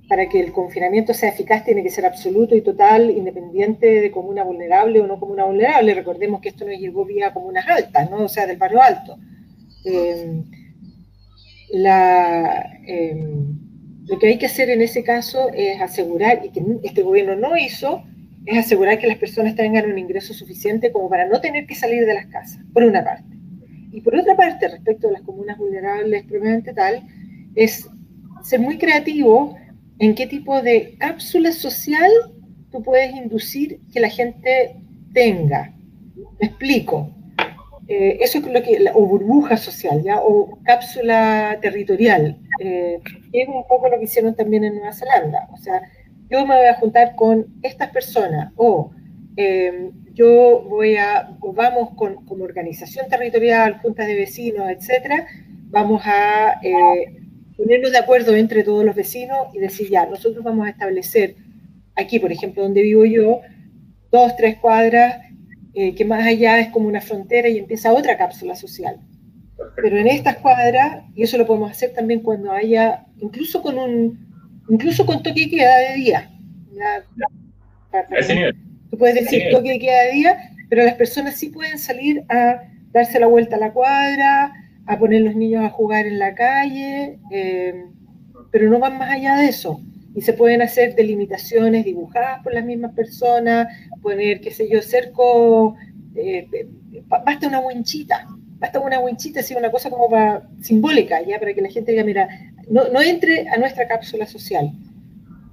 para 0.10 0.28
que 0.28 0.40
el 0.40 0.52
confinamiento 0.52 1.14
sea 1.14 1.30
eficaz 1.30 1.64
tiene 1.64 1.84
que 1.84 1.92
ser 1.92 2.06
absoluto 2.06 2.56
y 2.56 2.62
total, 2.62 3.12
independiente 3.12 4.02
de 4.02 4.10
comuna 4.10 4.44
vulnerable 4.44 5.00
o 5.02 5.08
no 5.08 5.20
comuna 5.20 5.46
vulnerable. 5.46 5.94
Recordemos 5.94 6.42
que 6.42 6.50
esto 6.50 6.66
no 6.66 6.72
llegó 6.72 7.06
vía 7.06 7.32
comunas 7.32 7.68
altas, 7.68 8.10
¿no? 8.10 8.24
o 8.24 8.28
sea, 8.28 8.48
del 8.48 8.58
barrio 8.58 8.82
alto. 8.82 9.18
Eh, 9.86 10.42
eh, 12.88 13.26
lo 14.06 14.18
que 14.18 14.28
hay 14.28 14.38
que 14.40 14.48
hacer 14.48 14.72
en 14.72 14.82
ese 14.82 15.04
caso 15.04 15.50
es 15.54 15.80
asegurar, 15.80 16.42
y 16.44 16.50
que 16.50 16.64
este 16.84 17.04
gobierno 17.04 17.36
no 17.36 17.56
hizo, 17.56 18.04
es 18.50 18.66
asegurar 18.66 18.98
que 18.98 19.08
las 19.08 19.18
personas 19.18 19.56
tengan 19.56 19.92
un 19.92 19.98
ingreso 20.00 20.34
suficiente 20.34 20.92
como 20.92 21.08
para 21.08 21.28
no 21.28 21.40
tener 21.40 21.68
que 21.68 21.76
salir 21.76 22.06
de 22.06 22.16
las 22.16 22.26
casas, 22.26 22.60
por 22.74 22.84
una 22.84 23.04
parte. 23.04 23.38
Y 23.92 24.02
por 24.02 24.16
otra 24.16 24.36
parte, 24.36 24.68
respecto 24.68 25.08
a 25.08 25.12
las 25.12 25.22
comunas 25.22 25.58
vulnerables 25.58 26.24
propiamente 26.24 26.74
tal, 26.74 27.04
es 27.56 27.88
ser 28.44 28.60
muy 28.60 28.80
creativo 28.80 29.56
en 30.00 30.16
qué 30.16 30.26
tipo 30.26 30.62
de 30.64 30.96
cápsula 30.98 31.52
social 31.52 32.10
tú 32.72 32.82
puedes 32.82 33.16
inducir 33.16 33.82
que 33.94 34.00
la 34.00 34.10
gente 34.10 34.76
tenga. 35.14 35.74
Me 36.40 36.48
explico. 36.48 37.12
Eh, 37.88 38.18
eso 38.22 38.40
es 38.40 38.46
lo 38.46 38.64
que, 38.64 38.86
o 38.94 39.06
burbuja 39.06 39.58
social, 39.58 40.02
¿ya? 40.04 40.20
o 40.22 40.60
cápsula 40.64 41.58
territorial, 41.60 42.38
eh, 42.60 43.00
es 43.34 43.48
un 43.48 43.66
poco 43.68 43.90
lo 43.90 43.98
que 43.98 44.04
hicieron 44.04 44.36
también 44.36 44.64
en 44.64 44.76
Nueva 44.76 44.94
Zelanda. 44.94 45.48
O 45.52 45.58
sea, 45.58 45.82
yo 46.30 46.46
me 46.46 46.56
voy 46.56 46.68
a 46.68 46.76
juntar 46.76 47.16
con 47.16 47.48
estas 47.64 47.90
personas, 47.90 48.52
o 48.56 48.92
em, 49.36 49.92
yo 50.14 50.64
voy 50.68 50.96
a, 50.96 51.38
o 51.42 51.54
vamos 51.54 51.92
con, 51.96 52.26
como 52.26 52.44
organización 52.44 53.08
territorial, 53.10 53.80
juntas 53.82 54.08
de 54.08 54.16
vecinos, 54.16 54.70
etcétera, 54.70 55.28
vamos 55.70 56.02
a 56.06 56.60
eh, 56.62 57.16
ponernos 57.58 57.92
de 57.92 57.98
acuerdo 57.98 58.36
entre 58.36 58.64
todos 58.64 58.86
los 58.86 58.96
vecinos 58.96 59.48
y 59.54 59.60
decir, 59.60 59.90
ya, 59.90 60.06
nosotros 60.06 60.44
vamos 60.44 60.68
a 60.68 60.72
establecer 60.72 61.36
aquí, 61.96 62.20
por 62.20 62.32
ejemplo, 62.32 62.64
donde 62.64 62.82
vivo 62.82 63.06
yo, 63.06 63.42
dos, 64.12 64.36
tres 64.36 64.58
cuadras 64.58 65.18
eh, 65.74 65.94
que 65.96 66.06
más 66.06 66.26
allá 66.26 66.60
es 66.60 66.70
como 66.70 66.88
una 66.88 67.02
frontera 67.02 67.48
y 67.48 67.58
empieza 67.58 67.94
otra 67.94 68.18
cápsula 68.18 68.56
social. 68.56 69.00
Pero 69.76 69.98
en 69.98 70.08
estas 70.08 70.38
cuadras, 70.38 71.04
y 71.16 71.24
eso 71.24 71.38
lo 71.38 71.46
podemos 71.46 71.72
hacer 71.72 71.94
también 71.94 72.22
cuando 72.22 72.52
haya, 72.52 73.06
incluso 73.20 73.62
con 73.62 73.78
un, 73.78 74.29
incluso 74.70 75.06
con 75.06 75.22
toque 75.24 75.42
de 75.42 75.50
queda 75.50 75.78
de 75.78 75.96
día. 75.96 76.32
tú 78.90 78.98
puedes 78.98 79.16
decir 79.16 79.44
toque 79.52 79.72
de 79.72 79.80
queda 79.80 80.04
de 80.04 80.12
día, 80.12 80.38
pero 80.70 80.84
las 80.84 80.96
personas 80.96 81.36
sí 81.36 81.50
pueden 81.50 81.80
salir 81.80 82.24
a 82.30 82.62
darse 82.92 83.20
la 83.20 83.28
vuelta 83.28 83.56
a 83.56 83.60
la 83.60 83.74
cuadra, 83.74 84.54
a 84.86 84.98
poner 84.98 85.22
los 85.22 85.36
niños 85.36 85.64
a 85.64 85.70
jugar 85.70 86.06
en 86.06 86.20
la 86.20 86.34
calle, 86.34 87.20
eh, 87.32 87.86
pero 88.52 88.70
no 88.70 88.80
van 88.80 88.98
más 88.98 89.12
allá 89.12 89.36
de 89.38 89.48
eso. 89.48 89.82
Y 90.16 90.22
se 90.22 90.34
pueden 90.34 90.62
hacer 90.62 90.96
delimitaciones 90.96 91.86
dibujadas 91.86 92.42
por 92.44 92.54
las 92.54 92.66
mismas 92.66 92.94
personas, 92.94 93.68
poner, 94.02 94.42
qué 94.42 94.52
sé 94.52 94.68
yo, 94.70 94.82
cerco, 94.82 95.76
eh, 96.16 96.48
basta 97.08 97.48
una 97.48 97.60
winchita, 97.60 98.26
basta 98.58 98.80
una 98.80 99.00
winchita, 99.00 99.42
así 99.42 99.54
una 99.54 99.72
cosa 99.72 99.90
como 99.90 100.10
para, 100.10 100.50
simbólica, 100.62 101.22
ya 101.22 101.40
para 101.40 101.54
que 101.54 101.62
la 101.62 101.70
gente 101.70 101.92
diga, 101.92 102.04
mira, 102.04 102.28
no, 102.70 102.90
no 102.90 103.02
entre 103.02 103.48
a 103.50 103.58
nuestra 103.58 103.88
cápsula 103.88 104.26
social 104.26 104.72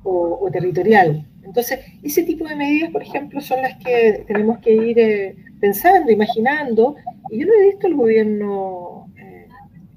o, 0.02 0.48
territorial. 0.52 1.26
Entonces, 1.44 1.80
ese 2.02 2.22
tipo 2.22 2.46
de 2.46 2.56
medidas, 2.56 2.90
por 2.90 3.02
ejemplo, 3.02 3.40
son 3.40 3.62
las 3.62 3.76
que 3.76 4.24
tenemos 4.26 4.58
que 4.58 4.72
ir 4.72 4.98
eh, 4.98 5.36
pensando, 5.60 6.10
imaginando, 6.10 6.96
y 7.30 7.40
yo 7.40 7.46
no 7.46 7.52
he 7.54 7.70
visto 7.70 7.86
el 7.86 7.94
gobierno 7.94 9.06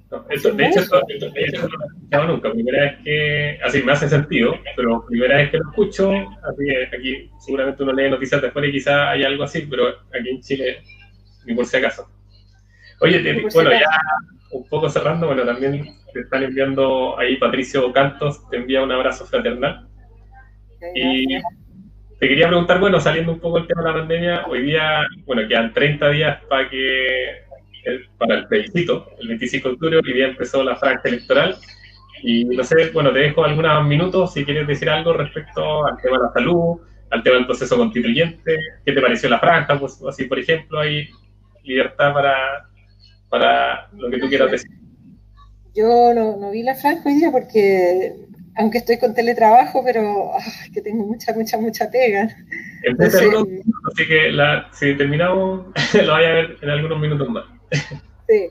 de 0.10 0.36
hecho, 0.36 0.50
esto, 0.50 0.54
no 0.54 1.28
lo 1.28 1.36
he 1.36 1.46
escuchado 1.46 2.28
nunca. 2.28 2.52
Primera 2.52 2.84
vez 2.84 2.98
que, 3.04 3.60
así 3.64 3.84
me 3.84 3.92
hace 3.92 4.10
sentido, 4.10 4.56
pero 4.76 5.06
primera 5.06 5.38
vez 5.38 5.52
que 5.52 5.58
lo 5.58 5.70
escucho, 5.70 6.12
así 6.12 6.70
aquí 6.98 7.30
seguramente 7.40 7.84
uno 7.84 7.94
lee 7.94 8.10
noticias 8.10 8.42
de 8.42 8.48
afuera 8.48 8.68
y 8.68 8.72
quizá 8.72 9.12
hay 9.12 9.24
algo 9.24 9.44
así, 9.44 9.68
pero 9.70 9.88
aquí 9.88 10.30
en 10.30 10.42
Chile 10.42 10.82
ni 11.46 11.54
por 11.54 11.66
si 11.66 11.78
acaso. 11.78 12.10
Oye, 13.02 13.22
bueno, 13.54 13.72
ya 13.72 13.88
un 14.52 14.68
poco 14.68 14.90
cerrando, 14.90 15.28
bueno, 15.28 15.46
también 15.46 15.86
te 16.14 16.22
están 16.22 16.43
enviando 16.43 17.18
ahí 17.18 17.38
Patricio 17.38 17.91
Cantos, 17.93 18.47
te 18.49 18.57
envía 18.57 18.82
un 18.82 18.91
abrazo 18.91 19.26
fraternal. 19.26 19.88
Y 20.95 21.28
te 22.20 22.28
quería 22.28 22.47
preguntar, 22.47 22.80
bueno, 22.80 22.99
saliendo 22.99 23.32
un 23.32 23.39
poco 23.39 23.60
el 23.60 23.68
tema 23.68 23.84
de 23.84 23.88
la 23.89 23.95
pandemia, 23.95 24.45
hoy 24.47 24.64
día, 24.64 25.05
bueno, 25.26 25.47
quedan 25.47 25.74
30 25.74 26.10
días 26.10 26.43
para 26.49 26.70
que 26.70 27.49
para 28.18 28.36
el 28.36 28.47
plebiscito, 28.47 29.10
el 29.20 29.30
25 29.30 29.68
de 29.68 29.74
octubre, 29.74 29.97
hoy 29.97 30.14
día 30.14 30.28
empezó 30.28 30.64
la 30.64 30.76
franja 30.76 31.01
electoral. 31.05 31.55
Y 32.22 32.43
no 32.43 32.64
sé, 32.64 32.89
bueno, 32.91 33.14
te 33.14 33.20
dejo 33.20 33.45
algunos 33.45 33.86
minutos 33.86 34.34
si 34.34 34.43
quieres 34.43 34.68
decir 34.68 34.89
algo 34.89 35.14
respecto 35.14 35.86
al 35.86 35.97
tema 36.01 36.18
de 36.18 36.24
la 36.24 36.34
salud, 36.34 36.82
al 37.12 37.24
tema 37.24 37.38
del 37.38 37.45
proceso 37.45 37.78
constituyente, 37.78 38.57
qué 38.86 38.91
te 38.91 39.01
pareció 39.01 39.30
la 39.30 39.39
franja, 39.39 39.80
pues 39.80 40.01
así 40.07 40.26
por 40.26 40.38
ejemplo, 40.38 40.80
hay 40.80 41.10
libertad 41.64 42.14
para, 42.14 42.70
para 43.30 43.89
lo 43.93 44.10
que 44.10 44.18
tú 44.18 44.28
quieras 44.28 44.51
decir. 44.51 44.79
Yo 45.76 46.14
no, 46.14 46.52
vi 46.52 46.64
la 46.64 46.76
franja 46.76 47.04
hoy 47.06 47.16
día 47.16 47.32
porque, 47.32 48.16
aunque 48.56 48.80
estoy 48.80 48.98
con 48.98 49.14
teletrabajo, 49.14 49.84
pero 49.84 50.32
que 50.74 50.82
tengo 50.82 51.06
mucha, 51.06 51.34
mucha, 51.34 51.58
mucha 51.58 51.90
pega. 51.90 52.24
así 53.00 54.08
que 54.08 54.32
si 54.74 54.98
terminamos, 54.98 55.68
lo 55.94 56.12
vaya 56.12 56.30
a 56.30 56.34
ver 56.34 56.58
en 56.62 56.70
algunos 56.70 57.00
minutos 57.00 57.30
más. 57.30 57.46
Sí. 58.28 58.50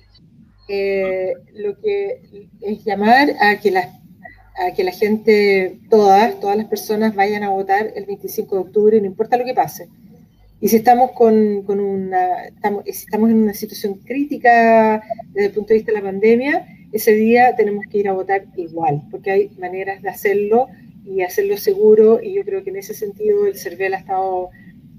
Eh, 0.70 1.32
lo 1.54 1.80
que 1.80 2.48
es 2.60 2.84
llamar 2.84 3.30
a 3.40 3.58
que, 3.58 3.70
la, 3.70 3.80
a 3.80 4.74
que 4.76 4.84
la 4.84 4.92
gente, 4.92 5.78
todas, 5.88 6.38
todas 6.40 6.58
las 6.58 6.66
personas 6.66 7.14
vayan 7.14 7.42
a 7.42 7.50
votar 7.50 7.90
el 7.94 8.04
25 8.04 8.54
de 8.54 8.60
octubre, 8.60 9.00
no 9.00 9.06
importa 9.06 9.38
lo 9.38 9.44
que 9.44 9.54
pase. 9.54 9.88
Y 10.60 10.68
si 10.68 10.76
estamos, 10.76 11.12
con, 11.12 11.62
con 11.62 11.80
una, 11.80 12.44
estamos, 12.44 12.84
si 12.84 12.90
estamos 12.90 13.30
en 13.30 13.42
una 13.42 13.54
situación 13.54 13.94
crítica 14.00 15.02
desde 15.28 15.46
el 15.46 15.52
punto 15.52 15.68
de 15.68 15.74
vista 15.74 15.92
de 15.92 15.98
la 15.98 16.04
pandemia, 16.04 16.66
ese 16.92 17.12
día 17.12 17.54
tenemos 17.56 17.84
que 17.90 17.98
ir 17.98 18.08
a 18.08 18.12
votar 18.12 18.46
igual, 18.56 19.02
porque 19.10 19.30
hay 19.30 19.50
maneras 19.58 20.02
de 20.02 20.08
hacerlo 20.08 20.68
y 21.04 21.22
hacerlo 21.22 21.56
seguro, 21.56 22.20
y 22.22 22.34
yo 22.34 22.44
creo 22.44 22.62
que 22.64 22.70
en 22.70 22.76
ese 22.76 22.94
sentido 22.94 23.46
el 23.46 23.56
CERVEL 23.56 23.94
ha 23.94 23.98
estado 23.98 24.50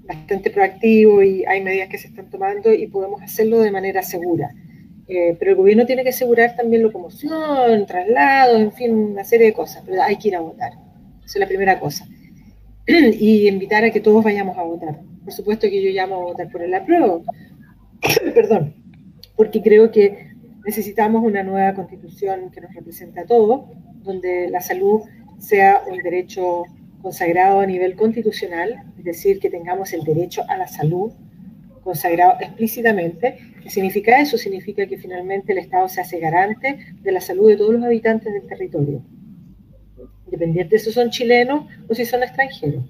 bastante 0.04 0.50
proactivo 0.50 1.22
y 1.22 1.44
hay 1.44 1.62
medidas 1.62 1.88
que 1.88 1.98
se 1.98 2.08
están 2.08 2.30
tomando 2.30 2.72
y 2.72 2.86
podemos 2.88 3.22
hacerlo 3.22 3.60
de 3.60 3.70
manera 3.70 4.02
segura. 4.02 4.52
Eh, 5.06 5.36
pero 5.38 5.52
el 5.52 5.56
gobierno 5.56 5.86
tiene 5.86 6.02
que 6.02 6.10
asegurar 6.10 6.54
también 6.56 6.82
locomoción, 6.82 7.86
traslado, 7.86 8.58
en 8.58 8.72
fin, 8.72 8.92
una 8.92 9.24
serie 9.24 9.46
de 9.46 9.52
cosas, 9.52 9.82
pero 9.84 10.02
hay 10.02 10.16
que 10.16 10.28
ir 10.28 10.36
a 10.36 10.40
votar. 10.40 10.72
Esa 11.24 11.38
es 11.38 11.40
la 11.40 11.48
primera 11.48 11.78
cosa. 11.78 12.06
y 12.86 13.48
invitar 13.48 13.84
a 13.84 13.90
que 13.90 14.00
todos 14.00 14.24
vayamos 14.24 14.56
a 14.56 14.62
votar. 14.62 15.00
Por 15.24 15.32
supuesto 15.32 15.68
que 15.68 15.82
yo 15.82 15.90
llamo 15.90 16.16
a 16.16 16.24
votar 16.24 16.50
por 16.50 16.62
el 16.62 16.74
apruebo, 16.74 17.22
perdón, 18.34 18.74
porque 19.36 19.62
creo 19.62 19.90
que 19.90 20.29
necesitamos 20.64 21.22
una 21.22 21.42
nueva 21.42 21.74
constitución 21.74 22.50
que 22.50 22.60
nos 22.60 22.74
represente 22.74 23.20
a 23.20 23.26
todos, 23.26 23.64
donde 24.02 24.48
la 24.50 24.60
salud 24.60 25.02
sea 25.38 25.82
un 25.90 25.98
derecho 25.98 26.64
consagrado 27.02 27.60
a 27.60 27.66
nivel 27.66 27.96
constitucional, 27.96 28.84
es 28.98 29.04
decir, 29.04 29.40
que 29.40 29.50
tengamos 29.50 29.92
el 29.92 30.02
derecho 30.02 30.42
a 30.48 30.56
la 30.56 30.68
salud 30.68 31.12
consagrado 31.82 32.34
explícitamente. 32.40 33.38
¿Qué 33.62 33.70
significa 33.70 34.20
eso? 34.20 34.36
Significa 34.36 34.86
que 34.86 34.98
finalmente 34.98 35.52
el 35.52 35.58
Estado 35.58 35.88
se 35.88 36.00
hace 36.00 36.20
garante 36.20 36.78
de 37.00 37.12
la 37.12 37.20
salud 37.20 37.48
de 37.48 37.56
todos 37.56 37.72
los 37.72 37.82
habitantes 37.82 38.32
del 38.32 38.46
territorio, 38.46 39.02
independiente 40.26 40.76
de 40.76 40.78
si 40.78 40.92
son 40.92 41.10
chilenos 41.10 41.66
o 41.88 41.94
si 41.94 42.04
son 42.04 42.22
extranjeros. 42.22 42.84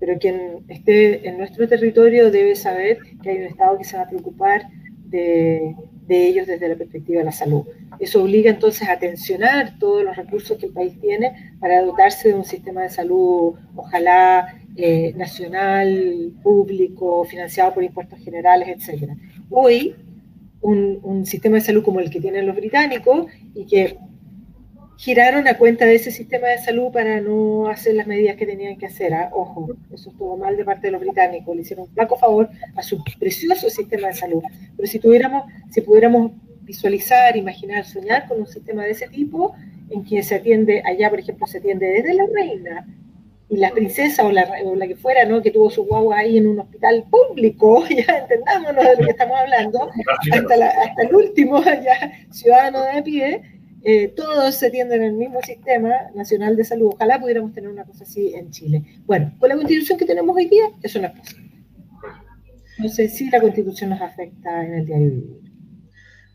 Pero 0.00 0.18
quien 0.18 0.64
esté 0.68 1.28
en 1.28 1.38
nuestro 1.38 1.68
territorio 1.68 2.30
debe 2.30 2.56
saber 2.56 2.98
que 3.22 3.30
hay 3.30 3.38
un 3.38 3.44
Estado 3.44 3.78
que 3.78 3.84
se 3.84 3.96
va 3.96 4.02
a 4.02 4.08
preocupar 4.08 4.66
de, 5.06 5.74
de 6.06 6.26
ellos 6.28 6.46
desde 6.46 6.68
la 6.68 6.76
perspectiva 6.76 7.20
de 7.20 7.24
la 7.24 7.32
salud. 7.32 7.64
Eso 7.98 8.22
obliga 8.22 8.50
entonces 8.50 8.88
a 8.88 8.98
tensionar 8.98 9.78
todos 9.78 10.04
los 10.04 10.16
recursos 10.16 10.58
que 10.58 10.66
el 10.66 10.72
país 10.72 10.98
tiene 11.00 11.54
para 11.60 11.82
dotarse 11.82 12.28
de 12.28 12.34
un 12.34 12.44
sistema 12.44 12.82
de 12.82 12.90
salud, 12.90 13.54
ojalá 13.74 14.58
eh, 14.76 15.12
nacional, 15.16 16.32
público, 16.42 17.24
financiado 17.24 17.74
por 17.74 17.84
impuestos 17.84 18.18
generales, 18.18 18.68
etc. 18.68 19.12
Hoy, 19.50 19.94
un, 20.60 20.98
un 21.02 21.26
sistema 21.26 21.56
de 21.56 21.62
salud 21.62 21.84
como 21.84 22.00
el 22.00 22.10
que 22.10 22.20
tienen 22.20 22.46
los 22.46 22.56
británicos 22.56 23.26
y 23.54 23.66
que 23.66 23.98
giraron 24.96 25.48
a 25.48 25.58
cuenta 25.58 25.84
de 25.86 25.96
ese 25.96 26.10
sistema 26.10 26.48
de 26.48 26.58
salud 26.58 26.92
para 26.92 27.20
no 27.20 27.68
hacer 27.68 27.94
las 27.94 28.06
medidas 28.06 28.36
que 28.36 28.46
tenían 28.46 28.76
que 28.76 28.86
hacer. 28.86 29.12
¿ah? 29.14 29.30
Ojo, 29.32 29.74
eso 29.92 30.10
estuvo 30.10 30.36
mal 30.36 30.56
de 30.56 30.64
parte 30.64 30.86
de 30.86 30.92
los 30.92 31.00
británicos, 31.00 31.54
le 31.54 31.62
hicieron 31.62 31.86
un 31.86 31.94
flaco 31.94 32.16
favor 32.16 32.48
a 32.76 32.82
su 32.82 33.02
precioso 33.18 33.68
sistema 33.70 34.08
de 34.08 34.14
salud. 34.14 34.42
Pero 34.76 34.88
si 34.88 34.98
tuviéramos, 34.98 35.44
si 35.70 35.80
pudiéramos 35.80 36.32
visualizar, 36.62 37.36
imaginar, 37.36 37.84
soñar 37.84 38.26
con 38.26 38.40
un 38.40 38.46
sistema 38.46 38.84
de 38.84 38.92
ese 38.92 39.08
tipo, 39.08 39.54
en 39.90 40.04
que 40.04 40.22
se 40.22 40.36
atiende, 40.36 40.82
allá 40.84 41.10
por 41.10 41.18
ejemplo 41.18 41.46
se 41.46 41.58
atiende 41.58 41.86
desde 41.86 42.14
la 42.14 42.24
reina 42.32 42.86
y 43.48 43.58
la 43.58 43.70
princesa 43.70 44.24
o 44.24 44.32
la, 44.32 44.48
o 44.64 44.74
la 44.74 44.86
que 44.86 44.96
fuera, 44.96 45.26
¿no? 45.26 45.42
que 45.42 45.50
tuvo 45.50 45.70
su 45.70 45.84
guagua 45.84 46.18
ahí 46.18 46.38
en 46.38 46.46
un 46.46 46.60
hospital 46.60 47.04
público, 47.10 47.84
ya 47.88 48.18
entendámonos 48.18 48.84
de 48.84 48.96
lo 48.96 49.04
que 49.04 49.10
estamos 49.10 49.38
hablando, 49.38 49.90
hasta, 50.32 50.54
hasta 50.54 51.02
el 51.02 51.14
último 51.14 51.62
ya, 51.64 52.12
ciudadano 52.30 52.82
de 52.82 53.02
pie, 53.02 53.42
eh, 53.86 54.08
todos 54.16 54.54
se 54.54 54.70
tienden 54.70 55.02
en 55.02 55.10
el 55.10 55.16
mismo 55.16 55.42
sistema 55.42 55.90
nacional 56.14 56.56
de 56.56 56.64
salud. 56.64 56.92
Ojalá 56.94 57.20
pudiéramos 57.20 57.52
tener 57.52 57.68
una 57.68 57.84
cosa 57.84 58.04
así 58.04 58.32
en 58.34 58.50
Chile. 58.50 58.82
Bueno, 59.04 59.34
con 59.38 59.50
la 59.50 59.56
constitución 59.56 59.98
que 59.98 60.06
tenemos 60.06 60.34
hoy 60.34 60.48
día, 60.48 60.64
eso 60.82 60.98
no 61.00 61.08
es 61.08 61.12
posible. 61.12 61.50
Sé 62.88 63.08
si 63.08 63.28
la 63.28 63.40
constitución 63.40 63.90
nos 63.90 64.00
afecta 64.00 64.64
en 64.64 64.74
el 64.74 64.86
diario 64.86 65.06
vivir. 65.10 65.44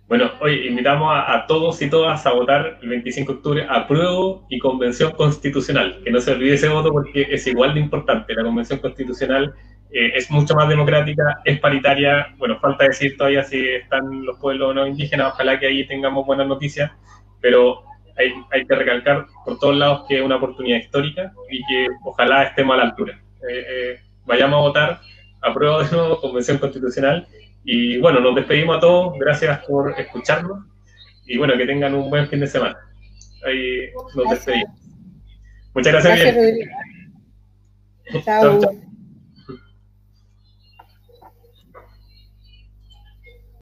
Bueno, 0.08 0.32
hoy 0.42 0.68
invitamos 0.68 1.12
a, 1.12 1.46
todos 1.48 1.82
y 1.82 1.90
todas 1.90 2.26
a 2.26 2.34
votar 2.34 2.80
el 2.82 2.90
25 2.90 3.32
de 3.32 3.38
octubre 3.38 3.68
apruebo 3.68 4.46
y 4.50 4.60
convención 4.60 5.12
constitucional. 5.12 6.02
Que 6.04 6.12
no 6.12 6.22
se 6.22 6.32
olvide 6.32 6.54
ese 6.54 6.70
voto 6.70 6.92
porque 6.92 7.28
es 7.32 7.46
igual 7.48 7.74
de 7.74 7.80
importante. 7.80 8.34
La 8.34 8.44
convención 8.44 8.80
constitucional 8.80 9.54
eh, 9.92 10.12
es 10.16 10.30
mucho 10.32 10.56
más 10.56 10.70
democrática, 10.70 11.24
es 11.46 11.60
paritaria. 11.60 12.28
Bueno, 12.38 12.60
falta 12.60 12.86
decir 12.86 13.18
todavía 13.18 13.44
si 13.44 13.68
están 13.70 14.26
los 14.26 14.40
pueblos 14.40 14.74
no 14.74 14.88
indígenas. 14.88 15.34
Ojalá 15.34 15.60
que 15.60 15.68
ahí 15.68 15.88
tengamos 15.88 16.26
buenas 16.26 16.48
noticias 16.48 16.92
pero 17.42 17.84
hay, 18.18 18.34
hay, 18.52 18.66
que 18.66 18.76
recalcar 18.76 19.26
por 19.46 19.60
todos 19.60 19.76
lados 19.76 20.06
que 20.08 20.18
es 20.18 20.22
una 20.24 20.36
oportunidad 20.36 20.78
histórica 20.78 21.32
y 21.50 21.60
que 21.66 21.88
ojalá 22.04 22.44
estemos 22.44 22.74
a 22.74 22.78
la 22.78 22.84
altura. 22.84 23.20
Eh, 23.50 23.66
eh, 23.70 24.00
vayamos 24.26 24.58
a 24.58 24.62
votar, 24.62 25.02
apruebo 25.42 25.84
de 25.84 25.92
nuevo 25.92 26.22
Convención 26.22 26.58
Constitucional 26.58 27.28
y 27.64 27.98
bueno, 28.00 28.20
nos 28.20 28.36
despedimos 28.36 28.78
a 28.78 28.80
todos, 28.80 29.14
gracias 29.20 29.66
por 29.66 29.98
escucharnos 30.00 30.66
y 31.26 31.38
bueno, 31.38 31.56
que 31.58 31.66
tengan 31.66 31.94
un 31.94 32.10
buen 32.10 32.28
fin 32.28 32.40
de 32.40 32.48
semana. 32.48 32.78
Ahí 33.46 33.90
nos 34.16 34.30
despedimos. 34.30 34.80
Muchas 35.74 35.94
gracias. 35.94 36.36
gracias 36.36 36.70
Chao. 38.26 38.60
chao. 38.62 38.89